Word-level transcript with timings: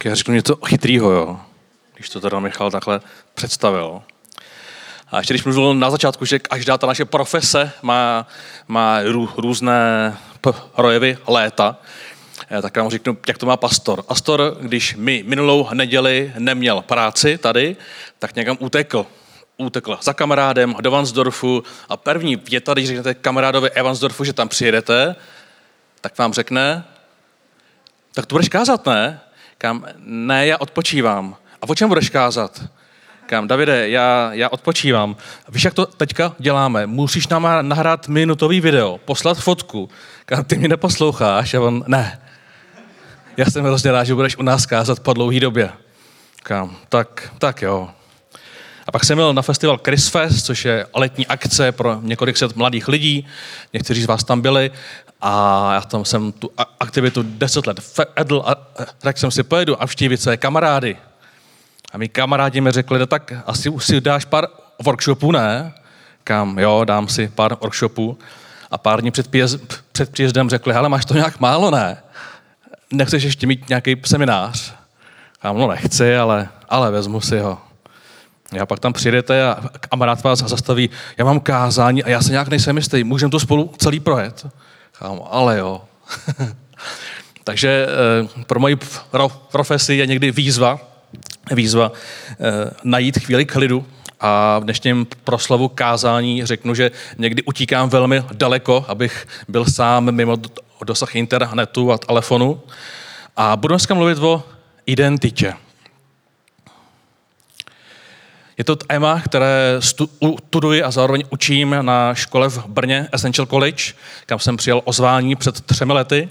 Tak 0.00 0.04
já 0.04 0.14
řeknu 0.14 0.34
něco 0.34 0.56
chytrýho, 0.56 1.10
jo. 1.10 1.40
Když 1.94 2.08
to 2.08 2.20
teda 2.20 2.40
Michal 2.40 2.70
takhle 2.70 3.00
představil. 3.34 4.02
A 5.10 5.18
ještě 5.18 5.34
když 5.34 5.44
mluvil 5.44 5.74
na 5.74 5.90
začátku, 5.90 6.24
že 6.24 6.38
každá 6.38 6.78
ta 6.78 6.86
naše 6.86 7.04
profese 7.04 7.72
má, 7.82 8.26
má 8.68 9.02
rů, 9.02 9.30
různé 9.36 10.16
projevy 10.74 11.18
léta, 11.26 11.76
eh, 12.50 12.62
tak 12.62 12.76
vám 12.76 12.90
řeknu, 12.90 13.18
jak 13.28 13.38
to 13.38 13.46
má 13.46 13.56
pastor. 13.56 14.02
Pastor, 14.02 14.56
když 14.60 14.96
mi 14.96 15.24
minulou 15.26 15.68
neděli 15.74 16.32
neměl 16.38 16.82
práci 16.82 17.38
tady, 17.38 17.76
tak 18.18 18.36
někam 18.36 18.56
utekl. 18.60 19.06
Utekl 19.56 19.98
za 20.02 20.12
kamarádem 20.12 20.76
do 20.80 20.90
Vansdorfu 20.90 21.62
a 21.88 21.96
první 21.96 22.36
věta, 22.36 22.72
když 22.72 22.86
řeknete 22.86 23.14
kamarádovi 23.14 23.70
Evansdorfu, 23.70 24.24
že 24.24 24.32
tam 24.32 24.48
přijedete, 24.48 25.16
tak 26.00 26.18
vám 26.18 26.32
řekne, 26.32 26.84
tak 28.14 28.26
to 28.26 28.34
budeš 28.34 28.48
kázat, 28.48 28.86
ne? 28.86 29.20
Kam, 29.62 29.84
ne, 30.04 30.46
já 30.46 30.56
odpočívám. 30.58 31.36
A 31.62 31.68
o 31.68 31.74
čem 31.74 31.88
budeš 31.88 32.10
kázat? 32.10 32.64
Kam, 33.26 33.48
Davide, 33.48 33.88
já, 33.88 34.30
já 34.32 34.48
odpočívám. 34.48 35.16
Víš, 35.48 35.64
jak 35.64 35.74
to 35.74 35.86
teďka 35.86 36.34
děláme? 36.38 36.86
Musíš 36.86 37.28
nám 37.28 37.48
nahrát 37.62 38.08
minutový 38.08 38.60
video, 38.60 38.98
poslat 38.98 39.38
fotku. 39.38 39.90
Kam, 40.24 40.44
ty 40.44 40.56
mě 40.56 40.68
neposloucháš? 40.68 41.54
A 41.54 41.60
on, 41.60 41.84
ne. 41.86 42.20
Já 43.36 43.44
jsem 43.44 43.64
hrozně 43.64 43.92
rád, 43.92 44.04
že 44.04 44.14
budeš 44.14 44.36
u 44.36 44.42
nás 44.42 44.66
kázat 44.66 45.00
po 45.00 45.12
dlouhé 45.12 45.40
době. 45.40 45.70
Kam, 46.42 46.76
tak, 46.88 47.32
tak 47.38 47.62
jo. 47.62 47.90
A 48.86 48.92
pak 48.92 49.04
jsem 49.04 49.18
byl 49.18 49.34
na 49.34 49.42
festival 49.42 49.80
Chris 49.84 50.08
Fest, 50.08 50.46
což 50.46 50.64
je 50.64 50.86
letní 50.94 51.26
akce 51.26 51.72
pro 51.72 51.98
několik 52.02 52.36
set 52.36 52.56
mladých 52.56 52.88
lidí. 52.88 53.26
Někteří 53.72 54.02
z 54.02 54.06
vás 54.06 54.24
tam 54.24 54.40
byli 54.40 54.70
a 55.20 55.74
já 55.74 55.80
tam 55.80 56.04
jsem 56.04 56.32
tu 56.32 56.50
aktivitu 56.80 57.22
deset 57.22 57.66
let 57.66 57.80
vedl 58.16 58.42
a 58.46 58.54
tak 58.98 59.18
jsem 59.18 59.30
si 59.30 59.42
pojedu 59.42 59.82
a 59.82 59.86
vštívit 59.86 60.20
své 60.20 60.36
kamarády. 60.36 60.96
A 61.92 61.98
mi 61.98 62.08
kamarádi 62.08 62.60
mi 62.60 62.70
řekli, 62.70 62.98
no 62.98 63.06
tak 63.06 63.32
asi 63.46 63.68
už 63.68 63.86
si 63.86 64.00
dáš 64.00 64.24
pár 64.24 64.48
workshopů, 64.84 65.32
ne? 65.32 65.72
Kam, 66.24 66.58
jo, 66.58 66.84
dám 66.84 67.08
si 67.08 67.28
pár 67.28 67.56
workshopů. 67.60 68.18
A 68.70 68.78
pár 68.78 69.00
dní 69.00 69.10
před, 69.10 69.28
pěz, 69.28 69.58
před 69.92 70.12
příjezdem 70.12 70.50
řekli, 70.50 70.74
hele, 70.74 70.88
máš 70.88 71.04
to 71.04 71.14
nějak 71.14 71.40
málo, 71.40 71.70
ne? 71.70 72.02
Nechceš 72.92 73.22
ještě 73.22 73.46
mít 73.46 73.68
nějaký 73.68 73.96
seminář? 74.04 74.74
Kam, 75.40 75.58
no 75.58 75.68
nechci, 75.68 76.16
ale, 76.16 76.48
ale 76.68 76.90
vezmu 76.90 77.20
si 77.20 77.38
ho. 77.38 77.58
Já 78.52 78.66
pak 78.66 78.78
tam 78.78 78.92
přijdete 78.92 79.44
a 79.44 79.62
kamarád 79.80 80.22
vás 80.22 80.38
zastaví, 80.38 80.90
já 81.18 81.24
mám 81.24 81.40
kázání 81.40 82.04
a 82.04 82.08
já 82.08 82.22
se 82.22 82.30
nějak 82.30 82.48
nejsem 82.48 82.76
jistý, 82.76 83.04
můžeme 83.04 83.30
to 83.30 83.40
spolu 83.40 83.72
celý 83.78 84.00
projet? 84.00 84.46
Kam, 85.00 85.20
ale 85.30 85.58
jo. 85.58 85.82
Takže 87.44 87.86
eh, 87.88 88.44
pro 88.44 88.60
moji 88.60 88.76
profesi 89.50 89.94
je 89.94 90.06
někdy 90.06 90.30
výzva, 90.30 90.80
výzva 91.50 91.92
eh, 92.30 92.70
najít 92.84 93.18
chvíli 93.18 93.44
klidu 93.44 93.86
a 94.20 94.58
v 94.58 94.64
dnešním 94.64 95.06
proslovu 95.24 95.68
kázání 95.68 96.44
řeknu, 96.44 96.74
že 96.74 96.90
někdy 97.18 97.42
utíkám 97.42 97.88
velmi 97.88 98.22
daleko, 98.32 98.84
abych 98.88 99.26
byl 99.48 99.64
sám 99.64 100.12
mimo 100.12 100.36
dosah 100.84 101.16
internetu 101.16 101.92
a 101.92 101.98
telefonu. 101.98 102.60
A 103.36 103.56
budu 103.56 103.72
dneska 103.72 103.94
mluvit 103.94 104.18
o 104.18 104.42
identitě. 104.86 105.54
Je 108.60 108.64
to 108.64 108.76
téma, 108.76 109.20
které 109.20 109.76
studuji 109.80 110.82
a 110.82 110.90
zároveň 110.90 111.22
učím 111.30 111.76
na 111.80 112.14
škole 112.14 112.48
v 112.50 112.66
Brně, 112.66 113.08
Essential 113.12 113.46
College, 113.46 113.84
kam 114.26 114.38
jsem 114.38 114.56
přijel 114.56 114.80
ozvání 114.84 115.36
před 115.36 115.60
třemi 115.60 115.92
lety. 115.92 116.28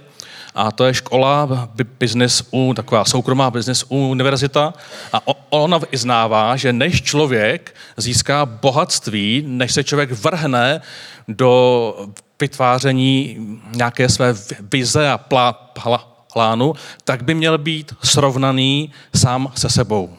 A 0.55 0.71
to 0.71 0.85
je 0.85 0.93
škola 0.93 1.69
business 1.99 2.43
u, 2.51 2.73
taková 2.73 3.05
soukromá 3.05 3.51
business 3.51 3.85
univerzita. 3.87 4.73
A 5.13 5.21
ona 5.49 5.77
vyznává, 5.77 6.55
že 6.55 6.73
než 6.73 7.01
člověk 7.01 7.75
získá 7.97 8.45
bohatství, 8.45 9.43
než 9.47 9.73
se 9.73 9.83
člověk 9.83 10.11
vrhne 10.11 10.81
do 11.27 12.07
vytváření 12.41 13.37
nějaké 13.75 14.09
své 14.09 14.33
vize 14.71 15.09
a 15.09 15.17
plá, 15.17 15.53
plá, 15.53 15.97
plánu, 16.33 16.73
tak 17.03 17.23
by 17.23 17.33
měl 17.33 17.57
být 17.57 17.93
srovnaný 18.03 18.91
sám 19.15 19.51
se 19.55 19.69
sebou. 19.69 20.18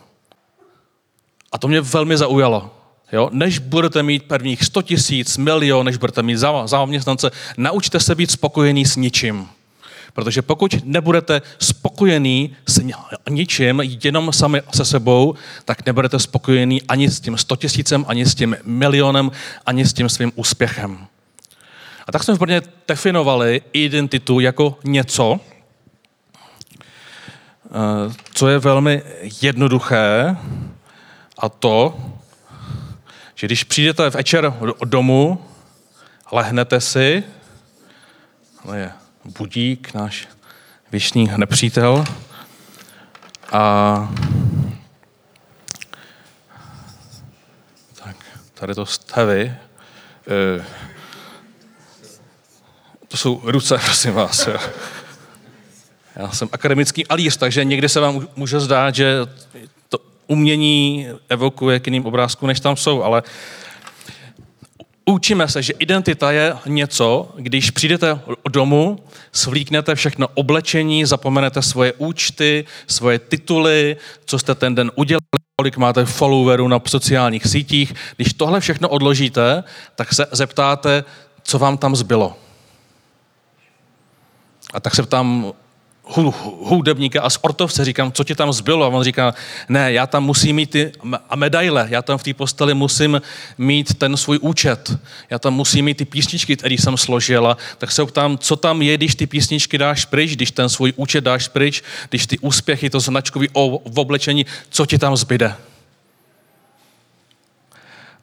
A 1.53 1.59
to 1.59 1.69
mě 1.69 1.81
velmi 1.81 2.17
zaujalo. 2.17 2.71
Jo? 3.13 3.29
Než 3.33 3.59
budete 3.59 4.03
mít 4.03 4.23
prvních 4.23 4.65
100 4.65 4.83
tisíc, 4.83 5.37
milion, 5.37 5.87
než 5.87 5.97
budete 5.97 6.23
mít 6.23 6.39
zaměstnance, 6.65 7.31
naučte 7.57 8.01
se 8.01 8.15
být 8.15 8.31
spokojený 8.31 8.85
s 8.85 8.97
ničím. 8.97 9.49
Protože 10.13 10.43
pokud 10.43 10.85
nebudete 10.85 11.43
spokojení 11.59 12.57
s 12.69 12.81
ničím, 13.31 13.83
jenom 14.05 14.33
sami 14.33 14.63
se 14.75 14.85
sebou, 14.85 15.35
tak 15.65 15.87
nebudete 15.87 16.19
spokojení 16.19 16.83
ani 16.83 17.11
s 17.11 17.21
tím 17.21 17.37
100 17.37 17.57
tisícem, 17.57 18.05
ani 18.09 18.27
s 18.27 18.35
tím 18.35 18.57
milionem, 18.65 19.31
ani 19.67 19.87
s 19.87 19.93
tím 19.93 20.09
svým 20.09 20.33
úspěchem. 20.35 21.07
A 22.07 22.13
tak 22.13 22.25
jsme 22.25 22.35
v 22.35 22.39
Brně 22.39 22.63
definovali 22.89 23.63
identitu 23.73 24.41
jako 24.41 24.79
něco, 24.85 25.41
eh, 27.67 28.15
co 28.35 28.49
je 28.49 28.59
velmi 28.59 29.03
jednoduché, 29.43 30.37
a 31.41 31.49
to, 31.49 31.97
že 33.35 33.47
když 33.47 33.65
přijdete 33.65 34.11
večer 34.11 34.55
domů, 34.85 35.45
lehnete 36.33 36.81
si, 36.81 37.25
ale 38.65 38.79
je 38.79 38.93
budík, 39.25 39.95
náš 39.95 40.29
věčný 40.93 41.31
nepřítel, 41.37 42.05
a 43.53 44.15
tak, 48.05 48.17
tady 48.55 48.75
to 48.75 48.87
stavy. 48.87 49.55
E, 50.29 50.65
to 53.09 53.17
jsou 53.17 53.41
ruce, 53.45 53.79
prosím 53.85 54.13
vás. 54.13 54.49
Já 56.17 56.31
jsem 56.31 56.49
akademický 56.53 57.07
alíř, 57.07 57.37
takže 57.37 57.65
někdy 57.65 57.89
se 57.89 58.01
vám 58.01 58.29
může 58.37 58.61
zdát, 58.61 58.95
že 58.95 59.17
umění 60.31 61.07
evokuje 61.29 61.81
k 61.81 61.87
jiným 61.87 62.07
obrázkům, 62.07 62.47
než 62.47 62.61
tam 62.61 62.77
jsou, 62.77 63.03
ale 63.03 63.23
učíme 65.05 65.49
se, 65.49 65.63
že 65.63 65.73
identita 65.79 66.33
je 66.33 66.57
něco, 66.67 67.35
když 67.37 67.71
přijdete 67.71 68.21
domů, 68.49 68.99
svlíknete 69.33 69.95
všechno 69.95 70.29
oblečení, 70.35 71.05
zapomenete 71.05 71.63
svoje 71.63 71.93
účty, 71.93 72.65
svoje 72.87 73.19
tituly, 73.19 73.97
co 74.25 74.39
jste 74.39 74.55
ten 74.55 74.75
den 74.75 74.91
udělali, 74.95 75.21
kolik 75.57 75.77
máte 75.77 76.05
followerů 76.05 76.69
na 76.69 76.81
sociálních 76.87 77.47
sítích. 77.47 77.95
Když 78.17 78.33
tohle 78.33 78.61
všechno 78.61 78.89
odložíte, 78.89 79.65
tak 79.95 80.15
se 80.15 80.27
zeptáte, 80.33 81.05
co 81.43 81.59
vám 81.59 81.79
tam 81.79 81.97
zbylo. 81.97 82.37
A 84.73 84.81
tak 84.81 84.95
se 84.95 85.03
ptám 85.03 85.53
hudebníka 86.17 87.23
a 87.23 87.31
sportovce, 87.31 87.85
říkám, 87.85 88.13
co 88.13 88.25
ti 88.25 88.35
tam 88.35 88.53
zbylo? 88.53 88.85
A 88.85 88.89
on 88.89 89.05
říká, 89.05 89.35
ne, 89.69 89.93
já 89.93 90.07
tam 90.07 90.25
musím 90.25 90.57
mít 90.57 90.71
ty 90.71 90.93
medaile, 91.35 91.87
já 91.91 92.03
tam 92.03 92.19
v 92.19 92.23
té 92.23 92.35
posteli 92.35 92.75
musím 92.75 93.23
mít 93.59 93.95
ten 93.95 94.17
svůj 94.17 94.39
účet, 94.43 94.99
já 95.31 95.39
tam 95.39 95.55
musím 95.55 95.85
mít 95.85 95.97
ty 95.97 96.05
písničky, 96.05 96.57
které 96.57 96.75
jsem 96.75 96.97
složila, 96.97 97.57
tak 97.79 97.93
se 97.93 98.07
ptám, 98.07 98.39
co 98.39 98.57
tam 98.57 98.83
je, 98.83 98.97
když 98.97 99.15
ty 99.15 99.27
písničky 99.27 99.79
dáš 99.79 100.05
pryč, 100.05 100.37
když 100.37 100.51
ten 100.51 100.69
svůj 100.69 100.93
účet 100.97 101.25
dáš 101.25 101.49
pryč, 101.49 101.83
když 102.09 102.27
ty 102.27 102.39
úspěchy, 102.39 102.91
to 102.91 103.01
značkový 103.01 103.49
v 103.85 103.99
oblečení, 104.01 104.47
co 104.71 104.87
ti 104.87 104.99
tam 104.99 105.17
zbyde? 105.17 105.55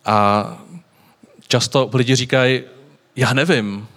A 0.05 0.57
často 1.47 1.89
lidi 1.93 2.15
říkají, 2.15 2.61
já 3.15 3.33
nevím, 3.33 3.87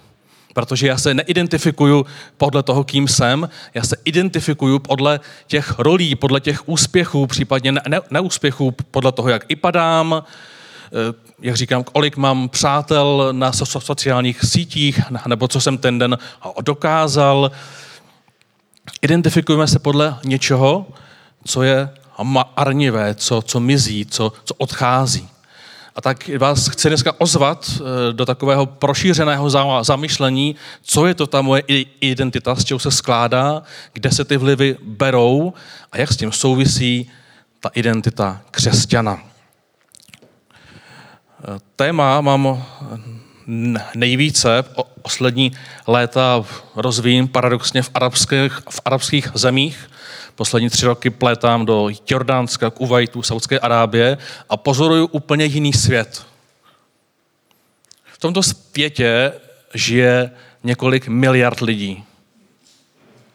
Protože 0.53 0.87
já 0.87 0.97
se 0.97 1.13
neidentifikuju 1.13 2.05
podle 2.37 2.63
toho, 2.63 2.83
kým 2.83 3.07
jsem, 3.07 3.49
já 3.73 3.83
se 3.83 3.95
identifikuju 4.05 4.79
podle 4.79 5.19
těch 5.47 5.79
rolí, 5.79 6.15
podle 6.15 6.41
těch 6.41 6.69
úspěchů, 6.69 7.27
případně 7.27 7.71
ne- 7.71 8.01
neúspěchů, 8.09 8.75
podle 8.91 9.11
toho, 9.11 9.29
jak 9.29 9.45
i 9.47 9.55
padám, 9.55 10.23
eh, 10.23 11.13
jak 11.41 11.55
říkám, 11.55 11.83
kolik 11.83 12.17
mám 12.17 12.49
přátel 12.49 13.29
na 13.31 13.51
so- 13.51 13.79
sociálních 13.79 14.45
sítích, 14.45 14.99
nebo 15.27 15.47
co 15.47 15.61
jsem 15.61 15.77
ten 15.77 15.99
den 15.99 16.17
dokázal. 16.61 17.51
Identifikujeme 19.01 19.67
se 19.67 19.79
podle 19.79 20.15
něčeho, 20.23 20.85
co 21.45 21.63
je 21.63 21.89
marnivé, 22.23 23.15
co, 23.15 23.41
co 23.41 23.59
mizí, 23.59 24.05
co, 24.05 24.33
co 24.45 24.53
odchází. 24.57 25.29
A 25.95 26.01
tak 26.01 26.29
vás 26.37 26.67
chci 26.67 26.87
dneska 26.87 27.13
ozvat 27.17 27.71
eh, 27.75 27.79
do 28.13 28.25
takového 28.25 28.65
prošířeného 28.65 29.49
zamyšlení, 29.83 30.55
co 30.81 31.05
je 31.05 31.13
to 31.13 31.27
ta 31.27 31.41
moje 31.41 31.63
identita, 32.01 32.55
z 32.55 32.63
čeho 32.63 32.79
se 32.79 32.91
skládá, 32.91 33.63
kde 33.93 34.11
se 34.11 34.25
ty 34.25 34.37
vlivy 34.37 34.77
berou 34.83 35.53
a 35.91 35.97
jak 35.97 36.11
s 36.11 36.17
tím 36.17 36.31
souvisí 36.31 37.11
ta 37.59 37.69
identita 37.73 38.41
křesťana. 38.51 39.19
Eh, 39.19 39.23
téma 41.75 42.21
mám 42.21 42.63
nejvíce 43.95 44.63
poslední 45.01 45.51
léta 45.87 46.43
rozvíjím 46.75 47.27
paradoxně 47.27 47.81
v 47.81 47.89
arabských, 47.93 48.53
v 48.69 48.81
arabských 48.85 49.31
zemích, 49.33 49.89
poslední 50.35 50.69
tři 50.69 50.85
roky 50.85 51.09
plétám 51.09 51.65
do 51.65 51.89
Jordánska, 52.09 52.69
Kuwaitu, 52.69 53.23
Saudské 53.23 53.59
Arábie 53.59 54.17
a 54.49 54.57
pozoruju 54.57 55.05
úplně 55.05 55.45
jiný 55.45 55.73
svět. 55.73 56.25
V 58.13 58.17
tomto 58.17 58.43
světě 58.43 59.33
žije 59.73 60.31
několik 60.63 61.07
miliard 61.07 61.59
lidí. 61.59 62.03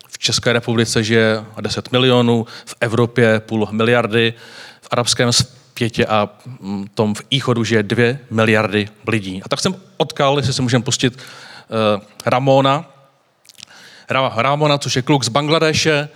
V 0.08 0.18
České 0.18 0.52
republice 0.52 1.04
žije 1.04 1.44
10 1.60 1.92
milionů, 1.92 2.46
v 2.64 2.74
Evropě 2.80 3.40
půl 3.40 3.68
miliardy, 3.70 4.34
v 4.80 4.88
arabském 4.90 5.32
světě 5.32 6.06
a 6.06 6.28
mm, 6.60 6.88
tom 6.94 7.14
v 7.14 7.22
Íchodu 7.30 7.64
žije 7.64 7.82
2 7.82 8.16
miliardy 8.30 8.88
lidí. 9.08 9.42
A 9.44 9.48
tak 9.48 9.60
jsem 9.60 9.76
odkal, 9.96 10.36
jestli 10.36 10.52
se 10.52 10.62
můžeme 10.62 10.84
pustit, 10.84 11.16
uh, 11.16 12.02
Ramona. 12.26 12.84
Ramona, 14.36 14.78
což 14.78 14.96
je 14.96 15.02
kluk 15.02 15.24
z 15.24 15.28
Bangladeše, 15.28 16.08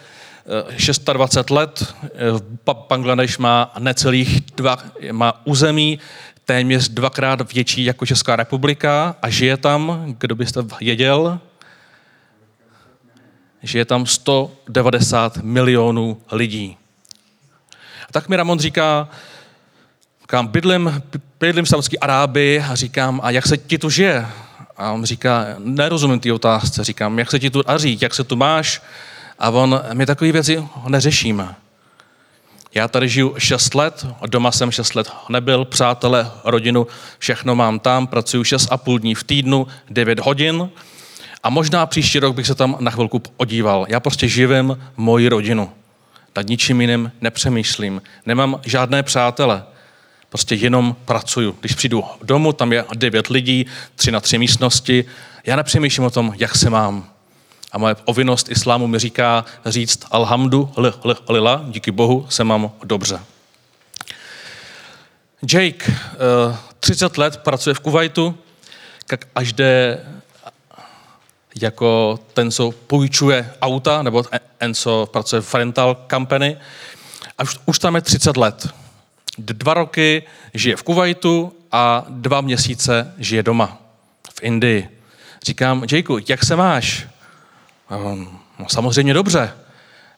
26 0.46 1.50
let. 1.50 1.94
Bangladeš 2.88 3.38
má 3.38 3.72
necelých 3.78 4.40
dva, 4.40 4.78
má 5.12 5.46
území 5.46 5.98
téměř 6.44 6.88
dvakrát 6.88 7.52
větší 7.52 7.84
jako 7.84 8.06
Česká 8.06 8.36
republika 8.36 9.16
a 9.22 9.28
žije 9.28 9.56
tam, 9.56 10.04
kdo 10.18 10.34
byste 10.34 10.60
věděl, 10.80 11.40
žije 13.62 13.84
tam 13.84 14.06
190 14.06 15.36
milionů 15.36 16.20
lidí. 16.32 16.76
A 18.08 18.12
tak 18.12 18.28
mi 18.28 18.36
Ramon 18.36 18.58
říká, 18.58 19.08
říkám, 20.20 20.46
bydlím, 20.46 21.02
bydlím 21.40 21.64
v 21.64 21.68
Saudské 21.68 21.98
Arábii 21.98 22.60
a 22.60 22.74
říkám, 22.74 23.20
a 23.22 23.30
jak 23.30 23.46
se 23.46 23.56
ti 23.56 23.78
tu 23.78 23.90
žije? 23.90 24.26
A 24.76 24.92
on 24.92 25.04
říká, 25.04 25.46
nerozumím 25.58 26.20
ty 26.20 26.32
otázce. 26.32 26.84
Říkám, 26.84 27.18
jak 27.18 27.30
se 27.30 27.38
ti 27.38 27.50
tu 27.50 27.62
aří, 27.66 27.98
jak 28.00 28.14
se 28.14 28.24
tu 28.24 28.36
máš? 28.36 28.82
A 29.40 29.50
on, 29.50 29.80
my 29.92 30.06
takové 30.06 30.32
věci 30.32 30.64
neřešíme. 30.88 31.54
Já 32.74 32.88
tady 32.88 33.08
žiju 33.08 33.34
6 33.38 33.74
let, 33.74 34.06
doma 34.26 34.52
jsem 34.52 34.70
6 34.70 34.94
let 34.94 35.12
nebyl, 35.28 35.64
přátelé, 35.64 36.30
rodinu, 36.44 36.86
všechno 37.18 37.54
mám 37.54 37.78
tam, 37.78 38.06
pracuji 38.06 38.44
6 38.44 38.68
a 38.70 38.76
půl 38.76 38.98
dní 38.98 39.14
v 39.14 39.24
týdnu, 39.24 39.66
9 39.90 40.20
hodin 40.20 40.70
a 41.42 41.50
možná 41.50 41.86
příští 41.86 42.18
rok 42.18 42.34
bych 42.34 42.46
se 42.46 42.54
tam 42.54 42.76
na 42.80 42.90
chvilku 42.90 43.18
podíval. 43.18 43.86
Já 43.88 44.00
prostě 44.00 44.28
živím 44.28 44.78
moji 44.96 45.28
rodinu. 45.28 45.70
Nad 46.36 46.46
ničím 46.48 46.80
jiným 46.80 47.12
nepřemýšlím. 47.20 48.02
Nemám 48.26 48.60
žádné 48.64 49.02
přátele. 49.02 49.64
Prostě 50.28 50.54
jenom 50.54 50.96
pracuju. 51.04 51.56
Když 51.60 51.74
přijdu 51.74 52.04
domů, 52.22 52.52
tam 52.52 52.72
je 52.72 52.84
devět 52.94 53.26
lidí, 53.26 53.66
tři 53.96 54.10
na 54.10 54.20
tři 54.20 54.38
místnosti. 54.38 55.04
Já 55.46 55.56
nepřemýšlím 55.56 56.06
o 56.06 56.10
tom, 56.10 56.34
jak 56.36 56.56
se 56.56 56.70
mám. 56.70 57.10
A 57.72 57.78
moje 57.78 57.94
povinnost 57.94 58.50
islámu 58.50 58.86
mi 58.86 58.98
říká 58.98 59.44
říct 59.66 60.00
alhamdu, 60.10 60.72
lila, 61.28 61.64
díky 61.68 61.90
Bohu 61.90 62.26
se 62.28 62.44
mám 62.44 62.70
dobře. 62.84 63.20
Jake, 65.52 65.92
30 66.80 67.18
eh, 67.18 67.20
let, 67.20 67.36
pracuje 67.36 67.74
v 67.74 67.80
Kuwaitu, 67.80 68.38
až 69.34 69.52
jde 69.52 70.00
jako 71.62 72.18
ten, 72.34 72.50
co 72.50 72.70
půjčuje 72.70 73.52
auta, 73.62 74.02
nebo 74.02 74.24
ten, 74.58 74.74
co 74.74 75.08
pracuje 75.12 75.42
v 75.42 75.54
rental 75.54 75.96
company. 76.10 76.56
A 77.38 77.42
už, 77.42 77.58
už 77.66 77.78
tam 77.78 77.94
je 77.94 78.00
30 78.00 78.36
let. 78.36 78.68
Dva 79.38 79.74
roky 79.74 80.22
žije 80.54 80.76
v 80.76 80.82
Kuwaitu 80.82 81.52
a 81.72 82.06
dva 82.08 82.40
měsíce 82.40 83.14
žije 83.18 83.42
doma 83.42 83.78
v 84.34 84.42
Indii. 84.42 84.88
Říkám, 85.42 85.84
Jakeu, 85.92 86.18
jak 86.28 86.44
se 86.44 86.56
máš? 86.56 87.06
No, 87.90 88.68
samozřejmě 88.68 89.14
dobře. 89.14 89.52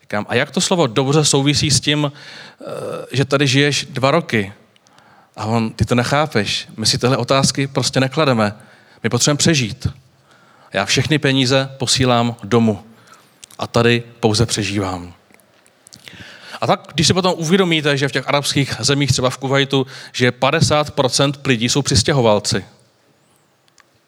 Říkám, 0.00 0.26
a 0.28 0.34
jak 0.34 0.50
to 0.50 0.60
slovo 0.60 0.86
dobře 0.86 1.24
souvisí 1.24 1.70
s 1.70 1.80
tím, 1.80 2.12
eh, 2.12 2.64
že 3.12 3.24
tady 3.24 3.46
žiješ 3.46 3.86
dva 3.90 4.10
roky? 4.10 4.52
A 5.36 5.44
on, 5.44 5.72
ty 5.72 5.84
to 5.84 5.94
nechápeš. 5.94 6.68
My 6.76 6.86
si 6.86 6.98
tyhle 6.98 7.16
otázky 7.16 7.66
prostě 7.66 8.00
neklademe. 8.00 8.54
My 9.02 9.10
potřebujeme 9.10 9.38
přežít. 9.38 9.86
Já 10.72 10.84
všechny 10.84 11.18
peníze 11.18 11.70
posílám 11.78 12.36
domů. 12.44 12.84
A 13.58 13.66
tady 13.66 14.02
pouze 14.20 14.46
přežívám. 14.46 15.14
A 16.60 16.66
tak, 16.66 16.88
když 16.94 17.06
si 17.06 17.14
potom 17.14 17.34
uvědomíte, 17.36 17.96
že 17.96 18.08
v 18.08 18.12
těch 18.12 18.28
arabských 18.28 18.76
zemích, 18.80 19.12
třeba 19.12 19.30
v 19.30 19.38
Kuwaitu, 19.38 19.86
že 20.12 20.30
50% 20.30 21.32
lidí 21.44 21.68
jsou 21.68 21.82
přistěhovalci. 21.82 22.64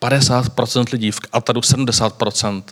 50% 0.00 0.84
lidí, 0.93 1.11
v 1.11 1.20
Kataru 1.20 1.61
70%. 1.61 2.62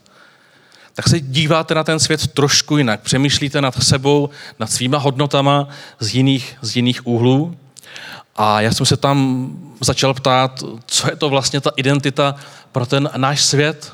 Tak 0.94 1.08
se 1.08 1.20
díváte 1.20 1.74
na 1.74 1.84
ten 1.84 1.98
svět 1.98 2.26
trošku 2.26 2.78
jinak. 2.78 3.00
Přemýšlíte 3.00 3.60
nad 3.60 3.82
sebou, 3.82 4.30
nad 4.58 4.70
svýma 4.70 4.98
hodnotama 4.98 5.68
z 6.00 6.14
jiných, 6.14 6.56
z 6.62 6.76
jiných 6.76 7.06
úhlů. 7.06 7.56
A 8.36 8.60
já 8.60 8.72
jsem 8.72 8.86
se 8.86 8.96
tam 8.96 9.48
začal 9.80 10.14
ptát, 10.14 10.64
co 10.86 11.10
je 11.10 11.16
to 11.16 11.28
vlastně 11.28 11.60
ta 11.60 11.70
identita 11.76 12.34
pro 12.72 12.86
ten 12.86 13.10
náš 13.16 13.42
svět, 13.44 13.92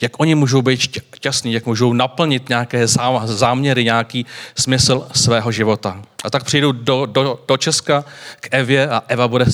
jak 0.00 0.20
oni 0.20 0.34
můžou 0.34 0.62
být 0.62 0.80
šťastní, 1.14 1.52
jak 1.52 1.66
můžou 1.66 1.92
naplnit 1.92 2.48
nějaké 2.48 2.86
záměry, 3.24 3.84
nějaký 3.84 4.26
smysl 4.58 5.08
svého 5.12 5.52
života. 5.52 6.02
A 6.24 6.30
tak 6.30 6.44
přijdu 6.44 6.72
do, 6.72 7.06
do, 7.06 7.38
do 7.48 7.56
Česka 7.56 8.04
k 8.40 8.48
Evě 8.50 8.88
a 8.88 9.02
Eva 9.08 9.28
bude 9.28 9.44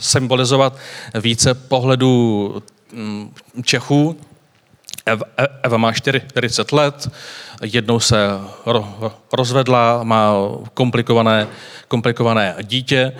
symbolizovat 0.00 0.76
více 1.20 1.54
pohledů 1.54 2.62
mm, 2.92 3.34
Čechů. 3.64 4.16
Eva, 5.62 5.76
má 5.76 5.92
40 5.92 6.72
let, 6.72 7.08
jednou 7.62 8.00
se 8.00 8.16
rozvedla, 9.32 10.02
má 10.02 10.32
komplikované, 10.74 11.46
komplikované 11.88 12.56
dítě 12.62 13.12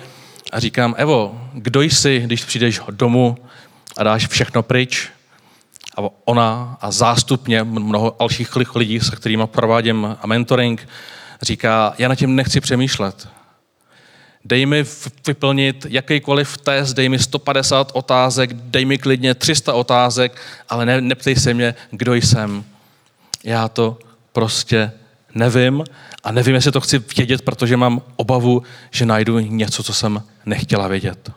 a 0.51 0.59
říkám, 0.59 0.95
Evo, 0.97 1.41
kdo 1.53 1.81
jsi, 1.81 2.19
když 2.19 2.43
přijdeš 2.43 2.81
domů 2.91 3.37
a 3.97 4.03
dáš 4.03 4.27
všechno 4.27 4.63
pryč, 4.63 5.09
a 5.97 6.01
ona 6.25 6.77
a 6.81 6.91
zástupně 6.91 7.63
mnoho 7.63 8.15
dalších 8.19 8.75
lidí, 8.75 8.99
se 8.99 9.15
kterými 9.15 9.47
provádím 9.47 10.17
a 10.21 10.27
mentoring, 10.27 10.87
říká, 11.41 11.93
já 11.97 12.07
na 12.07 12.15
tím 12.15 12.35
nechci 12.35 12.61
přemýšlet. 12.61 13.27
Dej 14.47 14.65
mi 14.65 14.85
vyplnit 15.27 15.85
jakýkoliv 15.89 16.57
test, 16.57 16.93
dej 16.93 17.09
mi 17.09 17.19
150 17.19 17.91
otázek, 17.93 18.53
dej 18.53 18.85
mi 18.85 18.97
klidně 18.97 19.35
300 19.35 19.73
otázek, 19.73 20.41
ale 20.69 20.85
ne, 20.85 21.01
neptej 21.01 21.35
se 21.35 21.53
mě, 21.53 21.75
kdo 21.91 22.13
jsem. 22.13 22.63
Já 23.43 23.67
to 23.67 23.97
prostě 24.33 24.91
nevím 25.35 25.83
a 26.23 26.31
nevím, 26.31 26.55
jestli 26.55 26.71
to 26.71 26.81
chci 26.81 26.99
vědět, 27.17 27.41
protože 27.41 27.77
mám 27.77 28.01
obavu, 28.15 28.63
že 28.91 29.05
najdu 29.05 29.39
něco, 29.39 29.83
co 29.83 29.93
jsem 29.93 30.23
nechtěla 30.45 30.87
vědět. 30.87 31.31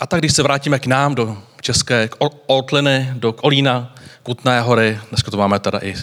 A 0.00 0.06
tak 0.06 0.20
když 0.20 0.32
se 0.32 0.42
vrátíme 0.42 0.78
k 0.78 0.86
nám, 0.86 1.14
do 1.14 1.42
České 1.60 2.08
Oltliny, 2.46 3.10
do 3.14 3.32
Kolína, 3.32 3.94
Kutné 4.22 4.60
hory, 4.60 5.00
dneska 5.08 5.30
to 5.30 5.36
máme 5.36 5.58
teda 5.58 5.78
i 5.82 5.94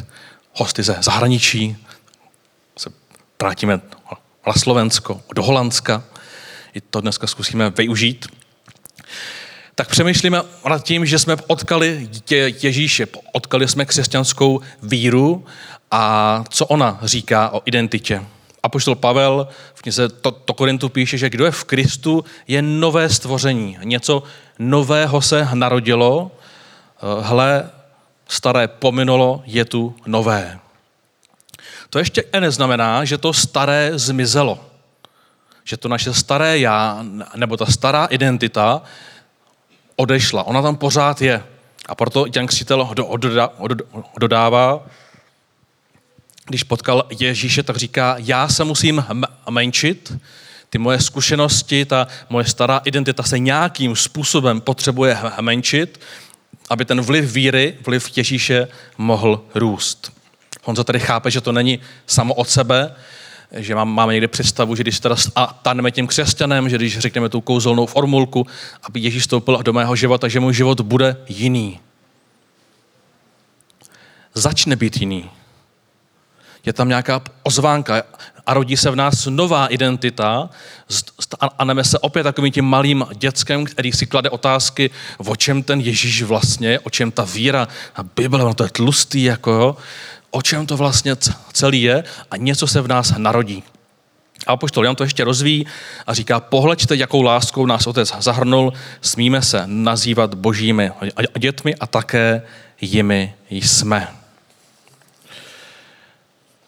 hosty 0.53 0.83
ze 0.83 0.97
zahraničí, 1.01 1.77
se 2.77 2.89
vrátíme 3.41 3.81
na 4.47 4.53
Slovensko, 4.53 5.21
do 5.35 5.43
Holandska, 5.43 6.03
i 6.73 6.81
to 6.81 7.01
dneska 7.01 7.27
zkusíme 7.27 7.69
využít, 7.69 8.27
tak 9.75 9.89
přemýšlíme 9.89 10.41
nad 10.69 10.83
tím, 10.83 11.05
že 11.05 11.19
jsme 11.19 11.35
odkali 11.47 12.09
Ježíše, 12.61 13.07
odkali 13.31 13.67
jsme 13.67 13.85
křesťanskou 13.85 14.61
víru 14.83 15.45
a 15.91 16.43
co 16.49 16.65
ona 16.65 16.99
říká 17.03 17.49
o 17.49 17.61
identitě. 17.65 18.23
Apoštol 18.63 18.95
Pavel 18.95 19.47
v 19.73 19.81
knize 19.81 20.09
to, 20.09 20.31
to 20.31 20.53
Korintu 20.53 20.89
píše, 20.89 21.17
že 21.17 21.29
kdo 21.29 21.45
je 21.45 21.51
v 21.51 21.63
Kristu, 21.63 22.25
je 22.47 22.61
nové 22.61 23.09
stvoření. 23.09 23.77
Něco 23.83 24.23
nového 24.59 25.21
se 25.21 25.47
narodilo, 25.53 26.31
hle, 27.21 27.69
staré 28.27 28.67
pominulo, 28.67 29.43
je 29.45 29.65
tu 29.65 29.95
nové. 30.05 30.59
To 31.89 31.99
ještě 31.99 32.23
neznamená, 32.39 33.05
že 33.05 33.17
to 33.17 33.33
staré 33.33 33.91
zmizelo. 33.93 34.65
Že 35.63 35.77
to 35.77 35.87
naše 35.87 36.13
staré 36.13 36.59
já, 36.59 37.05
nebo 37.35 37.57
ta 37.57 37.65
stará 37.65 38.05
identita 38.05 38.81
odešla. 39.95 40.43
Ona 40.43 40.61
tam 40.61 40.75
pořád 40.75 41.21
je. 41.21 41.43
A 41.85 41.95
proto 41.95 42.25
Jan 42.35 42.47
Křitel 42.47 42.89
dodává, 44.17 44.85
když 46.45 46.63
potkal 46.63 47.03
Ježíše, 47.19 47.63
tak 47.63 47.77
říká, 47.77 48.15
já 48.17 48.47
se 48.47 48.63
musím 48.63 49.05
menšit, 49.49 50.17
ty 50.69 50.77
moje 50.77 50.99
zkušenosti, 50.99 51.85
ta 51.85 52.07
moje 52.29 52.45
stará 52.45 52.81
identita 52.85 53.23
se 53.23 53.39
nějakým 53.39 53.95
způsobem 53.95 54.61
potřebuje 54.61 55.17
menšit, 55.41 55.99
aby 56.69 56.85
ten 56.85 57.01
vliv 57.01 57.33
víry, 57.33 57.75
vliv 57.85 58.17
Ježíše 58.17 58.67
mohl 58.97 59.41
růst. 59.55 60.11
Honza 60.63 60.83
tady 60.83 60.99
chápe, 60.99 61.31
že 61.31 61.41
to 61.41 61.51
není 61.51 61.79
samo 62.07 62.33
od 62.33 62.49
sebe, 62.49 62.95
že 63.51 63.75
mám, 63.75 63.89
máme 63.89 64.13
někde 64.13 64.27
představu, 64.27 64.75
že 64.75 64.83
když 64.83 64.99
teda 64.99 65.15
staneme 65.15 65.91
tím 65.91 66.07
křesťanem, 66.07 66.69
že 66.69 66.75
když 66.75 66.99
řekneme 66.99 67.29
tu 67.29 67.41
kouzelnou 67.41 67.85
formulku, 67.85 68.47
aby 68.83 68.99
Ježíš 68.99 69.21
vstoupil 69.21 69.63
do 69.63 69.73
mého 69.73 69.95
života, 69.95 70.27
že 70.27 70.39
můj 70.39 70.53
život 70.53 70.81
bude 70.81 71.17
jiný. 71.27 71.79
Začne 74.33 74.75
být 74.75 74.97
jiný. 74.97 75.29
Je 76.65 76.73
tam 76.73 76.89
nějaká 76.89 77.21
ozvánka 77.43 78.03
a 78.45 78.53
rodí 78.53 78.77
se 78.77 78.91
v 78.91 78.95
nás 78.95 79.25
nová 79.25 79.67
identita 79.67 80.49
a 81.59 81.65
neme 81.65 81.83
se 81.83 81.99
opět 81.99 82.23
takovým 82.23 82.51
tím 82.51 82.65
malým 82.65 83.05
dětskem, 83.15 83.65
který 83.65 83.91
si 83.91 84.05
klade 84.05 84.29
otázky, 84.29 84.89
o 85.17 85.35
čem 85.35 85.63
ten 85.63 85.81
Ježíš 85.81 86.21
vlastně, 86.21 86.79
o 86.79 86.89
čem 86.89 87.11
ta 87.11 87.23
víra 87.23 87.67
a 87.95 88.03
Bible, 88.03 88.39
no 88.39 88.53
to 88.53 88.63
je 88.63 88.69
tlustý, 88.69 89.23
jako 89.23 89.51
jo, 89.51 89.77
o 90.31 90.41
čem 90.41 90.65
to 90.65 90.77
vlastně 90.77 91.15
celý 91.53 91.81
je 91.81 92.03
a 92.31 92.37
něco 92.37 92.67
se 92.67 92.81
v 92.81 92.87
nás 92.87 93.13
narodí. 93.17 93.63
A 94.47 94.57
poštol 94.57 94.85
Jan 94.85 94.95
to 94.95 95.03
ještě 95.03 95.23
rozvíjí 95.23 95.65
a 96.07 96.13
říká, 96.13 96.39
pohleďte, 96.39 96.95
jakou 96.95 97.21
láskou 97.21 97.65
nás 97.65 97.87
otec 97.87 98.13
zahrnul, 98.19 98.73
smíme 99.01 99.41
se 99.41 99.63
nazývat 99.65 100.33
božími 100.33 100.91
dětmi 101.39 101.75
a 101.75 101.87
také 101.87 102.41
jimi 102.81 103.33
jsme. 103.49 104.22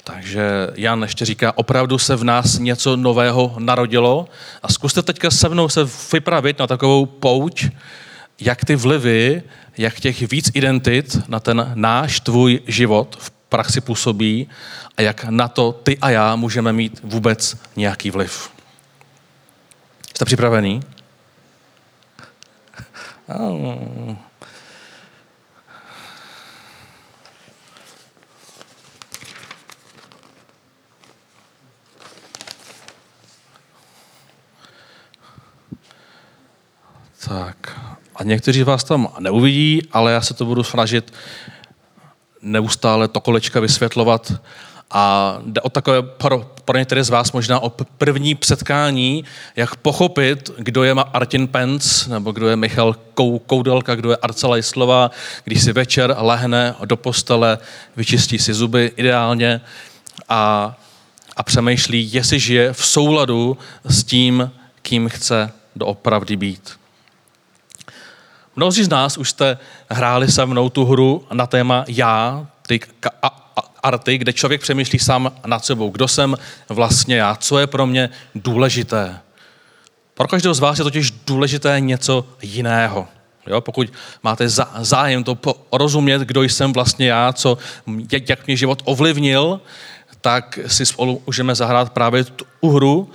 Takže 0.07 0.67
Jan 0.75 1.01
ještě 1.01 1.25
říká, 1.25 1.57
opravdu 1.57 1.97
se 1.97 2.15
v 2.15 2.23
nás 2.23 2.59
něco 2.59 2.95
nového 2.95 3.55
narodilo 3.59 4.27
a 4.63 4.73
zkuste 4.73 5.01
teďka 5.01 5.31
se 5.31 5.49
mnou 5.49 5.69
se 5.69 5.89
vypravit 6.13 6.59
na 6.59 6.67
takovou 6.67 7.05
pouť, 7.05 7.65
jak 8.39 8.65
ty 8.65 8.75
vlivy, 8.75 9.43
jak 9.77 9.99
těch 9.99 10.31
víc 10.31 10.51
identit 10.53 11.29
na 11.29 11.39
ten 11.39 11.71
náš, 11.73 12.19
tvůj 12.19 12.61
život 12.67 13.17
v 13.19 13.31
praxi 13.31 13.81
působí 13.81 14.49
a 14.97 15.01
jak 15.01 15.23
na 15.23 15.47
to 15.47 15.71
ty 15.71 15.97
a 15.97 16.09
já 16.09 16.35
můžeme 16.35 16.73
mít 16.73 16.99
vůbec 17.03 17.57
nějaký 17.75 18.11
vliv. 18.11 18.49
Jste 20.15 20.25
připravený? 20.25 20.81
Tak. 37.27 37.79
A 38.15 38.23
někteří 38.23 38.61
z 38.61 38.65
vás 38.65 38.83
tam 38.83 39.07
neuvidí, 39.19 39.81
ale 39.91 40.11
já 40.11 40.21
se 40.21 40.33
to 40.33 40.45
budu 40.45 40.63
snažit 40.63 41.13
neustále 42.41 43.07
to 43.07 43.21
kolečka 43.21 43.59
vysvětlovat. 43.59 44.33
A 44.91 45.37
jde 45.45 45.61
o 45.61 45.69
takové 45.69 46.01
pro, 46.01 46.51
pro 46.65 46.77
některé 46.77 47.03
z 47.03 47.09
vás 47.09 47.31
možná 47.31 47.59
o 47.59 47.69
první 47.69 48.37
setkání, 48.43 49.23
jak 49.55 49.75
pochopit, 49.75 50.51
kdo 50.57 50.83
je 50.83 50.93
Martin 50.93 51.47
Pence, 51.47 52.09
nebo 52.09 52.31
kdo 52.31 52.47
je 52.47 52.55
Michal 52.55 52.95
Koudelka, 53.45 53.95
kdo 53.95 54.11
je 54.11 54.17
Arcela 54.17 54.55
Jislova, 54.55 55.11
když 55.43 55.63
si 55.63 55.73
večer 55.73 56.15
lehne 56.17 56.75
do 56.85 56.97
postele, 56.97 57.57
vyčistí 57.95 58.39
si 58.39 58.53
zuby 58.53 58.91
ideálně 58.95 59.61
a, 60.29 60.75
a 61.37 61.43
přemýšlí, 61.43 62.13
jestli 62.13 62.39
žije 62.39 62.73
v 62.73 62.85
souladu 62.85 63.57
s 63.83 64.03
tím, 64.03 64.51
kým 64.81 65.09
chce 65.09 65.51
doopravdy 65.75 66.35
být. 66.35 66.84
Mnozí 68.55 68.83
z 68.83 68.89
nás 68.89 69.17
už 69.17 69.29
jste 69.29 69.57
hráli 69.89 70.27
se 70.27 70.45
mnou 70.45 70.69
tu 70.69 70.85
hru 70.85 71.27
na 71.33 71.47
téma 71.47 71.85
já, 71.87 72.47
ty 72.67 72.79
arty, 73.83 74.17
kde 74.17 74.33
člověk 74.33 74.61
přemýšlí 74.61 74.99
sám 74.99 75.31
nad 75.45 75.65
sebou. 75.65 75.89
Kdo 75.89 76.07
jsem 76.07 76.35
vlastně 76.69 77.15
já? 77.15 77.35
Co 77.35 77.59
je 77.59 77.67
pro 77.67 77.85
mě 77.85 78.09
důležité? 78.35 79.19
Pro 80.13 80.27
každého 80.27 80.53
z 80.53 80.59
vás 80.59 80.77
je 80.77 80.83
totiž 80.83 81.11
důležité 81.11 81.79
něco 81.79 82.25
jiného. 82.41 83.07
Jo, 83.47 83.61
pokud 83.61 83.93
máte 84.23 84.49
zájem 84.79 85.23
to 85.23 85.35
porozumět, 85.35 86.21
kdo 86.21 86.43
jsem 86.43 86.73
vlastně 86.73 87.07
já, 87.07 87.33
co, 87.33 87.57
jak, 88.27 88.47
mě 88.47 88.55
život 88.55 88.81
ovlivnil, 88.85 89.61
tak 90.21 90.59
si 90.67 90.85
spolu 90.85 91.21
můžeme 91.25 91.55
zahrát 91.55 91.93
právě 91.93 92.23
tu 92.23 92.69
hru. 92.69 93.09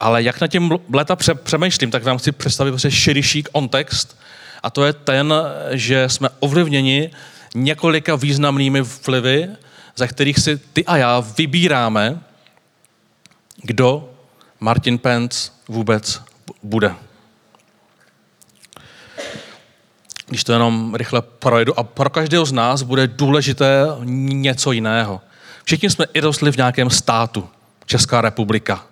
Ale 0.00 0.22
jak 0.22 0.40
na 0.40 0.46
tím 0.46 0.78
leta 0.92 1.16
přemýšlím, 1.42 1.90
tak 1.90 2.04
vám 2.04 2.18
chci 2.18 2.32
představit 2.32 2.70
prostě 2.70 2.90
širší 2.90 3.42
kontext, 3.42 4.18
a 4.62 4.70
to 4.70 4.84
je 4.84 4.92
ten, 4.92 5.34
že 5.70 6.08
jsme 6.08 6.28
ovlivněni 6.40 7.10
několika 7.54 8.16
významnými 8.16 8.82
vlivy, 9.06 9.48
ze 9.96 10.08
kterých 10.08 10.38
si 10.38 10.58
ty 10.58 10.84
a 10.84 10.96
já 10.96 11.20
vybíráme, 11.20 12.20
kdo 13.62 14.10
Martin 14.60 14.98
Pence 14.98 15.50
vůbec 15.68 16.22
bude. 16.62 16.94
Když 20.26 20.44
to 20.44 20.52
jenom 20.52 20.94
rychle 20.94 21.22
projedu, 21.22 21.78
a 21.78 21.82
pro 21.82 22.10
každého 22.10 22.44
z 22.44 22.52
nás 22.52 22.82
bude 22.82 23.06
důležité 23.06 23.86
něco 24.04 24.72
jiného. 24.72 25.20
Všichni 25.64 25.90
jsme 25.90 26.06
i 26.14 26.20
rostli 26.20 26.52
v 26.52 26.56
nějakém 26.56 26.90
státu. 26.90 27.48
Česká 27.86 28.20
republika, 28.20 28.86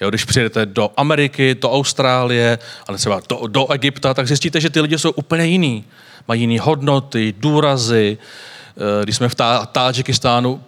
Jo, 0.00 0.08
když 0.08 0.24
přijedete 0.24 0.66
do 0.66 0.90
Ameriky, 0.96 1.54
do 1.54 1.70
Austrálie, 1.70 2.58
ale 2.86 2.98
třeba 2.98 3.20
do, 3.28 3.46
do 3.46 3.72
Egypta, 3.72 4.14
tak 4.14 4.26
zjistíte, 4.26 4.60
že 4.60 4.70
ty 4.70 4.80
lidi 4.80 4.98
jsou 4.98 5.10
úplně 5.10 5.46
jiný. 5.46 5.84
Mají 6.28 6.40
jiné 6.40 6.60
hodnoty, 6.60 7.34
důrazy. 7.38 8.18
Eh, 8.20 9.04
když 9.04 9.16
jsme 9.16 9.28
v 9.28 9.34
Tádžikistánu 9.72 10.62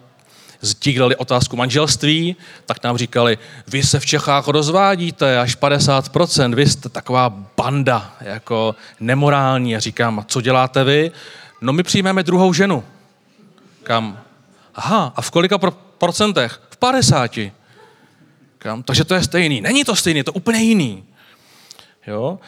sdíleli 0.61 1.15
otázku 1.15 1.55
manželství, 1.55 2.35
tak 2.65 2.83
nám 2.83 2.97
říkali, 2.97 3.37
vy 3.67 3.83
se 3.83 3.99
v 3.99 4.05
Čechách 4.05 4.47
rozvádíte 4.47 5.39
až 5.39 5.57
50%, 5.57 6.55
vy 6.55 6.67
jste 6.67 6.89
taková 6.89 7.29
banda, 7.57 8.15
jako 8.21 8.75
nemorální. 8.99 9.75
A 9.75 9.79
říkám, 9.79 10.25
co 10.27 10.41
děláte 10.41 10.83
vy? 10.83 11.11
No 11.61 11.73
my 11.73 11.83
přijmeme 11.83 12.23
druhou 12.23 12.53
ženu. 12.53 12.83
Kam? 13.83 14.19
Aha, 14.75 15.13
a 15.15 15.21
v 15.21 15.31
kolika 15.31 15.57
procentech? 15.97 16.61
V 16.69 16.77
50. 16.77 17.39
Říkám, 18.63 18.83
takže 18.83 19.03
to 19.03 19.13
je 19.15 19.23
stejný. 19.23 19.61
Není 19.61 19.83
to 19.83 19.95
stejný, 19.95 20.17
je 20.17 20.23
to 20.23 20.33
úplně 20.33 20.59
jiný. 20.59 21.03
Jo? 22.07 22.39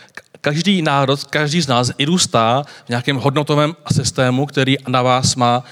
Každý 0.42 0.82
národ, 0.82 1.24
každý 1.24 1.62
z 1.62 1.68
nás 1.68 1.92
i 1.98 2.06
růstá 2.06 2.64
v 2.86 2.90
nějakém 2.90 3.18
hodnotovém 3.18 3.76
systému, 3.92 4.46
který 4.46 4.78
na 4.88 5.02
vás 5.02 5.36
má 5.36 5.64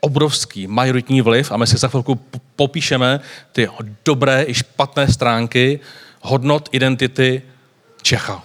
obrovský 0.00 0.66
majoritní 0.66 1.20
vliv 1.20 1.52
a 1.52 1.56
my 1.56 1.66
si 1.66 1.76
za 1.76 1.88
chvilku 1.88 2.20
popíšeme 2.56 3.20
ty 3.52 3.68
dobré 4.04 4.44
i 4.48 4.54
špatné 4.54 5.12
stránky 5.12 5.80
hodnot 6.20 6.68
identity 6.72 7.42
Čecha. 8.02 8.42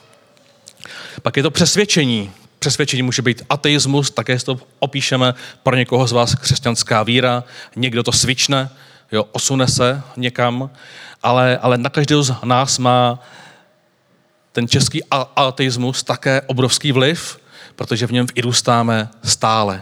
Pak 1.21 1.37
je 1.37 1.43
to 1.43 1.51
přesvědčení. 1.51 2.31
Přesvědčení 2.59 3.03
může 3.03 3.21
být 3.21 3.43
ateismus, 3.49 4.11
také 4.11 4.39
si 4.39 4.45
to 4.45 4.59
opíšeme. 4.79 5.33
Pro 5.63 5.75
někoho 5.75 6.07
z 6.07 6.11
vás 6.11 6.35
křesťanská 6.35 7.03
víra, 7.03 7.43
někdo 7.75 8.03
to 8.03 8.11
svične, 8.11 8.69
jo, 9.11 9.25
osune 9.31 9.67
se 9.67 10.01
někam 10.17 10.69
ale, 11.23 11.57
ale 11.57 11.77
na 11.77 11.89
každého 11.89 12.23
z 12.23 12.33
nás 12.43 12.79
má 12.79 13.19
ten 14.51 14.67
český 14.67 15.03
ateismus 15.35 16.03
také 16.03 16.41
obrovský 16.41 16.91
vliv, 16.91 17.39
protože 17.75 18.07
v 18.07 18.11
něm 18.11 18.25
vyrůstáme 18.35 19.09
stále. 19.23 19.81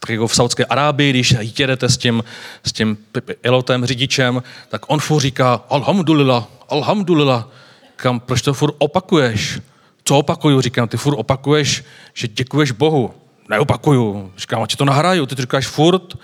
Tak 0.00 0.10
jako 0.10 0.26
v 0.26 0.34
Saudské 0.34 0.64
Arábii, 0.64 1.10
když 1.10 1.34
jedete 1.58 1.88
s 1.88 1.96
tím, 1.96 2.24
s 2.64 2.72
tím 2.72 2.98
pilotem, 3.40 3.86
řidičem, 3.86 4.42
tak 4.68 4.82
on 4.90 5.00
furt 5.00 5.20
říká 5.20 5.64
Alhamdulillah, 5.70 6.44
Alhamdulillah. 6.68 7.48
Kam, 7.96 8.20
proč 8.20 8.42
to 8.42 8.54
furt 8.54 8.74
opakuješ? 8.78 9.60
Co 10.04 10.18
opakuju? 10.18 10.60
Říkám, 10.60 10.88
ty 10.88 10.96
furt 10.96 11.16
opakuješ, 11.16 11.84
že 12.14 12.28
děkuješ 12.28 12.70
Bohu. 12.70 13.14
Neopakuju. 13.48 14.32
Říkám, 14.36 14.62
a 14.62 14.66
ti 14.66 14.76
to 14.76 14.84
nahraju, 14.84 15.26
ty 15.26 15.36
to 15.36 15.42
říkáš 15.42 15.66
furt. 15.66 16.14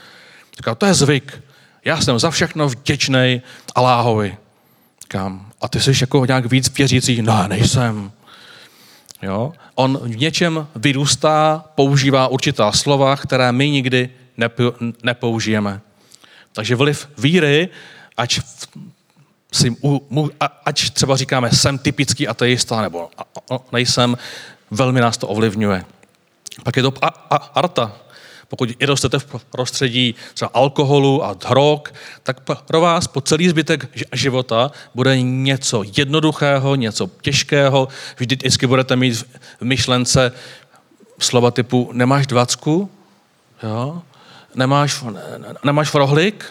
Říkám, 0.57 0.77
to 0.77 0.87
je 0.87 0.95
zvyk 0.95 1.43
já 1.85 2.01
jsem 2.01 2.19
za 2.19 2.31
všechno 2.31 2.69
vděčný 2.69 3.43
Aláhovi. 3.75 4.37
Kam? 5.09 5.51
A 5.61 5.69
ty 5.69 5.81
jsi 5.81 5.93
jako 6.01 6.27
nějak 6.27 6.47
víc 6.47 6.79
věřící? 6.79 7.23
No, 7.23 7.49
nejsem. 7.49 8.13
Jo? 9.23 9.53
On 9.75 9.99
v 10.03 10.17
něčem 10.17 10.67
vyrůstá, 10.77 11.65
používá 11.75 12.29
určitá 12.29 12.73
slova, 12.73 13.17
které 13.17 13.53
my 13.53 13.71
nikdy 13.71 14.11
nepoužijeme. 15.03 15.81
Takže 16.53 16.77
vliv 16.77 17.09
víry, 17.19 17.69
ať, 18.17 18.41
si, 19.53 19.77
ať 20.65 20.91
třeba 20.91 21.17
říkáme, 21.17 21.51
jsem 21.51 21.79
typický 21.79 22.29
ateista, 22.29 22.83
nebo 22.83 23.11
nejsem, 23.73 24.17
velmi 24.71 25.01
nás 25.01 25.17
to 25.17 25.29
ovlivňuje. 25.29 25.85
Pak 26.63 26.77
je 26.77 26.83
to 26.83 26.93
a, 27.03 27.07
a, 27.07 27.37
arta, 27.37 27.97
pokud 28.53 28.71
i 28.79 28.87
rostete 28.87 29.19
v 29.19 29.45
prostředí 29.51 30.15
třeba 30.35 30.51
alkoholu 30.55 31.25
a 31.25 31.33
drog, 31.33 31.81
tak 32.23 32.41
pro 32.41 32.81
vás 32.81 33.09
po 33.09 33.21
celý 33.21 33.49
zbytek 33.49 33.89
života 34.13 34.71
bude 34.95 35.23
něco 35.23 35.83
jednoduchého, 35.97 36.75
něco 36.75 37.11
těžkého. 37.23 37.89
Vždycky 38.17 38.67
budete 38.67 38.97
mít 38.97 39.15
v 39.61 39.65
myšlence 39.65 40.33
slova 41.19 41.51
typu 41.51 41.91
nemáš 41.93 42.27
dvacku, 42.27 42.91
jo? 43.63 44.03
Nemáš, 44.55 45.05
nemáš 45.65 45.95
rohlik, 45.95 46.45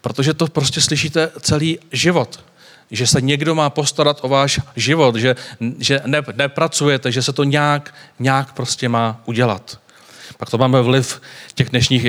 protože 0.00 0.34
to 0.34 0.46
prostě 0.46 0.80
slyšíte 0.80 1.30
celý 1.40 1.78
život 1.92 2.40
že 2.90 3.06
se 3.06 3.20
někdo 3.20 3.54
má 3.54 3.70
postarat 3.70 4.18
o 4.22 4.28
váš 4.28 4.60
život, 4.76 5.16
že, 5.16 5.36
že 5.78 6.00
ne, 6.06 6.22
nepracujete, 6.34 7.12
že 7.12 7.22
se 7.22 7.32
to 7.32 7.44
nějak, 7.44 7.94
nějak 8.18 8.52
prostě 8.52 8.88
má 8.88 9.20
udělat. 9.24 9.80
Pak 10.38 10.50
to 10.50 10.58
máme 10.58 10.82
vliv 10.82 11.20
těch 11.54 11.70
dnešních, 11.70 12.04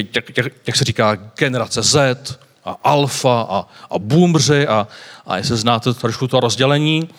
jak 0.68 0.76
se 0.76 0.84
říká, 0.84 1.16
generace 1.16 1.84
Z 1.84 2.40
a 2.66 2.78
alfa 2.84 3.42
a, 3.50 3.66
a 3.90 4.00
boomři 4.00 4.68
a, 4.68 4.88
a 5.26 5.38
jestli 5.38 5.58
znáte 5.58 5.94
trošku 5.94 6.28
to 6.28 6.40
rozdělení, 6.40 7.10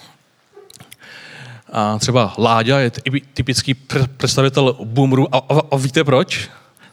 a 1.73 1.99
třeba 1.99 2.35
Láďa 2.38 2.79
je 2.79 2.90
typický 3.35 3.75
představitel 4.17 4.76
boomerů. 4.85 5.35
A, 5.35 5.38
a, 5.38 5.61
a 5.71 5.76
víte 5.76 6.05
proč? 6.05 6.50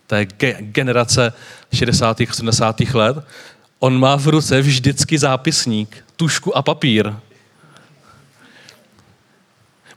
To 0.07 0.15
je 0.15 0.25
ge, 0.25 0.57
generace 0.59 1.33
60. 1.73 2.17
70. 2.31 2.79
let. 2.93 3.17
On 3.79 3.99
má 3.99 4.15
v 4.15 4.27
ruce 4.27 4.61
vždycky 4.61 5.17
zápisník, 5.17 6.05
tušku 6.15 6.57
a 6.57 6.61
papír. 6.61 7.13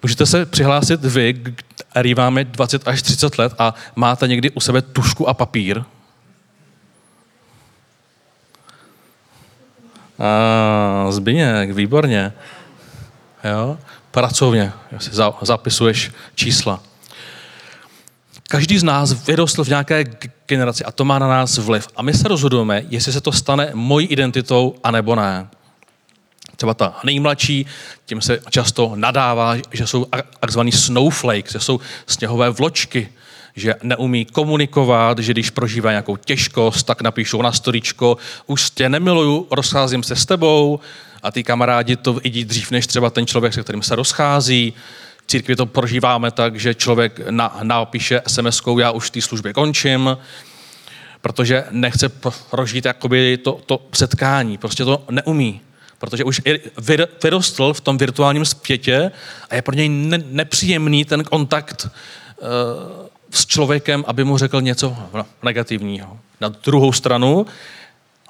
Můžete 0.02 0.26
se 0.26 0.46
přihlásit 0.46 1.04
vy, 1.04 1.34
který 1.90 2.14
máme 2.14 2.44
20 2.44 2.88
až 2.88 3.02
30 3.02 3.38
let 3.38 3.54
a 3.58 3.74
máte 3.96 4.28
někdy 4.28 4.50
u 4.50 4.60
sebe 4.60 4.82
tušku 4.82 5.28
a 5.28 5.34
papír? 5.34 5.82
A, 10.18 11.10
Zbyněk, 11.10 11.72
výborně. 11.72 12.32
Jo? 13.44 13.78
Pracovně, 14.10 14.72
si 14.98 15.10
zapisuješ 15.42 16.12
čísla. 16.34 16.80
Každý 18.48 18.78
z 18.78 18.82
nás 18.82 19.26
vyrostl 19.26 19.64
v 19.64 19.68
nějaké 19.68 20.04
generaci 20.46 20.84
a 20.84 20.92
to 20.92 21.04
má 21.04 21.18
na 21.18 21.28
nás 21.28 21.58
vliv. 21.58 21.88
A 21.96 22.02
my 22.02 22.14
se 22.14 22.28
rozhodujeme, 22.28 22.82
jestli 22.88 23.12
se 23.12 23.20
to 23.20 23.32
stane 23.32 23.70
mojí 23.74 24.06
identitou, 24.06 24.74
anebo 24.84 25.14
ne. 25.14 25.48
Třeba 26.60 26.74
ta 26.74 27.00
nejmladší, 27.04 27.66
tím 28.06 28.20
se 28.20 28.40
často 28.50 28.92
nadává, 28.94 29.54
že 29.72 29.86
jsou 29.86 30.06
takzvaný 30.40 30.72
snowflakes, 30.72 31.52
že 31.52 31.60
jsou 31.60 31.80
sněhové 32.06 32.50
vločky, 32.50 33.08
že 33.56 33.74
neumí 33.82 34.24
komunikovat, 34.24 35.18
že 35.18 35.32
když 35.32 35.50
prožívá 35.50 35.90
nějakou 35.90 36.16
těžkost, 36.16 36.86
tak 36.86 37.02
napíšou 37.02 37.42
na 37.42 37.52
storičko, 37.52 38.16
už 38.46 38.70
tě 38.70 38.88
nemiluju, 38.88 39.46
rozcházím 39.50 40.02
se 40.02 40.16
s 40.16 40.26
tebou 40.26 40.80
a 41.22 41.30
ty 41.30 41.42
kamarádi 41.42 41.96
to 41.96 42.12
vidí 42.12 42.44
dřív 42.44 42.70
než 42.70 42.86
třeba 42.86 43.10
ten 43.10 43.26
člověk, 43.26 43.54
se 43.54 43.62
kterým 43.62 43.82
se 43.82 43.96
rozchází. 43.96 44.72
V 45.22 45.26
církvi 45.26 45.56
to 45.56 45.66
prožíváme 45.66 46.30
tak, 46.30 46.60
že 46.60 46.74
člověk 46.74 47.20
na, 47.30 47.58
napíše 47.62 48.22
sms 48.26 48.62
já 48.78 48.90
už 48.90 49.06
v 49.06 49.10
té 49.10 49.20
službě 49.20 49.52
končím, 49.52 50.16
protože 51.20 51.64
nechce 51.70 52.08
prožít 52.50 52.84
jakoby 52.84 53.38
to, 53.38 53.60
to 53.66 53.82
setkání, 53.92 54.58
prostě 54.58 54.84
to 54.84 55.04
neumí 55.10 55.60
protože 56.00 56.24
už 56.24 56.40
vyrostl 57.22 57.72
v 57.72 57.80
tom 57.80 57.98
virtuálním 57.98 58.44
zpětě 58.44 59.10
a 59.50 59.54
je 59.54 59.62
pro 59.62 59.74
něj 59.74 59.88
ne- 59.88 60.24
nepříjemný 60.30 61.04
ten 61.04 61.24
kontakt 61.24 61.88
uh, 61.88 62.48
s 63.30 63.46
člověkem, 63.46 64.04
aby 64.06 64.24
mu 64.24 64.38
řekl 64.38 64.60
něco 64.60 64.96
negativního. 65.42 66.18
Na 66.40 66.48
druhou 66.48 66.92
stranu, 66.92 67.46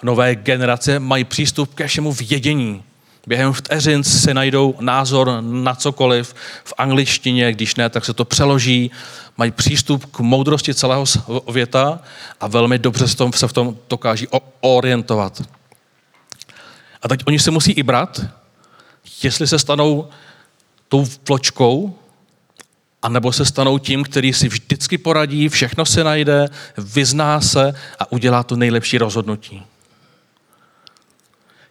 nové 0.03 0.35
generace 0.35 0.99
mají 0.99 1.25
přístup 1.25 1.75
ke 1.75 1.87
všemu 1.87 2.13
vědění. 2.13 2.83
Během 3.27 3.53
vteřin 3.53 4.05
si 4.05 4.35
najdou 4.35 4.75
názor 4.81 5.31
na 5.41 5.75
cokoliv 5.75 6.35
v 6.65 6.75
angličtině, 6.79 7.53
když 7.53 7.77
ne, 7.77 7.91
tak 7.91 8.05
se 8.05 8.13
to 8.15 8.25
přeloží. 8.25 8.91
Mají 9.37 9.51
přístup 9.51 10.07
k 10.07 10.21
moudrosti 10.21 10.75
celého 10.75 11.07
světa 11.07 12.01
a 12.41 12.47
velmi 12.47 12.79
dobře 12.79 13.09
se, 13.09 13.49
v 13.49 13.53
tom 13.53 13.77
dokáží 13.91 14.27
orientovat. 14.61 15.43
A 17.03 17.09
teď 17.09 17.23
oni 17.27 17.39
se 17.39 17.51
musí 17.51 17.73
i 17.73 17.83
brát, 17.83 18.21
jestli 19.23 19.47
se 19.47 19.59
stanou 19.59 20.09
tou 20.89 21.07
vločkou, 21.29 21.99
anebo 23.03 23.33
se 23.33 23.45
stanou 23.45 23.79
tím, 23.79 24.05
který 24.05 24.33
si 24.33 24.49
vždycky 24.49 24.99
poradí, 24.99 25.49
všechno 25.49 25.87
se 25.87 26.05
najde, 26.05 26.49
vyzná 26.79 27.41
se 27.41 27.75
a 27.99 28.13
udělá 28.13 28.43
to 28.43 28.57
nejlepší 28.57 28.99
rozhodnutí. 28.99 29.63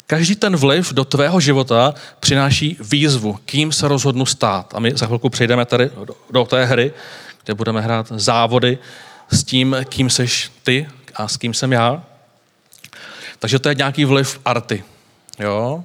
Každý 0.08 0.36
ten 0.36 0.56
vliv 0.56 0.94
do 0.94 1.06
tvého 1.06 1.40
života 1.40 1.94
přináší 2.20 2.78
výzvu, 2.80 3.40
kým 3.46 3.72
se 3.72 3.88
rozhodnu 3.88 4.26
stát. 4.26 4.74
A 4.76 4.80
my 4.80 4.92
za 4.96 5.06
chvilku 5.06 5.30
přejdeme 5.30 5.66
tady 5.66 5.90
do, 6.06 6.16
do 6.32 6.46
té 6.46 6.66
hry, 6.66 6.94
kde 7.44 7.54
budeme 7.54 7.82
hrát 7.82 8.12
závody 8.16 8.78
s 9.32 9.44
tím, 9.44 9.76
kým 9.90 10.10
seš 10.10 10.52
ty 10.64 10.88
a 11.16 11.28
s 11.28 11.38
kým 11.38 11.54
jsem 11.54 11.72
já. 11.72 12.04
Takže 13.40 13.60
to 13.60 13.70
je 13.70 13.76
nějaký 13.76 14.06
vliv 14.06 14.40
arty. 14.46 14.84
Jo? 15.40 15.84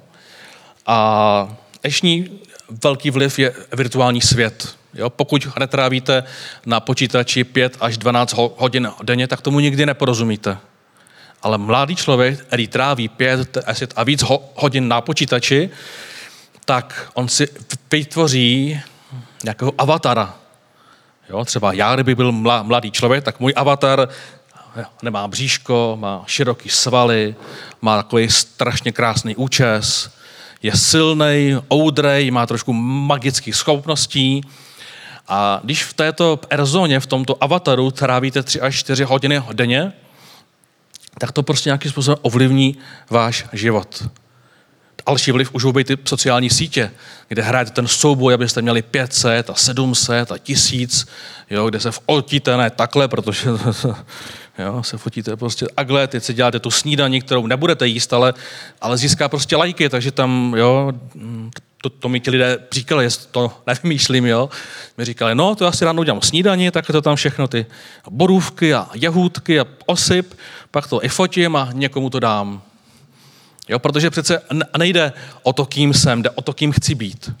A 0.85 1.57
dnešní 1.81 2.39
velký 2.83 3.11
vliv 3.11 3.39
je 3.39 3.53
virtuální 3.73 4.21
svět. 4.21 4.75
Jo? 4.93 5.09
Pokud 5.09 5.47
netrávíte 5.59 6.23
na 6.65 6.79
počítači 6.79 7.43
5 7.43 7.77
až 7.79 7.97
12 7.97 8.33
hodin 8.33 8.91
denně, 9.03 9.27
tak 9.27 9.41
tomu 9.41 9.59
nikdy 9.59 9.85
neporozumíte. 9.85 10.57
Ale 11.41 11.57
mladý 11.57 11.95
člověk, 11.95 12.39
který 12.39 12.67
tráví 12.67 13.07
5 13.07 13.57
a 13.95 14.03
víc 14.03 14.23
hodin 14.55 14.87
na 14.87 15.01
počítači, 15.01 15.69
tak 16.65 17.11
on 17.13 17.27
si 17.27 17.47
vytvoří 17.91 18.81
nějakého 19.43 19.73
avatara. 19.77 20.35
Jo? 21.29 21.45
Třeba 21.45 21.73
já, 21.73 21.93
kdyby 21.93 22.15
byl 22.15 22.31
mladý 22.63 22.91
člověk, 22.91 23.23
tak 23.23 23.39
můj 23.39 23.53
avatar 23.55 24.09
nemá 25.01 25.27
bříško, 25.27 25.97
má 25.99 26.23
široký 26.27 26.69
svaly, 26.69 27.35
má 27.81 27.97
takový 27.97 28.29
strašně 28.29 28.91
krásný 28.91 29.35
účes, 29.35 30.11
je 30.61 30.75
silný, 30.75 31.57
oudrej, 31.73 32.31
má 32.31 32.45
trošku 32.45 32.73
magických 32.73 33.55
schopností. 33.55 34.41
A 35.27 35.59
když 35.63 35.83
v 35.83 35.93
této 35.93 36.39
erzóně, 36.49 36.99
v 36.99 37.05
tomto 37.07 37.43
avataru 37.43 37.91
trávíte 37.91 38.43
3 38.43 38.61
až 38.61 38.75
4 38.75 39.03
hodiny 39.03 39.41
denně, 39.53 39.93
tak 41.17 41.31
to 41.31 41.43
prostě 41.43 41.69
nějakým 41.69 41.91
způsobem 41.91 42.17
ovlivní 42.21 42.77
váš 43.09 43.45
život. 43.53 44.03
Další 45.07 45.31
vliv 45.31 45.49
už 45.53 45.65
být 45.65 45.87
ty 45.87 45.97
sociální 46.05 46.49
sítě, 46.49 46.91
kde 47.27 47.41
hrajete 47.41 47.71
ten 47.71 47.87
souboj, 47.87 48.33
abyste 48.33 48.61
měli 48.61 48.81
500 48.81 49.49
a 49.49 49.55
700 49.55 50.31
a 50.31 50.37
1000, 50.37 51.05
jo, 51.49 51.69
kde 51.69 51.79
se 51.79 51.91
fotíte 51.91 52.57
ne 52.57 52.69
takhle, 52.69 53.07
protože 53.07 53.49
Jo, 54.59 54.83
se 54.83 54.97
fotíte 54.97 55.35
prostě 55.35 55.65
takhle, 55.75 56.07
teď 56.07 56.23
si 56.23 56.33
děláte 56.33 56.59
tu 56.59 56.71
snídaní, 56.71 57.21
kterou 57.21 57.47
nebudete 57.47 57.87
jíst, 57.87 58.13
ale, 58.13 58.33
ale 58.81 58.97
získá 58.97 59.29
prostě 59.29 59.55
lajky, 59.55 59.89
takže 59.89 60.11
tam, 60.11 60.53
jo, 60.57 60.93
to, 61.81 61.89
to 61.89 62.09
mi 62.09 62.19
ti 62.19 62.31
lidé 62.31 62.57
říkali, 62.71 63.07
to 63.31 63.51
nevymýšlím, 63.67 64.25
jo. 64.25 64.49
Mi 64.97 65.05
říkali, 65.05 65.35
no, 65.35 65.55
to 65.55 65.65
já 65.65 65.71
si 65.71 65.85
ráno 65.85 65.99
udělám 65.99 66.21
snídaní, 66.21 66.71
tak 66.71 66.87
to 66.87 67.01
tam 67.01 67.15
všechno 67.15 67.47
ty 67.47 67.65
borůvky 68.09 68.73
a 68.73 68.89
jahůdky 68.95 69.59
a 69.59 69.65
osyp, 69.85 70.33
pak 70.71 70.87
to 70.87 71.05
i 71.05 71.09
fotím 71.09 71.55
a 71.55 71.69
někomu 71.73 72.09
to 72.09 72.19
dám. 72.19 72.61
Jo, 73.69 73.79
protože 73.79 74.09
přece 74.09 74.41
nejde 74.77 75.13
o 75.43 75.53
to, 75.53 75.65
kým 75.65 75.93
jsem, 75.93 76.21
jde 76.21 76.29
o 76.29 76.41
to, 76.41 76.53
kým 76.53 76.71
chci 76.71 76.95
být. 76.95 77.31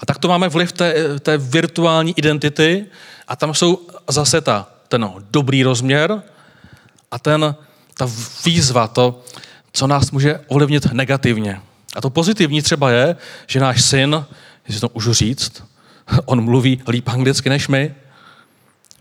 A 0.00 0.06
tak 0.06 0.18
to 0.18 0.28
máme 0.28 0.48
vliv 0.48 0.72
té, 0.72 1.18
té 1.20 1.38
virtuální 1.38 2.18
identity 2.18 2.86
a 3.28 3.36
tam 3.36 3.54
jsou 3.54 3.86
zase 4.08 4.40
ta 4.40 4.71
ten 4.92 5.10
dobrý 5.30 5.62
rozměr 5.62 6.22
a 7.10 7.18
ten, 7.18 7.54
ta 7.94 8.08
výzva, 8.44 8.88
to, 8.88 9.24
co 9.72 9.86
nás 9.86 10.10
může 10.10 10.40
ovlivnit 10.48 10.92
negativně. 10.92 11.60
A 11.96 12.00
to 12.00 12.10
pozitivní 12.10 12.62
třeba 12.62 12.90
je, 12.90 13.16
že 13.46 13.60
náš 13.60 13.82
syn, 13.82 14.24
jestli 14.68 14.80
to 14.80 14.90
můžu 14.94 15.12
říct, 15.12 15.64
on 16.24 16.44
mluví 16.44 16.82
líp 16.88 17.08
anglicky 17.08 17.48
než 17.48 17.68
my, 17.68 17.94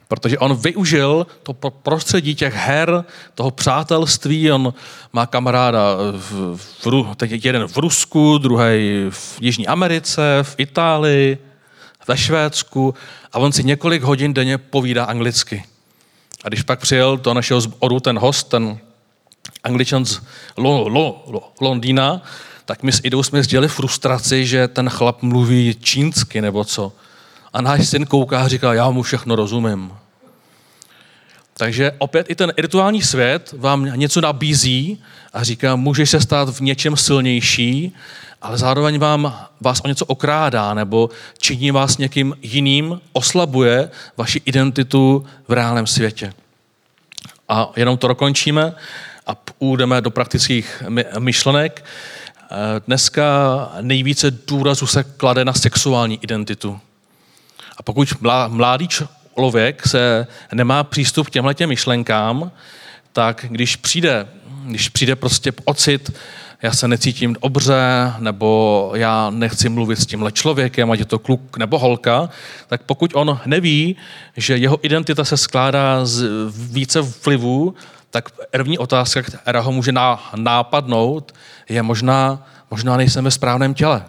protože 0.07 0.39
on 0.39 0.55
využil 0.55 1.27
to 1.43 1.53
prostředí 1.53 2.35
těch 2.35 2.55
her, 2.55 3.03
toho 3.35 3.51
přátelství, 3.51 4.51
on 4.51 4.73
má 5.13 5.25
kamaráda 5.25 5.95
v, 6.11 6.57
v, 6.57 7.15
teď 7.15 7.45
jeden 7.45 7.67
v 7.67 7.77
Rusku, 7.77 8.37
druhý 8.37 9.07
v 9.09 9.37
Jižní 9.41 9.67
Americe, 9.67 10.39
v 10.41 10.55
Itálii, 10.57 11.37
ve 12.07 12.17
Švédsku 12.17 12.93
a 13.33 13.39
on 13.39 13.51
si 13.51 13.63
několik 13.63 14.03
hodin 14.03 14.33
denně 14.33 14.57
povídá 14.57 15.05
anglicky. 15.05 15.63
A 16.43 16.47
když 16.47 16.61
pak 16.61 16.79
přijel 16.79 17.17
do 17.17 17.33
našeho 17.33 17.61
zboru 17.61 17.99
ten 17.99 18.19
host, 18.19 18.49
ten 18.49 18.77
angličan 19.63 20.05
z 20.05 20.21
Lo, 20.57 20.87
Lo, 20.87 21.23
Lo, 21.27 21.51
Londýna, 21.61 22.21
tak 22.65 22.83
my 22.83 22.91
s 22.91 23.01
Idou 23.03 23.23
jsme 23.23 23.43
sdělili 23.43 23.67
frustraci, 23.67 24.45
že 24.45 24.67
ten 24.67 24.89
chlap 24.89 25.21
mluví 25.21 25.75
čínsky 25.81 26.41
nebo 26.41 26.63
co. 26.63 26.93
A 27.53 27.61
náš 27.61 27.87
syn 27.87 28.05
kouká 28.05 28.41
a 28.41 28.47
říká, 28.47 28.73
já 28.73 28.89
mu 28.89 29.01
všechno 29.01 29.35
rozumím. 29.35 29.93
Takže 31.53 31.91
opět 31.97 32.29
i 32.29 32.35
ten 32.35 32.53
rituální 32.57 33.01
svět 33.01 33.53
vám 33.57 33.85
něco 33.85 34.21
nabízí 34.21 35.01
a 35.33 35.43
říká, 35.43 35.75
můžeš 35.75 36.09
se 36.09 36.21
stát 36.21 36.49
v 36.49 36.61
něčem 36.61 36.97
silnější, 36.97 37.95
ale 38.41 38.57
zároveň 38.57 38.99
vám, 38.99 39.47
vás 39.61 39.81
o 39.83 39.87
něco 39.87 40.05
okrádá 40.05 40.73
nebo 40.73 41.09
činí 41.37 41.71
vás 41.71 41.97
někým 41.97 42.37
jiným, 42.41 43.01
oslabuje 43.13 43.89
vaši 44.17 44.41
identitu 44.45 45.25
v 45.47 45.51
reálném 45.51 45.87
světě. 45.87 46.33
A 47.49 47.69
jenom 47.75 47.97
to 47.97 48.07
dokončíme 48.07 48.73
a 49.27 49.35
půjdeme 49.35 50.01
do 50.01 50.11
praktických 50.11 50.83
myšlenek. 51.19 51.85
Dneska 52.87 53.23
nejvíce 53.81 54.31
důrazu 54.31 54.87
se 54.87 55.03
klade 55.03 55.45
na 55.45 55.53
sexuální 55.53 56.19
identitu. 56.21 56.79
A 57.77 57.83
pokud 57.83 58.07
mladý 58.47 58.87
člověk 58.87 59.87
se 59.87 60.27
nemá 60.53 60.83
přístup 60.83 61.27
k 61.27 61.29
těmhle 61.29 61.55
myšlenkám, 61.65 62.51
tak 63.13 63.45
když 63.49 63.75
přijde, 63.75 64.27
když 64.63 64.89
přijde 64.89 65.15
prostě 65.15 65.51
ocit, 65.65 66.11
já 66.61 66.71
se 66.71 66.87
necítím 66.87 67.35
dobře, 67.41 68.13
nebo 68.19 68.91
já 68.95 69.29
nechci 69.29 69.69
mluvit 69.69 69.99
s 69.99 70.05
tímhle 70.05 70.31
člověkem, 70.31 70.91
ať 70.91 70.99
je 70.99 71.05
to 71.05 71.19
kluk 71.19 71.57
nebo 71.57 71.79
holka, 71.79 72.29
tak 72.67 72.83
pokud 72.83 73.11
on 73.15 73.39
neví, 73.45 73.95
že 74.37 74.57
jeho 74.57 74.79
identita 74.81 75.25
se 75.25 75.37
skládá 75.37 76.05
z 76.05 76.25
více 76.51 77.01
vlivů, 77.25 77.75
tak 78.09 78.29
první 78.51 78.77
otázka, 78.77 79.21
která 79.21 79.59
ho 79.59 79.71
může 79.71 79.91
nápadnout, 80.35 81.31
je 81.69 81.83
možná, 81.83 82.47
možná 82.71 82.97
nejsem 82.97 83.23
ve 83.23 83.31
správném 83.31 83.73
těle. 83.73 84.05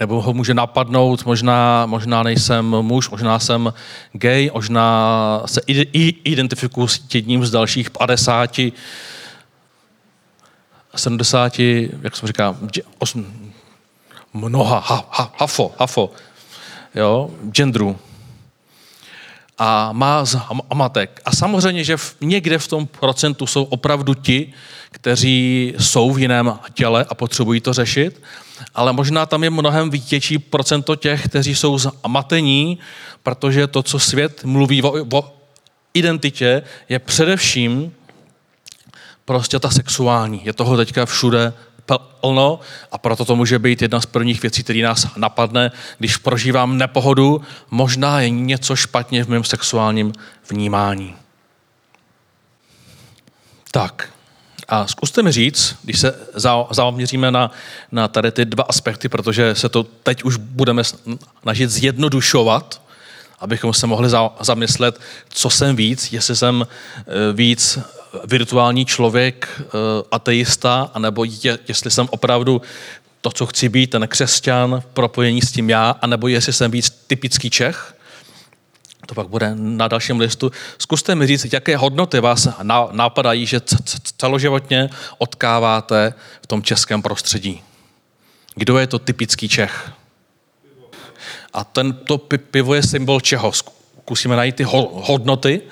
Nebo 0.00 0.22
ho 0.22 0.34
může 0.34 0.54
napadnout, 0.54 1.24
možná, 1.24 1.86
možná 1.86 2.22
nejsem 2.22 2.66
muž, 2.66 3.10
možná 3.10 3.38
jsem 3.38 3.72
gay, 4.12 4.50
možná 4.54 5.42
se 5.46 5.60
identifikuji 6.24 6.88
s 6.88 7.14
jedním 7.14 7.46
z 7.46 7.50
dalších 7.50 7.90
50 7.90 8.60
70, 10.98 11.58
jak 12.02 12.16
jsem 12.16 12.26
říká, 12.26 12.56
8, 12.98 13.52
mnoha, 14.32 14.78
ha, 14.78 15.08
ha, 15.10 15.32
hafo, 15.38 15.74
hafo, 15.78 16.10
jo, 16.94 17.30
genderů. 17.50 17.98
A 19.58 19.92
má 19.92 20.24
z 20.24 20.36
amatek. 20.70 21.20
A 21.24 21.32
samozřejmě, 21.32 21.84
že 21.84 21.96
v, 21.96 22.16
někde 22.20 22.58
v 22.58 22.68
tom 22.68 22.86
procentu 22.86 23.46
jsou 23.46 23.64
opravdu 23.64 24.14
ti, 24.14 24.52
kteří 24.90 25.74
jsou 25.78 26.12
v 26.12 26.18
jiném 26.18 26.58
těle 26.74 27.06
a 27.08 27.14
potřebují 27.14 27.60
to 27.60 27.72
řešit, 27.72 28.22
ale 28.74 28.92
možná 28.92 29.26
tam 29.26 29.44
je 29.44 29.50
mnohem 29.50 29.90
větší 29.90 30.38
procento 30.38 30.96
těch, 30.96 31.28
kteří 31.28 31.54
jsou 31.54 31.78
zamatení, 31.78 32.78
protože 33.22 33.66
to, 33.66 33.82
co 33.82 33.98
svět 33.98 34.44
mluví 34.44 34.82
o, 34.82 35.06
o 35.16 35.32
identitě, 35.94 36.62
je 36.88 36.98
především 36.98 37.92
prostě 39.26 39.58
ta 39.58 39.70
sexuální. 39.70 40.40
Je 40.44 40.52
toho 40.52 40.76
teďka 40.76 41.06
všude 41.06 41.52
plno 42.20 42.60
a 42.92 42.98
proto 42.98 43.24
to 43.24 43.36
může 43.36 43.58
být 43.58 43.82
jedna 43.82 44.00
z 44.00 44.06
prvních 44.06 44.42
věcí, 44.42 44.62
které 44.62 44.82
nás 44.82 45.06
napadne, 45.16 45.72
když 45.98 46.16
prožívám 46.16 46.78
nepohodu, 46.78 47.40
možná 47.70 48.20
je 48.20 48.30
něco 48.30 48.76
špatně 48.76 49.24
v 49.24 49.28
mém 49.28 49.44
sexuálním 49.44 50.12
vnímání. 50.50 51.14
Tak, 53.70 54.08
a 54.68 54.86
zkuste 54.86 55.22
mi 55.22 55.32
říct, 55.32 55.76
když 55.82 56.00
se 56.00 56.14
zaměříme 56.70 57.30
na, 57.30 57.50
na 57.92 58.08
tady 58.08 58.32
ty 58.32 58.44
dva 58.44 58.64
aspekty, 58.64 59.08
protože 59.08 59.54
se 59.54 59.68
to 59.68 59.82
teď 59.82 60.24
už 60.24 60.36
budeme 60.36 60.82
snažit 61.42 61.70
zjednodušovat, 61.70 62.82
abychom 63.38 63.74
se 63.74 63.86
mohli 63.86 64.10
zamyslet, 64.40 65.00
co 65.28 65.50
jsem 65.50 65.76
víc, 65.76 66.12
jestli 66.12 66.36
jsem 66.36 66.66
e, 66.66 67.32
víc 67.32 67.78
virtuální 68.24 68.84
člověk, 68.84 69.48
e, 69.60 69.64
ateista, 70.10 70.90
anebo 70.94 71.24
je, 71.24 71.58
jestli 71.68 71.90
jsem 71.90 72.08
opravdu 72.10 72.62
to, 73.20 73.30
co 73.30 73.46
chci 73.46 73.68
být, 73.68 73.90
ten 73.90 74.08
křesťan, 74.08 74.82
propojení 74.92 75.42
s 75.42 75.52
tím 75.52 75.70
já, 75.70 75.96
anebo 76.02 76.28
jestli 76.28 76.52
jsem 76.52 76.70
víc 76.70 76.90
typický 77.06 77.50
Čech, 77.50 77.96
to 79.06 79.14
pak 79.14 79.28
bude 79.28 79.52
na 79.54 79.88
dalším 79.88 80.20
listu. 80.20 80.52
Zkuste 80.78 81.14
mi 81.14 81.26
říct, 81.26 81.52
jaké 81.52 81.76
hodnoty 81.76 82.20
vás 82.20 82.48
napadají, 82.92 83.46
že 83.46 83.60
celoživotně 84.18 84.90
odkáváte 85.18 86.14
v 86.42 86.46
tom 86.46 86.62
českém 86.62 87.02
prostředí. 87.02 87.62
Kdo 88.54 88.78
je 88.78 88.86
to 88.86 88.98
typický 88.98 89.48
Čech? 89.48 89.90
A 91.52 91.64
tento 91.64 92.18
pivo 92.18 92.74
je 92.74 92.82
symbol 92.82 93.20
čeho? 93.20 93.52
Zkusíme 93.52 94.36
najít 94.36 94.56
ty 94.56 94.62
hodnoty. 94.92 95.62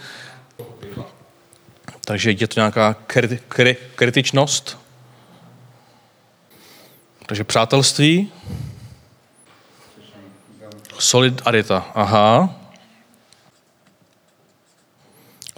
Takže 2.04 2.30
je 2.30 2.48
to 2.48 2.60
nějaká 2.60 2.96
kriti- 3.06 3.40
kri- 3.48 3.76
kritičnost. 3.94 4.78
Takže 7.26 7.44
přátelství. 7.44 8.32
Solidarita. 10.98 11.86
Aha. 11.94 12.54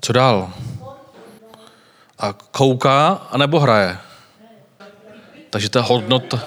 Co 0.01 0.13
dál? 0.13 0.53
A 2.19 2.33
kouká, 2.33 3.09
anebo 3.31 3.61
hraje. 3.61 3.99
Takže 5.51 5.71
ta 5.71 5.83
hodnota, 5.83 6.45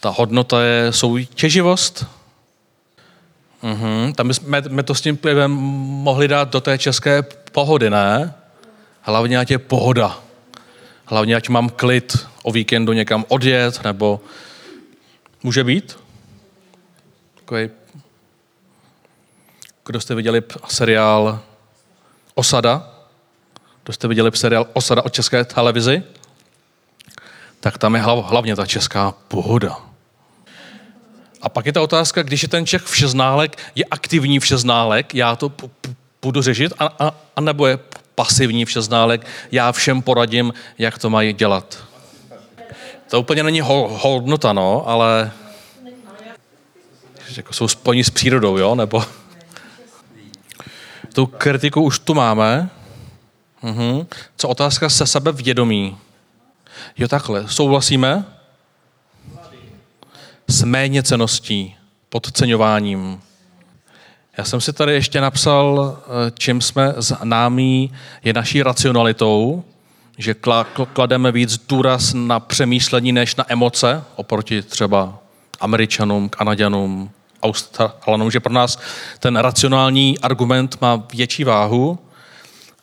ta 0.00 0.08
hodnota 0.08 0.62
je 0.62 0.92
soutěživost. 0.92 2.06
Mhm, 3.62 4.12
tam 4.12 4.34
jsme 4.34 4.82
to 4.82 4.94
s 4.94 5.00
tím 5.00 5.16
pivem 5.16 5.50
mohli 5.50 6.28
dát 6.28 6.48
do 6.50 6.60
té 6.60 6.78
české 6.78 7.22
pohody, 7.52 7.90
ne? 7.90 8.34
Hlavně 9.06 9.38
ať 9.38 9.50
je 9.50 9.58
pohoda. 9.58 10.20
Hlavně 11.04 11.36
ať 11.36 11.48
mám 11.48 11.68
klid 11.68 12.28
o 12.42 12.52
víkendu 12.52 12.92
někam 12.92 13.24
odjet, 13.28 13.84
nebo 13.84 14.20
může 15.42 15.64
být? 15.64 15.98
Takový... 17.34 17.70
Kdo 19.86 20.00
jste 20.00 20.14
viděli 20.14 20.42
seriál 20.68 21.40
Osada, 22.34 22.94
to 23.82 23.92
jste 23.92 24.08
viděli 24.08 24.30
seriál 24.34 24.66
Osada 24.72 25.02
o 25.04 25.08
české 25.08 25.44
televizi, 25.44 26.02
tak 27.60 27.78
tam 27.78 27.94
je 27.94 28.00
hlavně 28.02 28.56
ta 28.56 28.66
česká 28.66 29.14
pohoda. 29.28 29.76
A 31.42 31.48
pak 31.48 31.66
je 31.66 31.72
ta 31.72 31.82
otázka, 31.82 32.22
když 32.22 32.42
je 32.42 32.48
ten 32.48 32.66
Čech 32.66 32.82
všeználek, 32.82 33.58
je 33.74 33.84
aktivní 33.84 34.40
všeználek, 34.40 35.14
já 35.14 35.36
to 35.36 35.52
budu 36.22 36.42
řešit, 36.42 36.72
a, 36.78 36.86
a, 36.98 37.14
a 37.36 37.40
nebo 37.40 37.66
je 37.66 37.78
pasivní 38.14 38.64
všeználek, 38.64 39.26
já 39.52 39.72
všem 39.72 40.02
poradím, 40.02 40.54
jak 40.78 40.98
to 40.98 41.10
mají 41.10 41.32
dělat. 41.32 41.84
To 43.10 43.20
úplně 43.20 43.42
není 43.42 43.60
hodnota, 43.60 44.52
no, 44.52 44.88
ale 44.88 45.32
jako 47.36 47.52
jsou 47.52 47.68
spojení 47.68 48.04
s 48.04 48.10
přírodou, 48.10 48.56
jo, 48.56 48.74
nebo 48.74 49.04
tu 51.14 51.26
kritiku 51.26 51.82
už 51.82 51.98
tu 51.98 52.14
máme. 52.14 52.70
Mhm. 53.62 54.06
Co 54.36 54.48
otázka 54.48 54.88
se 54.88 55.06
sebe 55.06 55.32
vědomí? 55.32 55.98
Jo, 56.96 57.08
takhle. 57.08 57.48
Souhlasíme? 57.48 58.24
S 60.48 60.62
méněceností, 60.62 61.76
podceňováním. 62.08 63.20
Já 64.36 64.44
jsem 64.44 64.60
si 64.60 64.72
tady 64.72 64.92
ještě 64.92 65.20
napsal, 65.20 65.96
eh, 65.98 66.32
čím 66.38 66.60
jsme 66.60 66.94
známí, 66.96 67.92
je 68.24 68.32
naší 68.32 68.62
racionalitou, 68.62 69.64
že 70.18 70.34
klademe 70.92 71.32
víc 71.32 71.60
důraz 71.68 72.14
na 72.14 72.40
přemýšlení 72.40 73.12
než 73.12 73.36
na 73.36 73.44
emoce, 73.48 74.04
oproti 74.16 74.62
třeba 74.62 75.18
Američanům, 75.60 76.28
Kanaděnům, 76.28 77.10
Australanům, 77.42 78.30
že 78.30 78.40
pro 78.40 78.52
nás 78.52 78.78
ten 79.18 79.36
racionální 79.36 80.18
argument 80.18 80.80
má 80.80 81.02
větší 81.14 81.44
váhu 81.44 81.98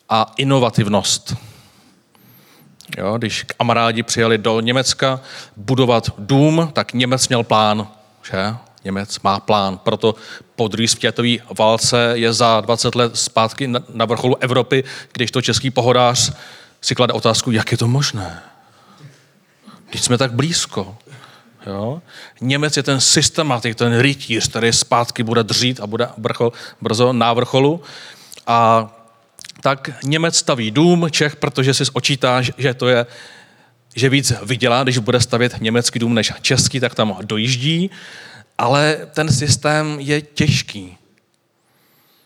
a 0.09 0.31
inovativnost. 0.37 1.35
Jo, 2.97 3.17
když 3.17 3.43
kamarádi 3.43 4.03
přijeli 4.03 4.37
do 4.37 4.59
Německa 4.59 5.19
budovat 5.57 6.09
dům, 6.17 6.69
tak 6.73 6.93
Němec 6.93 7.27
měl 7.27 7.43
plán, 7.43 7.87
že? 8.31 8.55
Němec 8.83 9.19
má 9.19 9.39
plán, 9.39 9.77
proto 9.77 10.15
po 10.55 10.67
druhé 10.67 10.87
světové 10.87 11.29
válce 11.57 12.11
je 12.13 12.33
za 12.33 12.61
20 12.61 12.95
let 12.95 13.17
zpátky 13.17 13.67
na 13.93 14.05
vrcholu 14.05 14.35
Evropy, 14.43 14.83
když 15.13 15.31
to 15.31 15.41
český 15.41 15.71
pohodář 15.71 16.33
si 16.81 16.95
klade 16.95 17.13
otázku, 17.13 17.51
jak 17.51 17.71
je 17.71 17.77
to 17.77 17.87
možné. 17.87 18.41
Když 19.89 20.01
jsme 20.01 20.17
tak 20.17 20.33
blízko. 20.33 20.97
Jo? 21.67 22.01
Němec 22.41 22.77
je 22.77 22.83
ten 22.83 22.99
systematik, 22.99 23.75
ten 23.75 23.99
rytíř, 23.99 24.47
který 24.49 24.73
zpátky 24.73 25.23
bude 25.23 25.43
dřít 25.43 25.79
a 25.79 25.87
bude 25.87 26.09
brcho, 26.17 26.51
brzo 26.81 27.13
na 27.13 27.33
vrcholu. 27.33 27.81
A 28.47 28.89
tak 29.61 29.89
Němec 30.03 30.37
staví 30.37 30.71
dům, 30.71 31.07
Čech, 31.11 31.35
protože 31.35 31.73
si 31.73 31.83
očítá, 31.93 32.41
že 32.41 32.73
to 32.73 32.87
je 32.87 33.05
že 33.95 34.09
víc 34.09 34.33
vydělá, 34.43 34.83
když 34.83 34.97
bude 34.97 35.19
stavět 35.19 35.55
německý 35.61 35.99
dům 35.99 36.13
než 36.13 36.33
český, 36.41 36.79
tak 36.79 36.95
tam 36.95 37.17
dojíždí, 37.21 37.91
ale 38.62 39.08
ten 39.13 39.32
systém 39.32 40.00
je 40.00 40.21
těžký. 40.21 40.97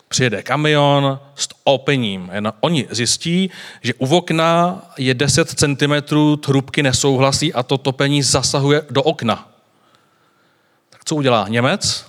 Přijede 0.08 0.44
kamion 0.44 1.20
s 1.36 1.48
opením. 1.64 2.32
Oni 2.60 2.88
zjistí, 2.90 3.50
že 3.82 3.94
u 3.94 4.16
okna 4.16 4.82
je 4.98 5.14
10 5.14 5.50
cm 5.50 5.94
trubky 6.40 6.84
nesouhlasí 6.84 7.54
a 7.54 7.64
to 7.64 7.78
topení 7.78 8.24
zasahuje 8.24 8.82
do 8.90 9.04
okna. 9.04 9.50
Tak 10.90 11.06
co 11.06 11.16
udělá 11.16 11.48
Němec? 11.48 12.06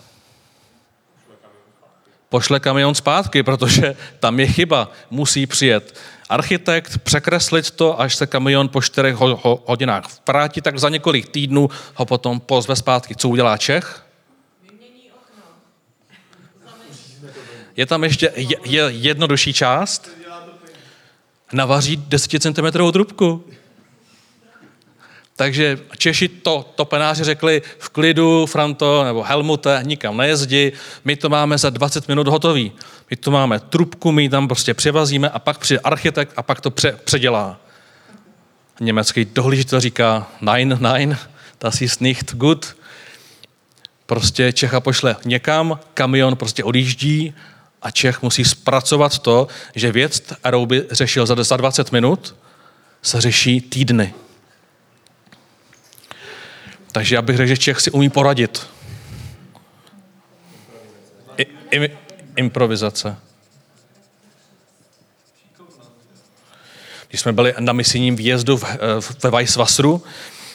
Pošle 2.28 2.60
kamion 2.60 2.94
zpátky, 2.94 3.42
protože 3.42 3.96
tam 4.20 4.40
je 4.40 4.46
chyba. 4.46 4.90
Musí 5.10 5.46
přijet 5.46 6.00
architekt, 6.28 6.98
překreslit 6.98 7.70
to, 7.70 8.00
až 8.00 8.16
se 8.16 8.26
kamion 8.26 8.68
po 8.68 8.82
čtyřech 8.82 9.16
hodinách 9.66 10.04
vrátí, 10.28 10.60
tak 10.60 10.78
za 10.78 10.88
několik 10.88 11.28
týdnů 11.28 11.70
ho 11.94 12.06
potom 12.06 12.40
pozve 12.40 12.76
zpátky. 12.76 13.14
Co 13.14 13.28
udělá 13.28 13.56
Čech? 13.56 14.05
Je 17.76 17.86
tam 17.86 18.04
ještě 18.04 18.32
je, 18.36 18.56
je 18.64 18.82
jednodušší 18.82 19.52
část. 19.52 20.10
Navaří 21.52 21.96
10 21.96 22.42
cm 22.42 22.92
trubku. 22.92 23.44
Takže 25.36 25.78
Češi 25.98 26.28
to, 26.28 26.72
topenáři 26.74 27.24
řekli 27.24 27.62
v 27.78 27.88
klidu, 27.88 28.46
Franto 28.46 29.04
nebo 29.04 29.22
Helmute, 29.22 29.80
nikam 29.82 30.16
nejezdi, 30.16 30.72
my 31.04 31.16
to 31.16 31.28
máme 31.28 31.58
za 31.58 31.70
20 31.70 32.08
minut 32.08 32.28
hotový. 32.28 32.72
My 33.10 33.16
tu 33.16 33.30
máme 33.30 33.60
trubku, 33.60 34.12
my 34.12 34.28
tam 34.28 34.48
prostě 34.48 34.74
převazíme 34.74 35.30
a 35.30 35.38
pak 35.38 35.58
přijde 35.58 35.80
architekt 35.80 36.32
a 36.36 36.42
pak 36.42 36.60
to 36.60 36.70
pře, 36.70 36.98
předělá. 37.04 37.60
Německý 38.80 39.24
dohlížitel 39.24 39.80
říká, 39.80 40.26
nein, 40.40 40.78
nein, 40.80 41.18
das 41.60 41.80
ist 41.80 42.00
nicht 42.00 42.34
gut. 42.34 42.76
Prostě 44.06 44.52
Čecha 44.52 44.80
pošle 44.80 45.16
někam, 45.24 45.78
kamion 45.94 46.36
prostě 46.36 46.64
odjíždí 46.64 47.34
a 47.82 47.90
Čech 47.90 48.22
musí 48.22 48.44
zpracovat 48.44 49.18
to, 49.18 49.48
že 49.74 49.92
věc, 49.92 50.20
kterou 50.20 50.66
by 50.66 50.86
řešil 50.90 51.26
za 51.26 51.56
20 51.56 51.92
minut, 51.92 52.36
se 53.02 53.20
řeší 53.20 53.60
týdny. 53.60 54.14
Takže 56.92 57.14
já 57.14 57.22
bych 57.22 57.36
řekl, 57.36 57.48
že 57.48 57.56
Čech 57.56 57.80
si 57.80 57.90
umí 57.90 58.10
poradit. 58.10 58.66
I, 61.36 61.46
i, 61.70 61.96
improvizace. 62.36 63.16
Když 67.08 67.20
jsme 67.20 67.32
byli 67.32 67.54
na 67.58 67.72
misijním 67.72 68.16
výjezdu 68.16 68.60
ve 69.22 69.30
Weisswasseru, 69.30 70.02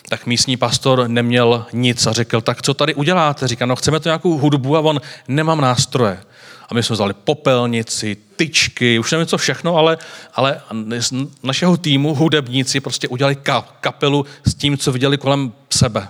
tak 0.10 0.26
místní 0.26 0.58
pastor 0.58 1.08
neměl 1.08 1.66
nic 1.74 2.08
a 2.08 2.14
řekl, 2.14 2.42
tak 2.42 2.62
co 2.62 2.74
tady 2.74 2.94
uděláte? 2.94 3.48
Říká, 3.48 3.66
no 3.66 3.76
chceme 3.76 4.00
to 4.00 4.10
nějakou 4.10 4.38
hudbu 4.38 4.78
a 4.78 4.80
on, 4.80 5.02
nemám 5.28 5.62
nástroje. 5.62 6.24
A 6.72 6.74
my 6.74 6.84
jsme 6.84 6.94
vzali 6.94 7.14
popelnici, 7.14 8.18
tyčky, 8.36 9.00
už 9.00 9.12
nevím 9.12 9.28
co 9.28 9.38
všechno, 9.38 9.76
ale, 9.76 9.98
ale 10.34 10.62
z 11.00 11.14
našeho 11.44 11.78
týmu 11.78 12.16
hudebníci 12.16 12.80
prostě 12.80 13.08
udělali 13.08 13.38
kapelu 13.82 14.26
s 14.46 14.56
tím, 14.56 14.78
co 14.78 14.92
viděli 14.92 15.18
kolem 15.18 15.54
sebe. 15.70 16.08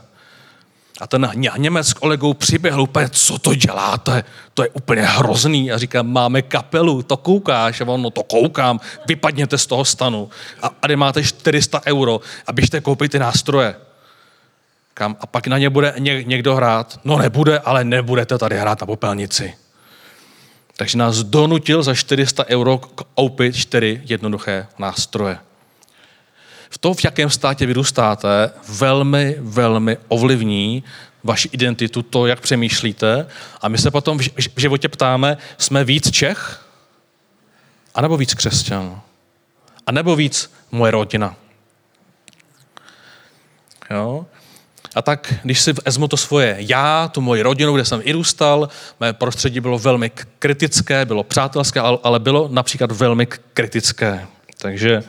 A 0.99 1.07
ten 1.07 1.31
Němec 1.57 1.87
s 1.87 1.93
kolegou 1.93 2.33
přiběhl 2.33 2.81
úplně, 2.81 3.09
co 3.09 3.37
to 3.37 3.55
děláte? 3.55 4.23
To 4.53 4.63
je 4.63 4.69
úplně 4.69 5.01
hrozný. 5.01 5.71
A 5.71 5.77
říká, 5.77 6.03
máme 6.03 6.41
kapelu, 6.41 7.03
to 7.03 7.17
koukáš? 7.17 7.81
A 7.81 7.87
on, 7.87 8.01
no 8.01 8.09
to 8.09 8.23
koukám, 8.23 8.79
vypadněte 9.07 9.57
z 9.57 9.65
toho 9.65 9.85
stanu. 9.85 10.29
A, 10.61 10.69
kde 10.85 10.95
máte 10.95 11.23
400 11.23 11.81
euro 11.85 12.21
a 12.47 12.53
běžte 12.53 12.81
koupit 12.81 13.11
ty 13.11 13.19
nástroje. 13.19 13.75
Kam? 14.93 15.17
A 15.19 15.27
pak 15.27 15.47
na 15.47 15.57
ně 15.57 15.69
bude 15.69 15.93
ně, 15.97 16.23
někdo 16.23 16.55
hrát? 16.55 16.99
No 17.03 17.17
nebude, 17.17 17.59
ale 17.59 17.83
nebudete 17.83 18.37
tady 18.37 18.57
hrát 18.57 18.81
na 18.81 18.87
popelnici. 18.87 19.53
Takže 20.81 20.97
nás 20.97 21.23
donutil 21.23 21.83
za 21.83 21.93
400 21.93 22.45
euro 22.45 22.77
koupit 22.77 23.55
čtyři 23.55 24.01
jednoduché 24.05 24.67
nástroje 24.79 25.37
v 26.71 26.77
tom, 26.77 26.93
v 26.93 27.03
jakém 27.03 27.29
státě 27.29 27.65
vyrůstáte, 27.65 28.51
velmi, 28.67 29.35
velmi 29.39 29.97
ovlivní 30.07 30.83
vaši 31.23 31.49
identitu, 31.51 32.01
to, 32.01 32.25
jak 32.25 32.41
přemýšlíte. 32.41 33.27
A 33.61 33.67
my 33.67 33.77
se 33.77 33.91
potom 33.91 34.19
v 34.19 34.59
životě 34.59 34.89
ptáme, 34.89 35.37
jsme 35.57 35.83
víc 35.83 36.11
Čech, 36.11 36.65
anebo 37.95 38.17
víc 38.17 38.33
křesťan, 38.33 39.01
a 39.87 39.91
nebo 39.91 40.15
víc 40.15 40.53
moje 40.71 40.91
rodina. 40.91 41.35
Jo? 43.89 44.25
A 44.95 45.01
tak, 45.01 45.33
když 45.43 45.61
si 45.61 45.73
vezmu 45.85 46.07
to 46.07 46.17
svoje 46.17 46.55
já, 46.59 47.07
tu 47.07 47.21
moji 47.21 47.41
rodinu, 47.41 47.73
kde 47.73 47.85
jsem 47.85 47.99
vyrůstal, 47.99 48.69
mé 48.99 49.13
prostředí 49.13 49.59
bylo 49.59 49.79
velmi 49.79 50.11
kritické, 50.39 51.05
bylo 51.05 51.23
přátelské, 51.23 51.79
ale 51.79 52.19
bylo 52.19 52.49
například 52.51 52.91
velmi 52.91 53.25
kritické. 53.53 54.27
Takže 54.57 55.03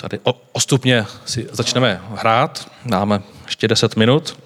Tady 0.00 0.20
ostupně 0.52 1.06
si 1.24 1.48
začneme 1.52 2.00
hrát, 2.14 2.70
máme 2.84 3.22
ještě 3.46 3.68
10 3.68 3.96
minut. 3.96 4.38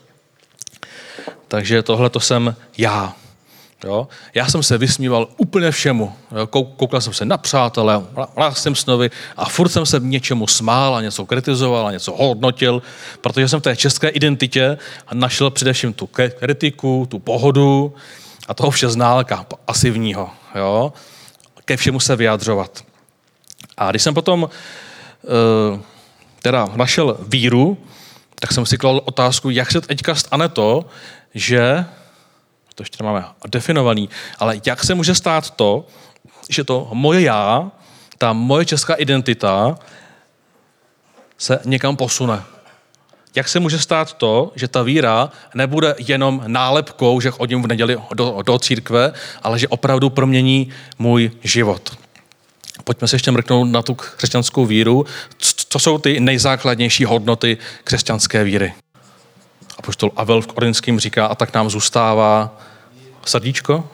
Takže 1.49 1.83
tohle 1.83 2.11
to 2.11 2.21
jsem 2.21 2.57
já. 2.79 3.15
Jo? 3.87 4.09
Já 4.35 4.49
jsem 4.49 4.63
se 4.63 4.79
vysmíval 4.79 5.29
úplně 5.37 5.71
všemu. 5.71 6.13
Jo? 6.37 6.47
Koukal 6.47 7.01
jsem 7.01 7.13
se 7.13 7.25
na 7.25 7.37
přátele, 7.37 8.03
jsem 8.53 8.75
snovy 8.75 9.11
a 9.37 9.45
furt 9.49 9.69
jsem 9.69 9.87
se 9.87 10.01
něčemu 10.03 10.47
smál 10.47 10.97
a 10.97 11.03
něco 11.03 11.27
kritizoval 11.27 11.87
a 11.87 11.93
něco 11.93 12.13
hodnotil, 12.17 12.83
protože 13.21 13.49
jsem 13.49 13.61
v 13.61 13.63
té 13.63 13.77
české 13.77 14.09
identitě 14.09 14.79
našel 15.13 15.51
především 15.51 15.93
tu 15.93 16.07
kritiku, 16.39 17.07
tu 17.11 17.19
pohodu 17.19 17.95
a 18.49 18.55
toho 18.55 18.71
vše 18.71 18.89
ználka 18.89 19.47
pasivního. 19.65 20.31
Jo? 20.55 20.93
Ke 21.65 21.77
všemu 21.77 22.01
se 22.01 22.17
vyjadřovat. 22.17 22.85
A 23.77 23.91
když 23.91 24.03
jsem 24.03 24.15
potom 24.15 24.49
Eh, 25.27 25.81
teda 26.43 26.69
našel 26.77 27.19
víru, 27.29 27.79
tak 28.41 28.53
jsem 28.53 28.67
si 28.67 28.79
kladl 28.79 29.01
otázku, 29.05 29.51
jak 29.51 29.73
se 29.73 29.81
teďka 29.81 30.15
stane 30.15 30.49
to, 30.49 30.85
že, 31.35 31.85
to 32.77 32.83
ještě 32.83 33.03
nemáme 33.03 33.25
definovaný, 33.47 34.09
ale 34.39 34.61
jak 34.67 34.85
se 34.85 34.95
může 34.95 35.15
stát 35.15 35.51
to, 35.51 35.87
že 36.51 36.65
to 36.65 36.89
moje 36.93 37.21
já, 37.21 37.71
ta 38.19 38.33
moje 38.33 38.65
česká 38.65 38.95
identita 38.95 39.79
se 41.39 41.61
někam 41.65 41.97
posune. 41.97 42.43
Jak 43.35 43.49
se 43.49 43.61
může 43.61 43.79
stát 43.79 44.13
to, 44.13 44.53
že 44.55 44.69
ta 44.69 44.83
víra 44.83 45.31
nebude 45.55 45.95
jenom 45.99 46.43
nálepkou, 46.47 47.21
že 47.21 47.31
chodím 47.31 47.63
v 47.63 47.67
neděli 47.67 47.99
do, 48.15 48.43
do 48.47 48.59
církve, 48.59 49.13
ale 49.43 49.59
že 49.59 49.69
opravdu 49.69 50.11
promění 50.11 50.69
můj 50.99 51.31
život 51.43 51.97
pojďme 52.87 53.09
se 53.09 53.17
ještě 53.17 53.31
mrknout 53.31 53.69
na 53.69 53.83
tu 53.83 53.95
křesťanskou 53.95 54.67
víru. 54.67 55.07
Co 55.69 55.79
jsou 55.79 55.99
ty 55.99 56.21
nejzákladnější 56.21 57.05
hodnoty 57.05 57.59
křesťanské 57.85 58.45
víry? 58.45 58.73
A 59.79 59.83
poštol 59.83 60.11
Avel 60.17 60.41
v 60.41 60.47
Korinským 60.47 61.01
říká, 61.01 61.27
a 61.27 61.35
tak 61.35 61.55
nám 61.55 61.71
zůstává 61.71 62.57
srdíčko, 63.25 63.91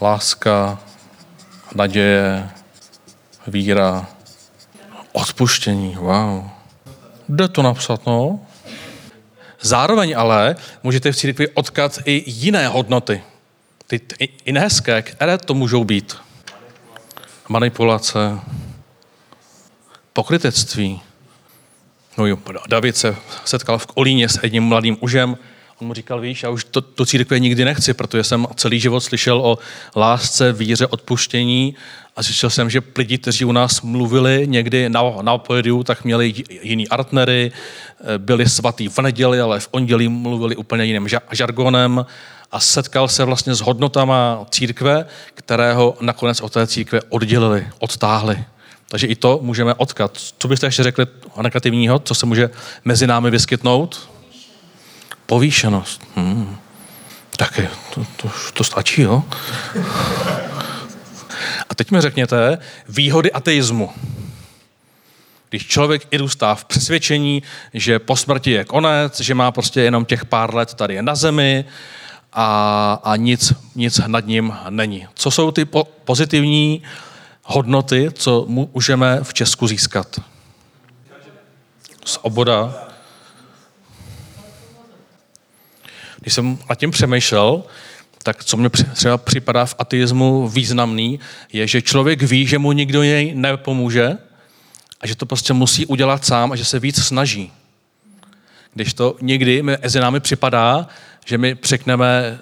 láska, 0.00 0.78
naděje, 1.74 2.50
víra, 3.46 4.06
odpuštění. 5.12 5.96
Wow. 5.96 6.50
Jde 7.28 7.48
to 7.48 7.62
napsat, 7.62 8.06
no? 8.06 8.40
Zároveň 9.60 10.14
ale 10.18 10.56
můžete 10.82 11.12
v 11.12 11.16
církvi 11.16 11.48
odkat 11.48 11.98
i 12.04 12.24
jiné 12.26 12.68
hodnoty. 12.68 13.22
Ty 13.86 14.00
i 14.44 14.58
hezké, 14.58 15.02
které 15.02 15.38
to 15.38 15.54
můžou 15.54 15.84
být 15.84 16.16
manipulace, 17.48 18.40
pokrytectví. 20.12 21.02
No 22.18 22.26
jo, 22.26 22.38
David 22.68 22.96
se 22.96 23.16
setkal 23.44 23.78
v 23.78 23.86
Kolíně 23.86 24.28
s 24.28 24.38
jedním 24.42 24.62
mladým 24.62 24.96
mužem, 25.00 25.36
on 25.80 25.86
mu 25.86 25.94
říkal, 25.94 26.20
víš, 26.20 26.42
já 26.42 26.50
už 26.50 26.64
to, 26.64 26.80
to 26.80 27.06
církve 27.06 27.38
nikdy 27.38 27.64
nechci, 27.64 27.94
protože 27.94 28.24
jsem 28.24 28.46
celý 28.54 28.80
život 28.80 29.00
slyšel 29.00 29.40
o 29.40 29.58
lásce, 29.96 30.52
víře, 30.52 30.86
odpuštění 30.86 31.74
a 32.16 32.22
slyšel 32.22 32.50
jsem, 32.50 32.70
že 32.70 32.80
lidi, 32.98 33.18
kteří 33.18 33.44
u 33.44 33.52
nás 33.52 33.82
mluvili 33.82 34.42
někdy 34.46 34.88
na, 34.88 35.02
na 35.22 35.38
pódiu, 35.38 35.82
tak 35.82 36.04
měli 36.04 36.34
jiný 36.62 36.86
partnery, 36.86 37.52
byli 38.18 38.48
svatý 38.48 38.88
v 38.88 38.98
neděli, 38.98 39.40
ale 39.40 39.60
v 39.60 39.68
pondělí 39.68 40.08
mluvili 40.08 40.56
úplně 40.56 40.84
jiným 40.84 41.08
žargonem 41.32 42.06
a 42.52 42.60
setkal 42.60 43.08
se 43.08 43.24
vlastně 43.24 43.54
s 43.54 43.60
hodnotama 43.60 44.46
církve, 44.50 45.06
kterého 45.34 45.96
nakonec 46.00 46.40
od 46.40 46.52
té 46.52 46.66
církve 46.66 47.00
oddělili, 47.08 47.66
odtáhli. 47.78 48.44
Takže 48.90 49.06
i 49.06 49.14
to 49.14 49.38
můžeme 49.42 49.74
odkat. 49.74 50.18
Co 50.38 50.48
byste 50.48 50.66
ještě 50.66 50.82
řekli 50.82 51.06
negativního, 51.42 51.98
co 51.98 52.14
se 52.14 52.26
může 52.26 52.50
mezi 52.84 53.06
námi 53.06 53.30
vyskytnout? 53.30 54.10
Povýšenost. 55.26 56.02
Hmm. 56.16 56.56
Tak 57.36 57.60
to, 57.94 58.06
to, 58.16 58.30
to 58.52 58.64
stačí, 58.64 59.02
jo? 59.02 59.22
A 61.68 61.74
teď 61.74 61.90
mi 61.90 62.00
řekněte 62.00 62.58
výhody 62.88 63.32
ateismu. 63.32 63.90
Když 65.50 65.66
člověk 65.66 66.06
i 66.10 66.16
růstá 66.16 66.54
v 66.54 66.64
přesvědčení, 66.64 67.42
že 67.74 67.98
po 67.98 68.16
smrti 68.16 68.50
je 68.50 68.64
konec, 68.64 69.20
že 69.20 69.34
má 69.34 69.52
prostě 69.52 69.80
jenom 69.80 70.04
těch 70.04 70.24
pár 70.24 70.54
let 70.54 70.74
tady 70.74 71.02
na 71.02 71.14
zemi, 71.14 71.64
a, 72.32 73.00
a 73.04 73.16
nic, 73.16 73.52
nic 73.74 74.00
nad 74.06 74.26
ním 74.26 74.54
není. 74.70 75.06
Co 75.14 75.30
jsou 75.30 75.50
ty 75.50 75.64
po, 75.64 75.84
pozitivní 76.04 76.82
hodnoty, 77.50 78.08
co 78.14 78.44
můžeme 78.48 79.18
v 79.22 79.34
Česku 79.34 79.66
získat? 79.66 80.20
Svoboda. 82.04 82.74
Když 86.20 86.34
jsem 86.34 86.58
nad 86.68 86.74
tím 86.74 86.90
přemýšlel, 86.90 87.62
tak 88.22 88.44
co 88.44 88.56
mě 88.56 88.70
třeba 88.70 89.18
připadá 89.18 89.66
v 89.66 89.74
ateismu 89.78 90.48
významný, 90.48 91.20
je, 91.52 91.66
že 91.66 91.82
člověk 91.82 92.22
ví, 92.22 92.46
že 92.46 92.58
mu 92.58 92.72
nikdo 92.72 93.02
jej 93.02 93.34
nepomůže 93.34 94.18
a 95.00 95.06
že 95.06 95.16
to 95.16 95.26
prostě 95.26 95.52
musí 95.52 95.86
udělat 95.86 96.24
sám 96.24 96.52
a 96.52 96.56
že 96.56 96.64
se 96.64 96.78
víc 96.78 97.02
snaží. 97.02 97.52
Když 98.74 98.94
to 98.94 99.16
někdy 99.20 99.62
mezi 99.62 100.00
námi 100.00 100.20
připadá, 100.20 100.86
že 101.24 101.38
my 101.38 101.54
překneme, 101.54 102.38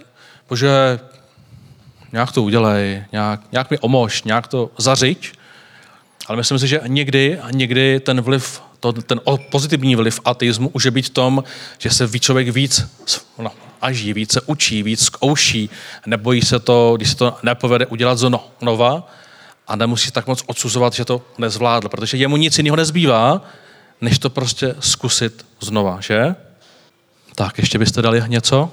bože, 0.48 0.98
nějak 2.12 2.32
to 2.32 2.42
udělej, 2.42 3.04
nějak, 3.12 3.40
nějak 3.52 3.70
mi 3.70 3.78
omož, 3.78 4.22
nějak 4.22 4.46
to 4.46 4.70
zařiď. 4.78 5.32
Ale 6.26 6.36
myslím 6.36 6.58
si, 6.58 6.68
že 6.68 6.80
někdy, 6.86 7.38
někdy 7.50 8.00
ten 8.00 8.20
vliv, 8.20 8.62
to, 8.80 8.92
ten 8.92 9.20
pozitivní 9.50 9.96
vliv 9.96 10.20
ateismu 10.24 10.70
může 10.74 10.90
být 10.90 11.06
v 11.06 11.10
tom, 11.10 11.44
že 11.78 11.90
se 11.90 12.06
ví 12.06 12.20
člověk 12.20 12.48
víc 12.48 12.86
no, 13.38 13.50
aží, 13.82 14.12
víc 14.12 14.32
se 14.32 14.40
učí, 14.40 14.82
víc 14.82 15.04
zkouší, 15.04 15.70
nebojí 16.06 16.42
se 16.42 16.58
to, 16.58 16.94
když 16.96 17.10
se 17.10 17.16
to 17.16 17.36
nepovede 17.42 17.86
udělat 17.86 18.18
znova 18.18 19.08
a 19.68 19.76
nemusí 19.76 20.10
tak 20.10 20.26
moc 20.26 20.42
odsuzovat, 20.46 20.92
že 20.92 21.04
to 21.04 21.22
nezvládl, 21.38 21.88
protože 21.88 22.16
jemu 22.16 22.36
nic 22.36 22.58
jiného 22.58 22.76
nezbývá, 22.76 23.42
než 24.00 24.18
to 24.18 24.30
prostě 24.30 24.74
zkusit 24.80 25.46
znova, 25.60 26.00
že? 26.00 26.34
Tak, 27.34 27.58
ještě 27.58 27.78
byste 27.78 28.02
dali 28.02 28.22
něco? 28.26 28.72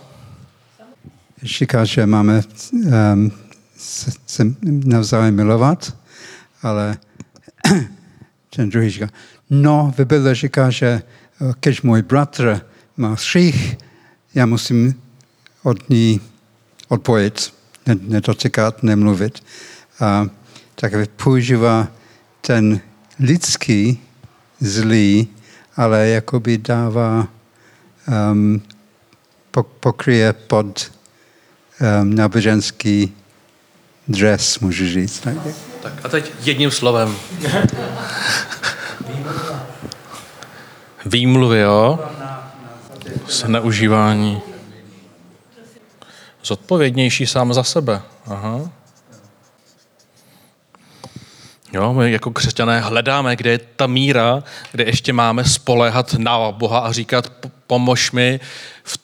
Říká, 1.43 1.85
že 1.85 2.05
máme 2.05 2.43
um, 2.73 3.31
se, 3.77 4.11
se 4.25 4.55
navzájem 4.63 5.35
milovat, 5.35 5.97
ale 6.61 6.97
ten 8.55 8.69
druhý 8.69 8.89
říká, 8.89 9.09
no, 9.49 9.93
v 9.97 10.05
Bible 10.05 10.35
říká, 10.35 10.69
že 10.69 11.01
když 11.59 11.81
můj 11.81 12.01
bratr 12.01 12.61
má 12.97 13.13
hřích, 13.13 13.77
já 14.35 14.45
musím 14.45 15.01
od 15.63 15.89
ní 15.89 16.21
odpojit, 16.87 17.53
nedotýkat, 18.01 18.83
nemluvit. 18.83 19.43
A 19.99 20.27
tak 20.75 20.93
používá 21.23 21.87
ten 22.41 22.79
lidský 23.19 23.99
zlý, 24.59 25.27
ale 25.75 26.07
jakoby 26.07 26.57
dává, 26.57 27.27
um, 28.31 28.61
pokryje 29.79 30.33
pod 30.33 30.91
um, 31.81 32.15
náboženský 32.15 33.13
dres, 34.07 34.59
můžu 34.59 34.85
říct. 34.85 35.19
Tak, 35.19 35.33
tak 35.81 35.93
a 36.03 36.09
teď 36.09 36.31
jedním 36.39 36.71
slovem. 36.71 37.15
Výmluvy, 41.05 41.59
jo? 41.59 41.99
Zneužívání. 43.29 44.41
Zodpovědnější 46.43 47.27
sám 47.27 47.53
za 47.53 47.63
sebe. 47.63 48.01
Aha. 48.25 48.69
Jo, 51.73 51.93
my 51.93 52.11
jako 52.11 52.31
křesťané 52.31 52.79
hledáme, 52.79 53.35
kde 53.35 53.49
je 53.49 53.57
ta 53.57 53.87
míra, 53.87 54.43
kde 54.71 54.83
ještě 54.83 55.13
máme 55.13 55.43
spoléhat 55.43 56.13
na 56.13 56.51
Boha 56.51 56.79
a 56.79 56.91
říkat, 56.91 57.31
pomož 57.67 58.11
mi 58.11 58.39
v, 58.83 58.97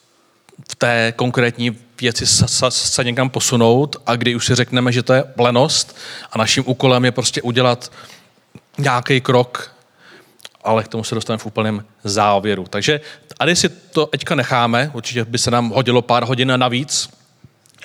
v 0.70 0.74
té 0.76 1.12
konkrétní 1.16 1.78
věci 2.02 2.26
se, 2.26 2.48
se, 2.48 2.70
se 2.70 3.04
někam 3.04 3.30
posunout 3.30 3.96
a 4.06 4.16
kdy 4.16 4.34
už 4.34 4.46
si 4.46 4.54
řekneme, 4.54 4.92
že 4.92 5.02
to 5.02 5.12
je 5.12 5.22
plenost 5.22 5.96
a 6.32 6.38
naším 6.38 6.64
úkolem 6.66 7.04
je 7.04 7.12
prostě 7.12 7.42
udělat 7.42 7.92
nějaký 8.78 9.20
krok, 9.20 9.74
ale 10.64 10.84
k 10.84 10.88
tomu 10.88 11.04
se 11.04 11.14
dostaneme 11.14 11.38
v 11.38 11.46
úplném 11.46 11.84
závěru. 12.04 12.66
Takže 12.70 13.00
tady 13.38 13.56
si 13.56 13.68
to 13.68 14.06
teďka 14.06 14.34
necháme, 14.34 14.90
určitě 14.94 15.24
by 15.24 15.38
se 15.38 15.50
nám 15.50 15.70
hodilo 15.70 16.02
pár 16.02 16.24
hodin 16.24 16.52
navíc, 16.56 17.10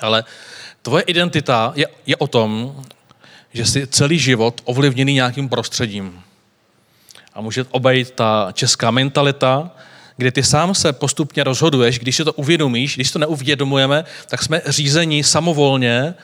ale 0.00 0.24
tvoje 0.82 1.02
identita 1.02 1.72
je, 1.74 1.86
je 2.06 2.16
o 2.16 2.26
tom, 2.26 2.76
že 3.52 3.66
jsi 3.66 3.86
celý 3.86 4.18
život 4.18 4.60
ovlivněný 4.64 5.14
nějakým 5.14 5.48
prostředím. 5.48 6.22
A 7.34 7.40
může 7.40 7.64
obejít 7.70 8.10
ta 8.10 8.48
česká 8.52 8.90
mentalita, 8.90 9.70
kdy 10.18 10.32
ty 10.32 10.42
sám 10.42 10.74
se 10.74 10.92
postupně 10.92 11.44
rozhoduješ, 11.44 11.98
když 11.98 12.16
si 12.16 12.24
to 12.24 12.32
uvědomíš, 12.32 12.94
když 12.94 13.10
to 13.10 13.18
neuvědomujeme, 13.18 14.04
tak 14.28 14.42
jsme 14.42 14.62
řízeni 14.66 15.24
samovolně 15.24 16.14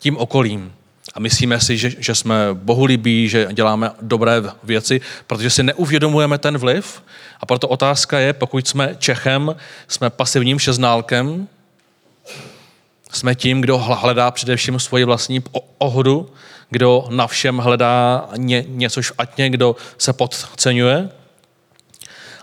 tím 0.00 0.16
okolím. 0.16 0.72
A 1.14 1.20
myslíme 1.20 1.60
si, 1.60 1.76
že, 1.76 1.90
že 1.98 2.14
jsme 2.14 2.34
bohulibí, 2.52 3.28
že 3.28 3.48
děláme 3.52 3.90
dobré 4.02 4.42
věci, 4.62 5.00
protože 5.26 5.50
si 5.50 5.62
neuvědomujeme 5.62 6.38
ten 6.38 6.58
vliv. 6.58 7.02
A 7.40 7.46
proto 7.46 7.68
otázka 7.68 8.18
je, 8.18 8.32
pokud 8.32 8.68
jsme 8.68 8.96
Čechem, 8.98 9.56
jsme 9.88 10.10
pasivním 10.10 10.58
šeználkem, 10.58 11.48
jsme 13.12 13.34
tím, 13.34 13.60
kdo 13.60 13.78
hledá 13.78 14.30
především 14.30 14.80
svoji 14.80 15.04
vlastní 15.04 15.42
ohodu, 15.78 16.30
kdo 16.70 17.06
na 17.10 17.26
všem 17.26 17.58
hledá 17.58 18.28
ně, 18.36 18.64
něco 18.68 19.02
špatně, 19.02 19.50
kdo 19.50 19.76
se 19.98 20.12
podceňuje. 20.12 21.08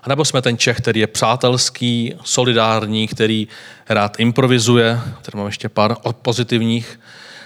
A 0.04 0.10
nebo 0.10 0.26
jsme 0.26 0.42
ten 0.42 0.58
Čech, 0.58 0.78
který 0.78 1.00
je 1.00 1.08
přátelský, 1.08 2.14
solidární, 2.24 3.08
který 3.08 3.48
rád 3.90 4.20
improvizuje, 4.20 5.00
tady 5.22 5.38
mám 5.38 5.46
ještě 5.46 5.70
pár 5.70 5.96
pozitivních, 6.22 7.00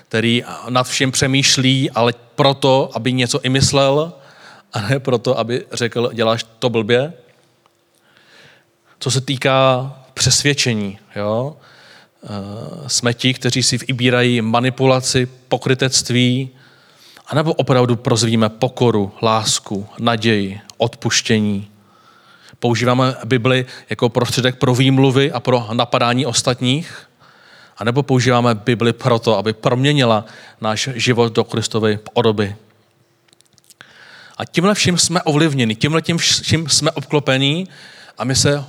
který 0.08 0.44
nad 0.70 0.88
vším 0.88 1.12
přemýšlí, 1.12 1.92
ale 1.92 2.14
proto, 2.36 2.90
aby 2.94 3.14
něco 3.14 3.40
i 3.44 3.50
myslel, 3.50 4.14
a 4.74 4.82
ne 4.82 5.00
proto, 5.00 5.40
aby 5.40 5.66
řekl, 5.74 6.10
děláš 6.14 6.46
to 6.60 6.70
blbě. 6.70 7.14
Co 9.00 9.12
se 9.12 9.22
týká 9.22 9.94
přesvědčení, 10.14 11.00
jo? 11.16 11.58
Eh, 12.24 12.90
jsme 12.90 13.14
ti, 13.14 13.34
kteří 13.34 13.64
si 13.64 13.78
vybírají 13.78 14.42
manipulaci, 14.42 15.26
pokrytectví, 15.48 16.50
anebo 17.28 17.54
opravdu 17.54 17.96
prozvíme 17.96 18.50
pokoru, 18.50 19.12
lásku, 19.22 19.88
naději, 20.00 20.60
odpuštění. 20.78 21.68
Používáme 22.60 23.16
Bibli 23.26 23.66
jako 23.90 24.10
prostředek 24.10 24.56
pro 24.56 24.76
výmluvy 24.76 25.32
a 25.32 25.40
pro 25.40 25.68
napadání 25.74 26.26
ostatních, 26.26 27.08
anebo 27.78 28.04
používáme 28.04 28.56
Bibli 28.56 28.94
proto, 28.94 29.38
aby 29.38 29.54
proměnila 29.54 30.26
náš 30.62 30.90
život 30.94 31.34
do 31.34 31.44
Kristovy 31.44 32.00
podoby. 32.14 32.56
A 34.38 34.46
tímhle 34.46 34.74
vším 34.74 34.98
jsme 34.98 35.22
ovlivněni, 35.22 35.76
tímhle 35.76 36.02
tím 36.02 36.18
vším 36.18 36.70
jsme 36.70 36.92
obklopení 36.92 37.68
a 38.18 38.24
my 38.24 38.36
se 38.36 38.64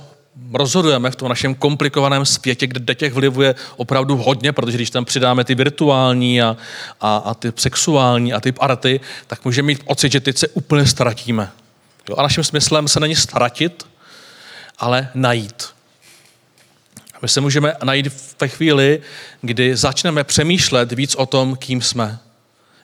rozhodujeme 0.53 1.11
v 1.11 1.15
tom 1.15 1.29
našem 1.29 1.55
komplikovaném 1.55 2.25
světě, 2.25 2.67
kde 2.67 2.95
těch 2.95 3.13
vlivů 3.13 3.41
je 3.41 3.55
opravdu 3.75 4.17
hodně, 4.17 4.51
protože 4.51 4.77
když 4.77 4.89
tam 4.89 5.05
přidáme 5.05 5.43
ty 5.43 5.55
virtuální 5.55 6.41
a, 6.41 6.57
a, 7.01 7.17
a 7.17 7.33
ty 7.33 7.53
sexuální 7.55 8.33
a 8.33 8.39
ty 8.39 8.53
arty, 8.59 8.99
tak 9.27 9.45
můžeme 9.45 9.65
mít 9.65 9.83
pocit, 9.83 10.11
že 10.11 10.19
teď 10.19 10.37
se 10.37 10.47
úplně 10.47 10.85
ztratíme. 10.85 11.49
Jo? 12.09 12.15
A 12.17 12.21
naším 12.21 12.43
smyslem 12.43 12.87
se 12.87 12.99
není 12.99 13.15
ztratit, 13.15 13.87
ale 14.77 15.09
najít. 15.13 15.63
A 17.13 17.17
my 17.21 17.27
se 17.27 17.41
můžeme 17.41 17.73
najít 17.83 18.35
ve 18.41 18.47
chvíli, 18.47 19.01
kdy 19.41 19.75
začneme 19.75 20.23
přemýšlet 20.23 20.91
víc 20.91 21.15
o 21.15 21.25
tom, 21.25 21.55
kým 21.55 21.81
jsme. 21.81 22.19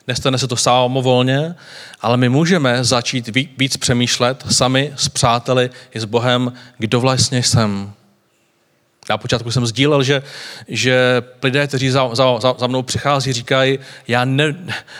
Nestane 0.06 0.38
se 0.38 0.48
to 0.48 0.56
samovolně, 0.56 1.54
ale 2.00 2.16
my 2.16 2.28
můžeme 2.28 2.84
začít 2.84 3.28
víc 3.58 3.76
přemýšlet 3.76 4.44
sami 4.50 4.92
s 4.96 5.08
přáteli 5.08 5.70
i 5.94 6.00
s 6.00 6.04
Bohem, 6.04 6.52
kdo 6.78 7.00
vlastně 7.00 7.42
jsem. 7.42 7.92
Na 9.10 9.18
počátku 9.18 9.50
jsem 9.50 9.66
sdílel, 9.66 10.02
že, 10.02 10.22
že 10.68 11.22
lidé, 11.42 11.66
kteří 11.66 11.90
za, 11.90 12.14
za, 12.14 12.38
za 12.58 12.66
mnou 12.66 12.82
přichází, 12.82 13.32
říkají, 13.32 13.78
já, 14.08 14.24
ne, 14.24 14.54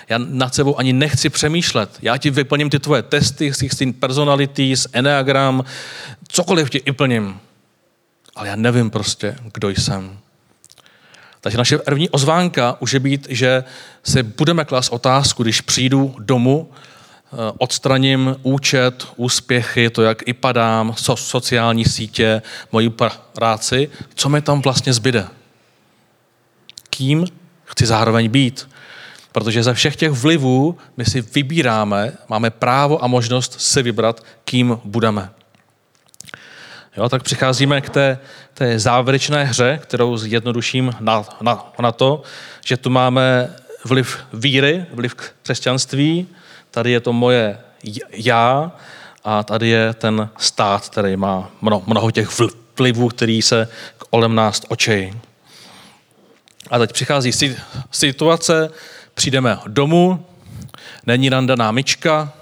já 0.09 0.19
nad 0.19 0.55
sebou 0.55 0.79
ani 0.79 0.93
nechci 0.93 1.31
přemýšlet. 1.31 1.91
Já 2.03 2.17
ti 2.17 2.31
vyplním 2.31 2.71
ty 2.71 2.79
tvoje 2.79 3.03
testy, 3.03 3.53
16 3.53 3.97
personalities, 4.01 4.87
enneagram, 4.93 5.65
cokoliv 6.29 6.71
ti 6.71 6.83
vyplním. 6.87 7.41
Ale 8.37 8.49
já 8.49 8.57
nevím 8.57 8.91
prostě, 8.91 9.37
kdo 9.53 9.69
jsem. 9.69 10.19
Takže 11.41 11.59
naše 11.59 11.79
první 11.79 12.09
ozvánka 12.11 12.77
může 12.81 13.01
být, 13.01 13.27
že 13.31 13.65
si 14.05 14.23
budeme 14.23 14.65
klást 14.65 14.89
otázku, 14.93 15.43
když 15.43 15.61
přijdu 15.61 16.17
domů, 16.19 16.71
odstraním 17.59 18.37
účet, 18.43 19.07
úspěchy, 19.17 19.91
to, 19.91 20.03
jak 20.03 20.29
i 20.29 20.33
padám, 20.33 20.95
so, 20.97 21.23
sociální 21.23 21.85
sítě, 21.85 22.43
moji 22.73 22.91
práci, 23.33 23.91
co 24.15 24.29
mi 24.29 24.43
tam 24.43 24.63
vlastně 24.63 24.93
zbyde? 24.93 25.27
Kým 26.91 27.27
chci 27.65 27.87
zároveň 27.87 28.31
být? 28.31 28.69
Protože 29.33 29.63
ze 29.63 29.75
všech 29.75 29.97
těch 29.97 30.11
vlivů 30.11 30.79
my 30.97 31.05
si 31.05 31.21
vybíráme, 31.21 32.13
máme 32.29 32.51
právo 32.51 33.05
a 33.05 33.07
možnost 33.07 33.61
si 33.61 33.83
vybrat, 33.83 34.25
kým 34.45 34.79
budeme. 34.85 35.31
Jo, 36.97 37.09
tak 37.09 37.23
přicházíme 37.23 37.81
k 37.81 37.91
té, 37.91 38.19
té 38.55 38.79
závěrečné 38.79 39.45
hře, 39.45 39.79
kterou 39.83 40.17
zjednoduším 40.17 40.95
na, 41.01 41.25
na, 41.41 41.73
na 41.79 41.93
to, 41.93 42.23
že 42.65 42.77
tu 42.77 42.91
máme 42.91 43.51
vliv 43.85 44.19
víry, 44.33 44.87
vliv 44.93 45.15
křesťanství, 45.43 46.27
tady 46.75 46.91
je 46.91 47.01
to 47.01 47.13
moje 47.13 47.59
já 48.11 48.73
a 49.25 49.43
tady 49.43 49.69
je 49.69 49.95
ten 49.95 50.29
stát, 50.39 50.89
který 50.89 51.17
má 51.17 51.51
mnoho, 51.61 51.83
mnoho 51.87 52.11
těch 52.11 52.29
vlivů, 52.79 53.09
který 53.09 53.43
se 53.43 53.69
kolem 54.11 54.35
nás 54.35 54.63
očejí. 54.69 55.13
A 56.71 56.79
teď 56.79 56.93
přichází 56.93 57.55
situace, 57.91 58.71
přijdeme 59.15 59.59
domů, 59.67 60.27
není 61.07 61.29
randaná 61.29 61.71
myčka, 61.73 62.33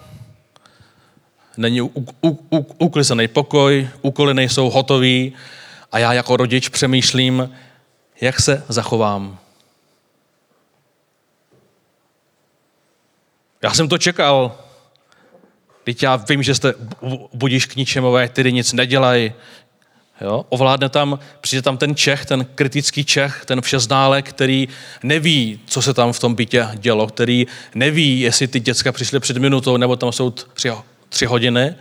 není 1.56 1.80
uklizený 2.78 3.28
pokoj, 3.28 3.88
úkoly 4.02 4.34
nejsou 4.34 4.70
hotový. 4.70 5.32
A 5.92 5.98
já 5.98 6.12
jako 6.12 6.36
rodič 6.36 6.68
přemýšlím, 6.68 7.50
jak 8.20 8.40
se 8.40 8.64
zachovám. 8.68 9.38
Já 13.62 13.74
jsem 13.74 13.88
to 13.88 13.98
čekal. 13.98 14.58
Teď 15.84 16.02
já 16.02 16.16
vím, 16.16 16.42
že 16.42 16.54
jste 16.54 16.74
budíš 17.32 17.66
k 17.66 17.76
ničemu, 17.76 18.14
tedy 18.32 18.52
nic 18.52 18.72
nedělají. 18.72 19.32
Jo? 20.20 20.46
Ovládne 20.48 20.88
tam, 20.88 21.18
přijde 21.40 21.62
tam 21.62 21.76
ten 21.76 21.94
Čech, 21.94 22.26
ten 22.26 22.46
kritický 22.54 23.04
Čech, 23.04 23.44
ten 23.44 23.60
všeználek, 23.60 24.28
který 24.28 24.68
neví, 25.02 25.60
co 25.66 25.82
se 25.82 25.94
tam 25.94 26.12
v 26.12 26.18
tom 26.18 26.34
bytě 26.34 26.68
dělo, 26.74 27.06
který 27.06 27.46
neví, 27.74 28.20
jestli 28.20 28.48
ty 28.48 28.60
děcka 28.60 28.92
přišly 28.92 29.20
před 29.20 29.36
minutou, 29.36 29.76
nebo 29.76 29.96
tam 29.96 30.12
jsou 30.12 30.30
tři, 30.30 30.72
tři 31.08 31.26
hodiny. 31.26 31.74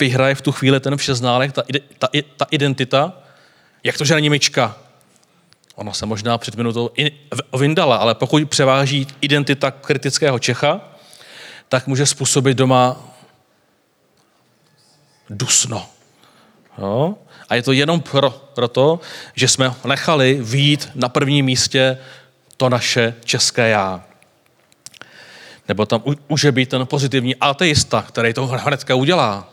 Vyhraje 0.00 0.34
v 0.34 0.40
tu 0.40 0.52
chvíli 0.52 0.80
ten 0.80 0.96
všeználek, 0.96 1.52
ta, 1.52 1.62
ta, 1.98 2.08
ta 2.36 2.46
identita, 2.50 3.12
jak 3.84 3.98
to, 3.98 4.04
že 4.04 4.14
není 4.14 4.30
myčka. 4.30 4.76
Ona 5.78 5.92
se 5.92 6.06
možná 6.06 6.38
před 6.38 6.54
minutou 6.54 6.90
vyndala, 7.58 7.96
ale 7.96 8.14
pokud 8.14 8.48
převáží 8.50 9.06
identita 9.20 9.70
kritického 9.70 10.38
Čecha, 10.38 10.80
tak 11.68 11.86
může 11.86 12.06
způsobit 12.06 12.56
doma 12.56 12.96
dusno. 15.30 15.86
Jo? 16.78 17.14
A 17.48 17.54
je 17.54 17.62
to 17.62 17.72
jenom 17.72 18.00
pro, 18.00 18.30
proto, 18.30 19.00
že 19.34 19.48
jsme 19.48 19.74
nechali 19.84 20.38
výjít 20.42 20.90
na 20.94 21.08
prvním 21.08 21.46
místě 21.46 21.98
to 22.56 22.68
naše 22.68 23.14
české 23.24 23.68
já. 23.68 24.04
Nebo 25.68 25.86
tam 25.86 26.02
může 26.28 26.52
být 26.52 26.68
ten 26.68 26.86
pozitivní 26.86 27.36
ateista, 27.36 28.02
který 28.02 28.34
to 28.34 28.46
hnedka 28.46 28.94
udělá. 28.94 29.48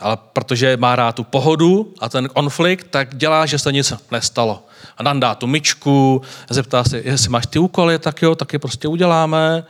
Ale 0.00 0.18
protože 0.32 0.76
má 0.76 0.96
rád 0.96 1.14
tu 1.14 1.24
pohodu 1.24 1.94
a 1.98 2.08
ten 2.08 2.28
konflikt, 2.28 2.86
tak 2.90 3.16
dělá, 3.16 3.46
že 3.46 3.58
se 3.58 3.72
nic 3.72 3.92
nestalo. 4.10 4.67
A 4.98 5.02
nám 5.02 5.20
dá 5.20 5.34
tu 5.34 5.46
myčku, 5.46 6.22
zeptá 6.50 6.84
se, 6.84 6.98
jestli 7.04 7.28
máš 7.28 7.46
ty 7.46 7.58
úkoly, 7.58 7.98
tak 7.98 8.22
jo, 8.22 8.34
tak 8.34 8.52
je 8.52 8.58
prostě 8.58 8.88
uděláme. 8.88 9.64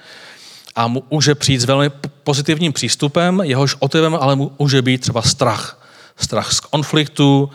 A 0.74 0.88
může 1.10 1.34
přijít 1.34 1.60
s 1.60 1.64
velmi 1.64 1.90
pozitivním 2.22 2.72
přístupem, 2.72 3.40
jehož 3.44 3.76
otivem 3.78 4.14
ale 4.20 4.36
může 4.58 4.82
být 4.82 5.00
třeba 5.00 5.22
strach 5.22 5.78
strach 6.18 6.52
z 6.52 6.60
konfliktu 6.60 7.50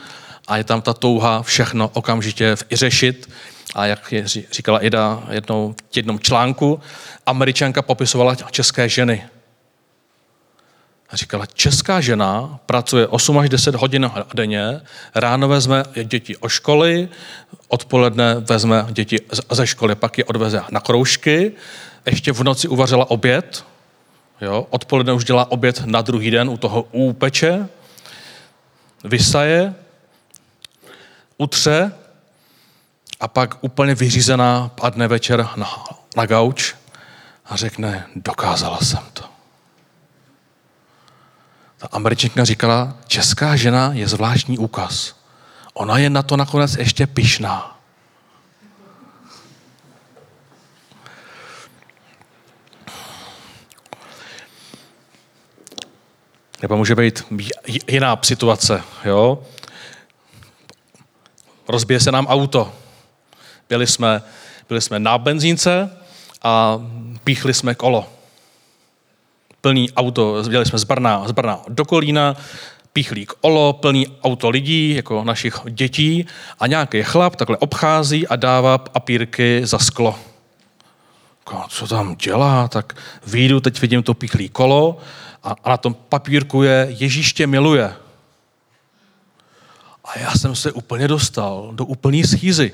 a 0.47 0.57
je 0.57 0.63
tam 0.63 0.81
ta 0.81 0.93
touha 0.93 1.43
všechno 1.43 1.91
okamžitě 1.93 2.55
řešit. 2.71 3.29
A 3.75 3.85
jak 3.85 4.11
je 4.11 4.27
říkala 4.27 4.83
Ida 4.83 5.23
jednou, 5.29 5.75
v 5.91 5.97
jednom 5.97 6.19
článku, 6.19 6.79
američanka 7.25 7.81
popisovala 7.81 8.35
české 8.35 8.89
ženy. 8.89 9.23
A 11.13 11.15
říkala, 11.15 11.45
česká 11.45 12.01
žena 12.01 12.59
pracuje 12.65 13.07
8 13.07 13.37
až 13.37 13.49
10 13.49 13.75
hodin 13.75 14.11
denně, 14.35 14.81
ráno 15.15 15.47
vezme 15.47 15.83
děti 16.03 16.37
o 16.37 16.49
školy, 16.49 17.09
odpoledne 17.67 18.35
vezme 18.35 18.85
děti 18.89 19.19
ze 19.51 19.67
školy, 19.67 19.95
pak 19.95 20.17
je 20.17 20.25
odveze 20.25 20.61
na 20.71 20.79
kroužky, 20.79 21.51
ještě 22.05 22.31
v 22.31 22.43
noci 22.43 22.67
uvařila 22.67 23.11
oběd, 23.11 23.65
jo, 24.41 24.67
odpoledne 24.69 25.13
už 25.13 25.25
dělá 25.25 25.51
oběd 25.51 25.85
na 25.85 26.01
druhý 26.01 26.31
den 26.31 26.49
u 26.49 26.57
toho 26.57 26.81
úpeče, 26.91 27.67
vysaje, 29.03 29.73
utře 31.37 31.91
a 33.19 33.27
pak 33.27 33.57
úplně 33.61 33.95
vyřízená 33.95 34.71
padne 34.81 35.07
večer 35.07 35.47
na, 35.55 35.69
na 36.15 36.25
gauč 36.25 36.75
a 37.45 37.55
řekne, 37.55 38.05
dokázala 38.15 38.79
jsem 38.81 39.03
to. 39.13 39.32
Ta 41.83 41.89
američanka 41.91 42.45
říkala, 42.45 42.97
česká 43.07 43.55
žena 43.55 43.93
je 43.93 44.07
zvláštní 44.07 44.57
úkaz. 44.57 45.15
Ona 45.73 45.97
je 45.97 46.09
na 46.09 46.23
to 46.23 46.37
nakonec 46.37 46.75
ještě 46.75 47.07
pišná. 47.07 47.79
Nebo 56.61 56.77
může 56.77 56.95
být 56.95 57.23
jiná 57.87 58.19
situace. 58.23 58.83
Jo? 59.05 59.43
Rozbije 61.67 61.99
se 61.99 62.11
nám 62.11 62.27
auto. 62.27 62.73
Byli 63.69 63.87
jsme, 63.87 64.21
byli 64.69 64.81
jsme 64.81 64.99
na 64.99 65.17
benzínce 65.17 65.97
a 66.43 66.79
píchli 67.23 67.53
jsme 67.53 67.75
kolo. 67.75 68.12
Plný 69.63 69.91
auto, 69.91 70.43
jeli 70.51 70.65
jsme 70.65 70.79
z 70.79 70.83
Brna, 70.83 71.27
z 71.27 71.31
Brna 71.31 71.59
do 71.67 71.85
Kolína, 71.85 72.35
píchlík 72.93 73.33
olo, 73.41 73.73
plný 73.73 74.07
auto 74.23 74.49
lidí, 74.49 74.95
jako 74.95 75.23
našich 75.23 75.59
dětí 75.69 76.25
a 76.59 76.67
nějaký 76.67 77.03
chlap 77.03 77.35
takhle 77.35 77.57
obchází 77.57 78.27
a 78.27 78.35
dává 78.35 78.77
papírky 78.77 79.61
za 79.63 79.79
sklo. 79.79 80.19
Co 81.69 81.87
tam 81.87 82.15
dělá? 82.15 82.67
Tak 82.67 82.93
výjdu, 83.27 83.59
teď 83.59 83.81
vidím 83.81 84.03
to 84.03 84.13
píchlý 84.13 84.49
kolo 84.49 84.97
a, 85.43 85.55
a 85.63 85.69
na 85.69 85.77
tom 85.77 85.93
papírku 85.93 86.63
je 86.63 86.87
Ježíš 86.89 87.33
tě 87.33 87.47
miluje. 87.47 87.93
A 90.05 90.19
já 90.19 90.31
jsem 90.31 90.55
se 90.55 90.71
úplně 90.71 91.07
dostal 91.07 91.71
do 91.73 91.85
úplný 91.85 92.23
schýzy. 92.23 92.71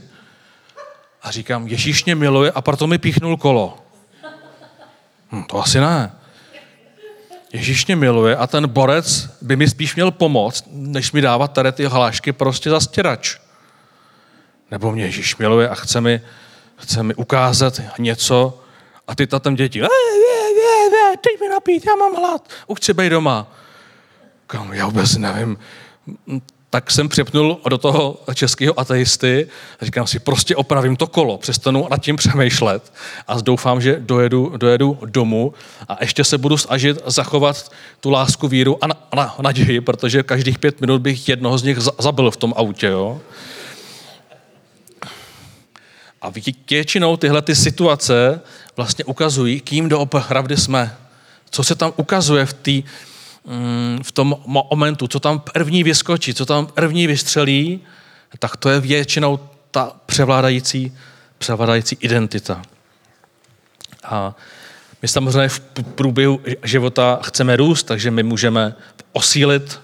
A 1.21 1.31
říkám, 1.31 1.67
Ježíš 1.67 2.05
mě 2.05 2.15
miluje 2.15 2.51
a 2.51 2.61
proto 2.61 2.87
mi 2.87 2.97
píchnul 2.97 3.37
kolo. 3.37 3.77
Hm, 5.31 5.43
to 5.43 5.63
asi 5.63 5.79
ne. 5.79 6.18
Ježíš 7.53 7.85
mě 7.85 7.95
miluje 7.95 8.35
a 8.35 8.47
ten 8.47 8.67
borec 8.67 9.29
by 9.41 9.55
mi 9.55 9.69
spíš 9.69 9.95
měl 9.95 10.11
pomoct, 10.11 10.63
než 10.71 11.11
mi 11.11 11.21
dávat 11.21 11.47
tady 11.47 11.71
ty 11.71 11.85
hlášky 11.85 12.31
prostě 12.31 12.69
za 12.69 12.79
stěrač. 12.79 13.37
Nebo 14.71 14.91
mě 14.91 15.03
Ježíš 15.03 15.37
miluje 15.37 15.69
a 15.69 15.75
chce 15.75 16.01
mi, 16.01 16.21
chce 16.75 17.03
mi 17.03 17.15
ukázat 17.15 17.81
něco 17.99 18.61
a 19.07 19.15
ty 19.15 19.27
tam 19.27 19.55
děti, 19.55 19.81
teď 21.21 21.41
mi 21.41 21.49
napít, 21.49 21.85
já 21.85 21.95
mám 21.95 22.15
hlad, 22.15 22.49
už 22.67 22.79
chci 22.79 22.93
být 22.93 23.09
doma. 23.09 23.47
Kam, 24.47 24.73
já 24.73 24.85
vůbec 24.85 25.17
nevím. 25.17 25.57
Tak 26.69 26.91
jsem 26.91 27.09
přepnul 27.09 27.59
do 27.69 27.77
toho 27.77 28.21
českého 28.33 28.79
ateisty 28.79 29.47
a 29.79 29.85
říkám 29.85 30.07
si, 30.07 30.19
prostě 30.19 30.55
opravím 30.55 30.95
to 30.95 31.07
kolo, 31.07 31.37
přestanu 31.37 31.87
nad 31.91 32.01
tím 32.01 32.15
přemýšlet 32.15 32.93
a 33.27 33.41
doufám, 33.41 33.81
že 33.81 33.95
dojedu, 33.99 34.53
dojedu 34.57 34.97
domů 35.05 35.53
a 35.87 35.97
ještě 36.01 36.23
se 36.23 36.37
budu 36.37 36.57
snažit 36.57 36.97
zachovat 37.05 37.71
tu 37.99 38.09
lásku, 38.09 38.47
víru 38.47 38.83
a, 38.83 38.87
na, 38.87 38.95
na, 39.15 39.35
naději, 39.41 39.81
protože 39.81 40.23
každých 40.23 40.59
pět 40.59 40.81
minut 40.81 41.01
bych 41.01 41.29
jednoho 41.29 41.57
z 41.57 41.63
nich 41.63 41.77
zabil 41.99 42.31
v 42.31 42.37
tom 42.37 42.53
autě. 42.57 42.87
Jo? 42.87 43.21
A 46.21 46.31
většinou 46.69 47.17
tyhle 47.17 47.41
ty 47.41 47.55
situace 47.55 48.41
vlastně 48.77 49.05
ukazují, 49.05 49.61
kým 49.61 49.89
doopravdy 49.89 50.57
jsme 50.57 50.97
co 51.49 51.63
se 51.63 51.75
tam 51.75 51.93
ukazuje 51.95 52.45
v, 52.45 52.55
mm, 52.67 52.83
v 54.03 54.11
tom 54.11 54.37
momentu, 54.45 55.07
co 55.07 55.19
tam 55.19 55.39
první 55.39 55.83
vyskočí, 55.83 56.33
co 56.33 56.45
tam 56.45 56.67
první 56.67 57.07
vystřelí, 57.07 57.79
tak 58.39 58.57
to 58.57 58.69
je 58.69 58.79
většinou 58.79 59.39
ta 59.71 59.91
převládající, 60.05 60.97
převládající 61.37 61.97
identita. 61.99 62.61
A 64.03 64.35
my 65.01 65.07
samozřejmě 65.07 65.49
v 65.49 65.59
průběhu 65.95 66.41
života 66.63 67.19
chceme 67.23 67.55
růst, 67.55 67.83
takže 67.83 68.11
my 68.11 68.23
můžeme 68.23 68.75
osílit 69.13 69.79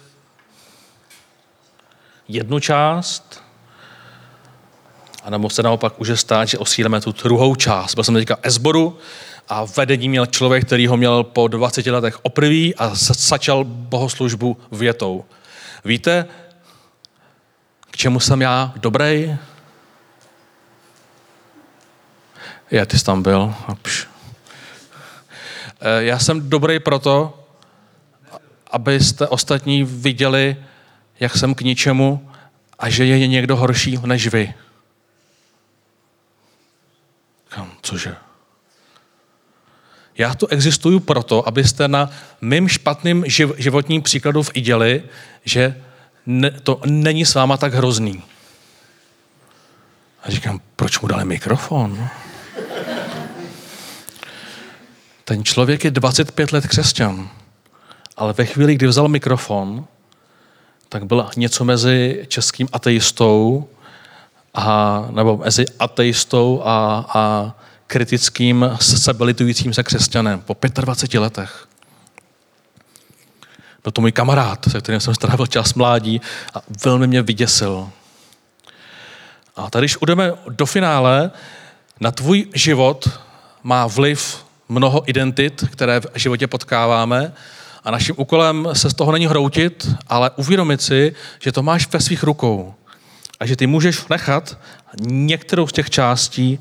jednu 2.28 2.59
část, 2.59 3.43
a 5.24 5.30
nebo 5.30 5.49
se 5.49 5.63
naopak 5.63 5.99
může 5.99 6.18
stát, 6.18 6.45
že 6.47 6.57
osílíme 6.57 7.01
tu 7.01 7.11
druhou 7.11 7.55
část. 7.55 7.95
Byl 7.95 8.03
jsem 8.03 8.16
teďka 8.16 8.38
esboru, 8.41 8.97
a 9.48 9.66
vedení 9.66 10.10
měl 10.10 10.26
člověk, 10.26 10.66
který 10.66 10.88
ho 10.88 10.98
měl 10.98 11.24
po 11.24 11.48
20 11.48 11.86
letech 11.86 12.26
oprví 12.26 12.76
a 12.76 12.91
začal 12.96 13.64
bohoslužbu 13.64 14.58
větou. 14.72 15.26
Víte, 15.86 16.26
k 17.91 17.98
čemu 17.98 18.20
jsem 18.20 18.41
já 18.41 18.74
dobrý? 18.76 19.38
Já, 22.72 22.86
ty 22.86 23.00
jsi 23.00 23.06
tam 23.06 23.24
byl. 23.24 23.56
E, 25.82 26.04
já 26.04 26.20
jsem 26.20 26.50
dobrý 26.50 26.80
proto, 26.80 27.39
abyste 28.72 29.28
ostatní 29.28 29.84
viděli, 29.84 30.58
jak 31.20 31.38
jsem 31.38 31.56
k 31.56 31.62
ničemu 31.62 32.32
a 32.80 32.89
že 32.89 33.06
je 33.06 33.28
někdo 33.28 33.56
horší 33.56 34.00
než 34.06 34.28
vy. 34.28 34.54
Kam, 37.50 37.72
cože? 37.82 38.25
Já 40.18 40.36
tu 40.36 40.47
existuju 40.47 40.99
proto, 40.99 41.47
abyste 41.47 41.88
na 41.88 42.09
mým 42.41 42.68
špatným 42.68 43.24
životním 43.57 44.01
příkladu 44.01 44.43
v 44.43 44.51
iděli, 44.53 45.03
že 45.45 45.82
ne, 46.26 46.51
to 46.51 46.82
není 46.86 47.26
s 47.26 47.36
váma 47.36 47.57
tak 47.57 47.74
hrozný. 47.74 48.24
A 50.24 50.32
říkám, 50.32 50.61
proč 50.76 50.99
mu 50.99 51.07
dali 51.07 51.26
mikrofon? 51.26 52.07
Ten 55.24 55.43
člověk 55.43 55.84
je 55.84 55.91
25 55.91 56.51
let 56.51 56.68
křesťan, 56.68 57.30
ale 58.18 58.34
ve 58.34 58.45
chvíli, 58.45 58.76
kdy 58.76 58.88
vzal 58.88 59.07
mikrofon, 59.07 59.86
tak 60.89 61.05
byl 61.05 61.30
něco 61.38 61.66
mezi 61.66 62.26
českým 62.28 62.68
ateistou 62.72 63.68
a, 64.53 65.07
nebo 65.11 65.38
mezi 65.38 65.66
ateistou 65.80 66.61
a, 66.66 67.05
a 67.13 67.53
kritickým, 67.88 68.72
sebelitujícím 68.82 69.74
se 69.74 69.84
křesťanem 69.84 70.42
po 70.42 70.58
25 70.68 71.20
letech. 71.20 71.68
Byl 73.84 73.92
to 73.92 74.02
můj 74.02 74.12
kamarád, 74.12 74.66
se 74.72 74.82
kterým 74.82 75.02
jsem 75.02 75.16
strávil 75.16 75.48
čas 75.48 75.74
mládí 75.74 76.22
a 76.54 76.62
velmi 76.86 77.08
mě 77.08 77.22
vyděsil. 77.22 77.90
A 79.56 79.70
tady, 79.70 79.82
když 79.82 79.98
jdeme 80.08 80.34
do 80.50 80.66
finále, 80.66 81.32
na 82.00 82.12
tvůj 82.12 82.48
život 82.54 83.20
má 83.64 83.88
vliv 83.88 84.46
mnoho 84.70 85.10
identit, 85.10 85.66
které 85.72 86.00
v 86.00 86.08
životě 86.16 86.48
potkáváme 86.48 87.34
a 87.84 87.92
naším 87.92 88.16
úkolem 88.18 88.68
se 88.74 88.90
z 88.90 88.94
toho 88.94 89.12
není 89.12 89.28
hroutit, 89.28 89.88
ale 90.08 90.32
uvědomit 90.36 90.82
si, 90.82 91.16
že 91.40 91.52
to 91.52 91.64
máš 91.64 91.88
ve 91.88 92.02
svých 92.02 92.24
rukou 92.24 92.74
a 93.40 93.46
že 93.46 93.56
ty 93.56 93.68
můžeš 93.68 94.08
nechat 94.08 94.58
některou 95.02 95.68
z 95.68 95.72
těch 95.72 95.89
částí 95.89 96.60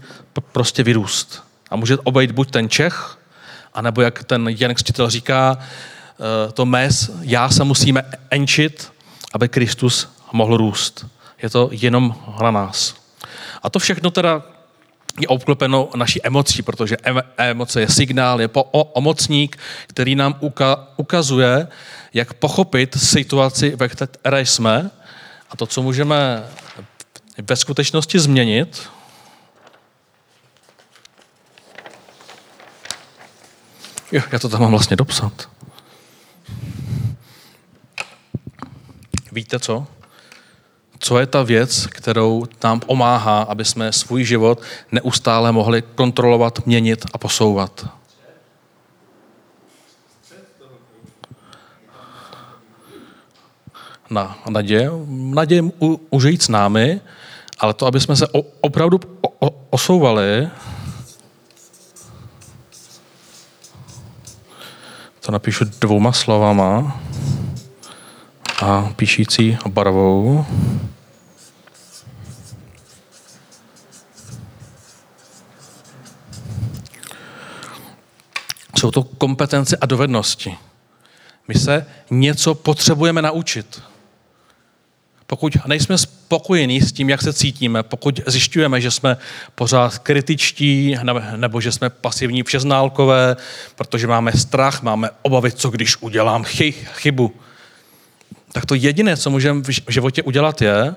prostě 0.52 0.82
vyrůst. 0.82 1.42
A 1.70 1.76
může 1.76 1.96
obejít 1.96 2.32
buď 2.32 2.50
ten 2.50 2.68
Čech, 2.68 3.18
anebo 3.74 4.02
jak 4.02 4.24
ten 4.24 4.48
Jan 4.58 4.74
Křtitel 4.74 5.10
říká, 5.10 5.58
eh, 5.58 6.52
to 6.52 6.66
mes, 6.66 7.10
já 7.20 7.48
se 7.48 7.64
musíme 7.64 8.02
enčit, 8.30 8.92
aby 9.32 9.48
Kristus 9.48 10.08
mohl 10.32 10.56
růst. 10.56 11.06
Je 11.42 11.50
to 11.50 11.68
jenom 11.72 12.14
na 12.42 12.50
nás. 12.50 12.94
A 13.62 13.70
to 13.70 13.78
všechno 13.78 14.10
teda 14.10 14.42
je 15.20 15.28
obklopeno 15.28 15.88
naší 15.96 16.22
emocí, 16.22 16.62
protože 16.62 16.96
emoce 17.36 17.80
je 17.80 17.88
signál, 17.88 18.40
je 18.40 18.48
omocník, 18.72 19.58
který 19.86 20.14
nám 20.14 20.34
ukazuje, 20.96 21.68
jak 22.14 22.34
pochopit 22.34 22.96
situaci, 22.98 23.76
ve 23.76 23.88
které 23.88 24.46
jsme 24.46 24.90
a 25.50 25.56
to, 25.56 25.66
co 25.66 25.82
můžeme 25.82 26.44
ve 27.42 27.56
skutečnosti 27.56 28.18
změnit, 28.18 28.90
jo, 34.12 34.22
já 34.32 34.38
to 34.38 34.48
tam 34.48 34.60
mám 34.60 34.70
vlastně 34.70 34.96
dopsat. 34.96 35.48
Víte 39.32 39.60
co? 39.60 39.86
co 41.04 41.18
je 41.18 41.26
ta 41.26 41.42
věc, 41.42 41.86
kterou 41.86 42.46
nám 42.64 42.80
pomáhá, 42.80 43.42
aby 43.42 43.64
jsme 43.64 43.92
svůj 43.92 44.24
život 44.24 44.62
neustále 44.92 45.52
mohli 45.52 45.82
kontrolovat, 45.82 46.66
měnit 46.66 47.04
a 47.12 47.18
posouvat. 47.18 47.86
Na 54.14 54.38
naděje, 54.48 54.90
naděje 55.08 55.62
může 56.10 56.30
jít 56.30 56.42
s 56.42 56.48
námi, 56.48 57.00
ale 57.58 57.74
to, 57.74 57.86
aby 57.86 58.00
jsme 58.00 58.16
se 58.16 58.26
opravdu 58.60 59.00
osouvali, 59.70 60.48
to 65.20 65.32
napíšu 65.32 65.64
dvouma 65.64 66.12
slovama 66.12 67.00
a 68.62 68.92
píšící 68.96 69.58
barvou. 69.68 70.46
Jsou 78.78 78.90
to 78.90 79.02
kompetence 79.02 79.76
a 79.76 79.86
dovednosti. 79.86 80.58
My 81.48 81.54
se 81.54 81.86
něco 82.10 82.54
potřebujeme 82.54 83.22
naučit. 83.22 83.82
Pokud 85.26 85.56
nejsme 85.66 85.98
spokojení 85.98 86.80
s 86.80 86.92
tím, 86.92 87.10
jak 87.10 87.22
se 87.22 87.32
cítíme, 87.32 87.82
pokud 87.82 88.20
zjišťujeme, 88.26 88.80
že 88.80 88.90
jsme 88.90 89.16
pořád 89.54 89.98
kritičtí 89.98 90.96
nebo 91.36 91.60
že 91.60 91.72
jsme 91.72 91.90
pasivní 91.90 92.42
přeználkové, 92.42 93.36
protože 93.74 94.06
máme 94.06 94.32
strach, 94.32 94.82
máme 94.82 95.10
obavy, 95.22 95.52
co 95.52 95.70
když 95.70 96.02
udělám 96.02 96.44
chybu, 96.44 97.34
tak 98.52 98.66
to 98.66 98.74
jediné, 98.74 99.16
co 99.16 99.30
můžeme 99.30 99.62
v 99.62 99.90
životě 99.92 100.22
udělat, 100.22 100.62
je, 100.62 100.94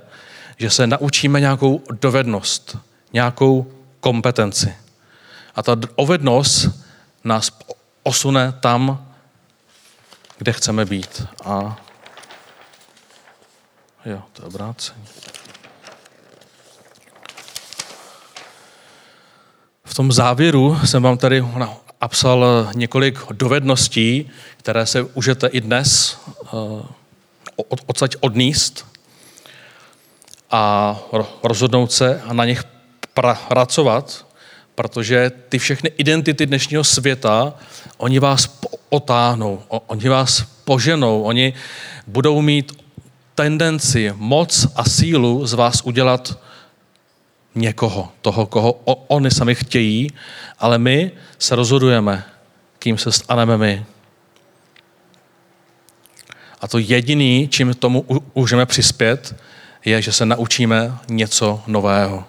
že 0.57 0.69
se 0.69 0.87
naučíme 0.87 1.39
nějakou 1.39 1.81
dovednost, 2.01 2.77
nějakou 3.13 3.71
kompetenci. 3.99 4.73
A 5.55 5.63
ta 5.63 5.75
dovednost 5.75 6.69
nás 7.23 7.51
osune 8.03 8.53
tam, 8.59 9.07
kde 10.37 10.53
chceme 10.53 10.85
být. 10.85 11.27
A 11.45 11.77
jo, 14.07 14.21
to 14.33 14.41
je 14.41 14.47
obrácení. 14.47 15.03
V 19.85 19.93
tom 19.93 20.11
závěru 20.11 20.77
jsem 20.85 21.03
vám 21.03 21.17
tady 21.17 21.45
napsal 22.01 22.69
několik 22.75 23.19
dovedností, 23.31 24.29
které 24.57 24.85
se 24.85 25.03
užete 25.03 25.47
i 25.47 25.61
dnes 25.61 26.17
eh, 26.43 26.47
od, 27.55 27.79
odsaď 27.85 28.15
odníst 28.19 28.85
a 30.51 30.95
rozhodnout 31.43 31.91
se 31.91 32.21
a 32.21 32.33
na 32.33 32.45
nich 32.45 32.63
pracovat, 33.47 34.27
protože 34.75 35.31
ty 35.49 35.59
všechny 35.59 35.91
identity 35.97 36.45
dnešního 36.45 36.83
světa, 36.83 37.53
oni 37.97 38.19
vás 38.19 38.59
otáhnou, 38.89 39.63
oni 39.67 40.09
vás 40.09 40.41
poženou, 40.65 41.23
oni 41.23 41.53
budou 42.07 42.41
mít 42.41 42.86
tendenci, 43.37 44.13
moc 44.15 44.67
a 44.75 44.83
sílu 44.89 45.45
z 45.47 45.53
vás 45.53 45.81
udělat 45.81 46.39
někoho, 47.55 48.11
toho, 48.21 48.45
koho 48.45 48.71
oni 49.07 49.31
sami 49.31 49.55
chtějí, 49.55 50.11
ale 50.59 50.77
my 50.77 51.11
se 51.39 51.55
rozhodujeme, 51.55 52.23
kým 52.79 52.97
se 52.97 53.11
staneme 53.11 53.57
my. 53.57 53.85
A 56.61 56.67
to 56.67 56.77
jediný, 56.77 57.47
čím 57.51 57.73
tomu 57.73 58.05
můžeme 58.35 58.65
přispět, 58.65 59.35
je, 59.85 60.01
že 60.01 60.11
se 60.11 60.25
naučíme 60.25 60.97
něco 61.09 61.61
nového. 61.67 62.25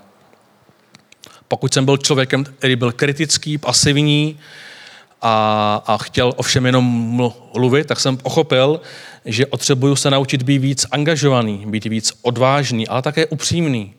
Pokud 1.48 1.74
jsem 1.74 1.84
byl 1.84 1.96
člověkem, 1.96 2.44
který 2.44 2.76
byl 2.76 2.92
kritický, 2.92 3.58
pasivní 3.58 4.38
a, 5.22 5.82
a 5.86 5.98
chtěl 5.98 6.32
ovšem 6.36 6.66
jenom 6.66 6.84
mluvit, 7.54 7.86
tak 7.86 8.00
jsem 8.00 8.16
pochopil, 8.16 8.80
že 9.24 9.46
potřebuju 9.46 9.96
se 9.96 10.10
naučit 10.10 10.42
být 10.42 10.58
víc 10.58 10.86
angažovaný, 10.90 11.64
být 11.66 11.84
víc 11.84 12.12
odvážný, 12.22 12.88
ale 12.88 13.02
také 13.02 13.26
upřímný. 13.26 13.94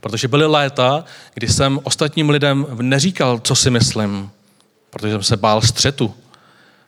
Protože 0.00 0.28
byly 0.28 0.46
léta, 0.46 1.04
kdy 1.34 1.48
jsem 1.48 1.80
ostatním 1.82 2.30
lidem 2.30 2.66
neříkal, 2.80 3.38
co 3.38 3.54
si 3.54 3.70
myslím, 3.70 4.30
protože 4.90 5.12
jsem 5.12 5.22
se 5.22 5.36
bál 5.36 5.62
střetu. 5.62 6.14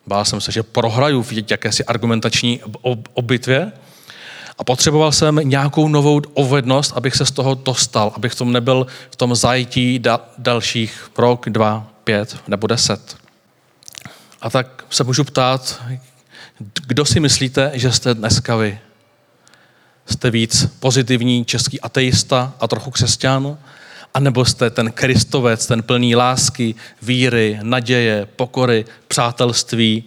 Bál 0.07 0.25
jsem 0.25 0.41
se, 0.41 0.53
že 0.53 0.63
prohraju 0.63 1.23
v 1.23 1.51
jakési 1.51 1.85
argumentační 1.85 2.61
obitvě 3.15 3.73
a 4.59 4.65
potřeboval 4.65 5.13
jsem 5.13 5.41
nějakou 5.43 5.89
novou 5.89 6.21
dovednost, 6.21 6.93
abych 6.97 7.17
se 7.17 7.27
z 7.27 7.31
toho 7.31 7.55
dostal, 7.55 8.13
abych 8.17 8.33
v 8.33 8.39
tom 8.39 8.53
nebyl 8.53 8.87
v 9.11 9.17
tom 9.17 9.35
zajetí 9.35 9.99
da, 9.99 10.21
dalších 10.39 11.11
rok, 11.19 11.49
dva, 11.49 11.87
pět 12.05 12.37
nebo 12.49 12.67
deset. 12.67 13.26
A 14.47 14.51
tak 14.51 14.85
se 14.91 15.05
můžu 15.05 15.25
ptát, 15.25 15.83
kdo 16.87 17.05
si 17.05 17.21
myslíte, 17.21 17.71
že 17.75 17.93
jste 17.93 18.15
dneska 18.15 18.57
vy? 18.57 18.79
Jste 20.07 20.31
víc 20.31 20.67
pozitivní 20.81 21.45
český 21.45 21.81
ateista 21.81 22.55
a 22.61 22.69
trochu 22.69 22.91
křesťan? 22.91 23.59
A 24.15 24.21
nebo 24.21 24.45
jste 24.45 24.71
ten 24.71 24.93
kristovec, 24.93 25.67
ten 25.67 25.83
plný 25.83 26.17
lásky, 26.17 26.75
víry, 27.03 27.59
naděje, 27.63 28.27
pokory, 28.37 28.85
přátelství 29.09 30.05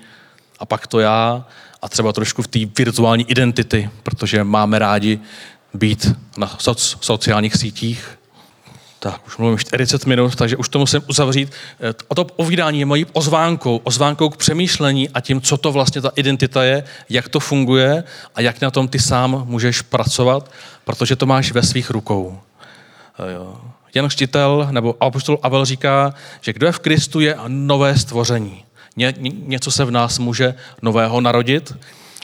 a 0.59 0.65
pak 0.65 0.87
to 0.87 0.99
já 0.99 1.45
a 1.81 1.89
třeba 1.89 2.13
trošku 2.13 2.41
v 2.41 2.47
té 2.47 2.59
virtuální 2.77 3.31
identity, 3.31 3.89
protože 4.03 4.43
máme 4.43 4.79
rádi 4.79 5.19
být 5.73 6.15
na 6.37 6.47
soc- 6.47 6.97
sociálních 7.01 7.55
sítích. 7.55 8.18
Tak, 8.99 9.27
už 9.27 9.37
mluvím 9.37 9.57
40 9.57 10.05
minut, 10.05 10.35
takže 10.35 10.57
už 10.57 10.69
to 10.69 10.79
musím 10.79 11.01
uzavřít. 11.07 11.51
O 12.07 12.15
to 12.15 12.25
povídání 12.25 12.79
je 12.79 12.85
mojí 12.85 13.05
ozvánkou, 13.13 13.81
ozvánkou 13.83 14.29
k 14.29 14.37
přemýšlení 14.37 15.09
a 15.09 15.21
tím, 15.21 15.41
co 15.41 15.57
to 15.57 15.71
vlastně 15.71 16.01
ta 16.01 16.11
identita 16.15 16.63
je, 16.63 16.83
jak 17.09 17.29
to 17.29 17.39
funguje 17.39 18.03
a 18.35 18.41
jak 18.41 18.61
na 18.61 18.71
tom 18.71 18.87
ty 18.87 18.99
sám 18.99 19.43
můžeš 19.45 19.81
pracovat, 19.81 20.51
protože 20.83 21.15
to 21.15 21.25
máš 21.25 21.51
ve 21.51 21.63
svých 21.63 21.89
rukou. 21.89 22.39
Jo. 23.33 23.61
Jan 23.93 24.07
Křtitel 24.07 24.67
nebo 24.71 24.95
apostol 24.99 25.39
Avel 25.43 25.65
říká, 25.65 26.13
že 26.41 26.53
kdo 26.53 26.65
je 26.65 26.71
v 26.71 26.79
Kristu 26.79 27.19
je 27.19 27.37
nové 27.47 27.97
stvoření. 27.97 28.65
Ně, 28.95 29.13
něco 29.45 29.71
se 29.71 29.85
v 29.85 29.91
nás 29.91 30.19
může 30.19 30.55
nového 30.81 31.21
narodit, 31.21 31.73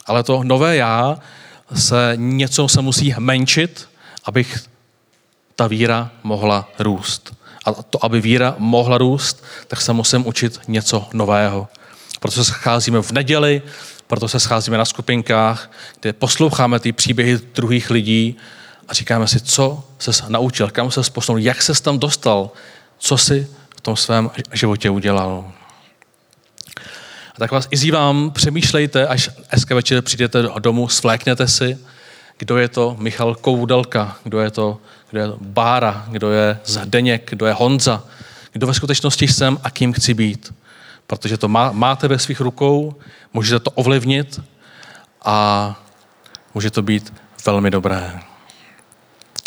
ale 0.06 0.22
to 0.22 0.44
nové 0.44 0.76
já 0.76 1.18
se 1.74 2.12
něco 2.16 2.68
se 2.68 2.82
musí 2.82 3.14
menšit, 3.18 3.88
abych 4.24 4.58
ta 5.56 5.66
víra 5.66 6.10
mohla 6.22 6.68
růst. 6.78 7.34
A 7.64 7.72
to, 7.72 8.04
aby 8.04 8.20
víra 8.20 8.54
mohla 8.58 8.98
růst, 8.98 9.44
tak 9.68 9.80
se 9.80 9.92
musím 9.92 10.26
učit 10.26 10.60
něco 10.68 11.08
nového. 11.12 11.68
Proto 12.20 12.44
se 12.44 12.44
scházíme 12.44 13.02
v 13.02 13.12
neděli, 13.12 13.62
proto 14.06 14.28
se 14.28 14.40
scházíme 14.40 14.78
na 14.78 14.84
skupinkách, 14.84 15.70
kde 16.00 16.12
posloucháme 16.12 16.80
ty 16.80 16.92
příběhy 16.92 17.38
druhých 17.54 17.90
lidí, 17.90 18.36
a 18.88 18.94
říkáme 18.94 19.28
si, 19.28 19.40
co 19.40 19.84
se 19.98 20.12
naučil, 20.28 20.70
kam 20.70 20.90
se 20.90 21.00
posunul, 21.12 21.40
jak 21.40 21.62
se 21.62 21.82
tam 21.82 21.98
dostal, 21.98 22.50
co 22.98 23.18
si 23.18 23.48
tom 23.86 23.96
svém 23.96 24.30
životě 24.52 24.90
udělal. 24.90 25.52
A 27.34 27.38
tak 27.38 27.52
vás 27.52 27.68
izývám, 27.70 28.30
přemýšlejte, 28.30 29.06
až 29.06 29.30
dneska 29.50 29.74
večer 29.74 30.02
přijdete 30.02 30.48
domů, 30.58 30.88
svlékněte 30.88 31.48
si, 31.48 31.78
kdo 32.38 32.56
je 32.56 32.68
to 32.68 32.96
Michal 32.98 33.34
Koudelka, 33.34 34.16
kdo 34.24 34.40
je 34.40 34.50
to, 34.50 34.78
kdo 35.10 35.20
je 35.20 35.28
Bára, 35.40 36.06
kdo 36.08 36.30
je 36.30 36.58
Zdeněk, 36.64 37.30
kdo 37.30 37.46
je 37.46 37.52
Honza, 37.52 38.04
kdo 38.52 38.66
ve 38.66 38.74
skutečnosti 38.74 39.28
jsem 39.28 39.58
a 39.62 39.70
kým 39.70 39.92
chci 39.92 40.14
být. 40.14 40.54
Protože 41.06 41.36
to 41.36 41.48
má, 41.48 41.72
máte 41.72 42.08
ve 42.08 42.18
svých 42.18 42.40
rukou, 42.40 42.94
můžete 43.32 43.60
to 43.60 43.70
ovlivnit 43.70 44.40
a 45.24 45.76
může 46.54 46.70
to 46.70 46.82
být 46.82 47.12
velmi 47.46 47.70
dobré. 47.70 48.20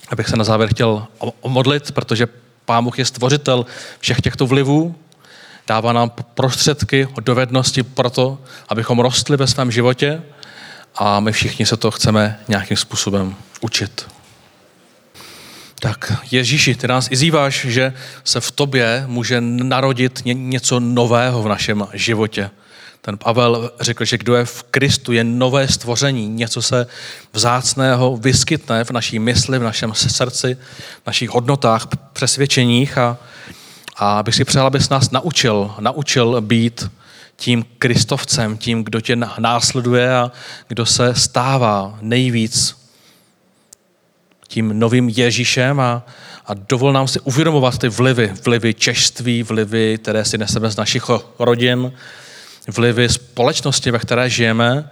Abych 0.10 0.28
se 0.28 0.38
na 0.38 0.44
závěr 0.44 0.70
chtěl 0.70 1.08
omodlit, 1.42 1.92
protože 1.92 2.28
Pán 2.66 2.84
Bůh 2.84 3.00
je 3.00 3.06
stvořitel 3.06 3.66
všech 4.00 4.22
těchto 4.22 4.48
vlivů, 4.48 4.96
dává 5.68 5.94
nám 5.94 6.12
prostředky, 6.34 7.08
dovednosti 7.22 7.84
pro 7.84 8.10
to, 8.10 8.38
abychom 8.70 9.00
rostli 9.00 9.38
ve 9.38 9.48
svém 9.48 9.72
životě 9.72 10.22
a 10.96 11.20
my 11.20 11.32
všichni 11.32 11.66
se 11.66 11.78
to 11.78 11.92
chceme 11.92 12.40
nějakým 12.48 12.78
způsobem 12.78 13.36
učit. 13.62 14.19
Tak 15.80 16.14
Ježíši, 16.32 16.76
ty 16.76 16.88
nás 16.88 17.08
izýváš, 17.12 17.66
že 17.66 17.94
se 18.24 18.42
v 18.42 18.52
tobě 18.52 19.04
může 19.08 19.42
narodit 19.42 20.22
něco 20.26 20.80
nového 20.80 21.44
v 21.44 21.48
našem 21.48 21.88
životě. 21.94 22.50
Ten 23.02 23.18
Pavel 23.18 23.72
řekl, 23.80 24.06
že 24.06 24.18
kdo 24.18 24.36
je 24.36 24.46
v 24.46 24.64
Kristu, 24.64 25.12
je 25.12 25.24
nové 25.24 25.68
stvoření, 25.68 26.28
něco 26.28 26.62
se 26.62 26.88
vzácného 27.34 28.18
vyskytne 28.18 28.84
v 28.84 28.92
naší 28.92 29.20
mysli, 29.20 29.60
v 29.60 29.64
našem 29.64 29.94
srdci, 29.94 30.58
v 31.04 31.08
našich 31.08 31.30
hodnotách, 31.30 31.88
přesvědčeních 32.14 32.98
a, 32.98 33.18
a 33.96 34.24
bych 34.24 34.36
si 34.36 34.46
přál, 34.46 34.68
abys 34.68 34.90
nás 34.90 35.12
naučil, 35.12 35.76
naučil 35.80 36.42
být 36.42 36.92
tím 37.36 37.66
kristovcem, 37.78 38.58
tím, 38.58 38.84
kdo 38.84 39.02
tě 39.02 39.16
následuje 39.40 40.16
a 40.16 40.32
kdo 40.68 40.86
se 40.86 41.16
stává 41.16 41.98
nejvíc 42.02 42.79
tím 44.50 44.80
novým 44.80 45.10
Ježíšem 45.10 45.80
a, 45.80 46.04
a 46.46 46.54
dovol 46.54 46.94
nám 46.94 47.08
si 47.08 47.20
uvědomovat 47.20 47.78
ty 47.78 47.90
vlivy, 47.90 48.34
vlivy 48.46 48.74
češtví, 48.74 49.44
vlivy, 49.44 49.98
které 50.02 50.26
si 50.26 50.38
neseme 50.38 50.70
z 50.70 50.78
našich 50.78 51.04
rodin, 51.40 51.94
vlivy 52.68 53.10
společnosti, 53.10 53.92
ve 53.92 54.00
které 54.00 54.30
žijeme 54.30 54.90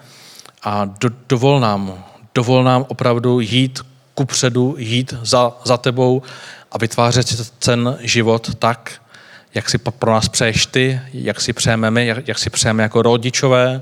a 0.64 0.86
do, 0.86 1.10
dovol 1.30 1.60
nám, 1.60 2.04
dovol 2.36 2.64
nám 2.64 2.86
opravdu 2.88 3.40
jít 3.40 3.82
kupředu, 4.14 4.76
jít 4.78 5.14
za, 5.22 5.52
za 5.66 5.78
tebou 5.78 6.22
a 6.72 6.78
vytvářet 6.78 7.52
ten 7.60 7.98
život 8.00 8.56
tak, 8.56 9.02
jak 9.54 9.70
si 9.70 9.78
pro 9.78 10.12
nás 10.12 10.30
přeješ 10.30 10.66
ty, 10.66 11.02
jak 11.14 11.42
si 11.42 11.54
přejeme 11.54 11.92
my, 11.92 12.08
jak, 12.08 12.28
jak 12.28 12.40
si 12.40 12.50
přejeme 12.50 12.84
jako 12.84 13.02
rodičové, 13.02 13.82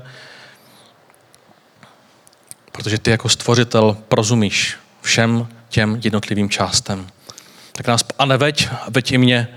protože 2.72 2.98
ty 2.98 3.10
jako 3.10 3.28
stvořitel 3.28 3.96
prozumíš 4.08 4.76
všem 5.00 5.48
těm 5.68 6.00
jednotlivým 6.04 6.50
částem. 6.50 7.06
Tak 7.72 7.86
nás, 7.86 8.04
a 8.18 8.24
neveď, 8.24 8.68
veď 8.88 9.12
i 9.12 9.18
mě 9.18 9.48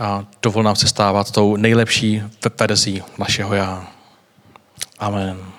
a 0.00 0.24
dovol 0.42 0.62
nám 0.62 0.76
se 0.76 0.88
stávat 0.88 1.30
tou 1.30 1.56
nejlepší 1.56 2.22
verzí 2.60 3.02
našeho 3.18 3.54
já. 3.54 3.86
Amen. 4.98 5.53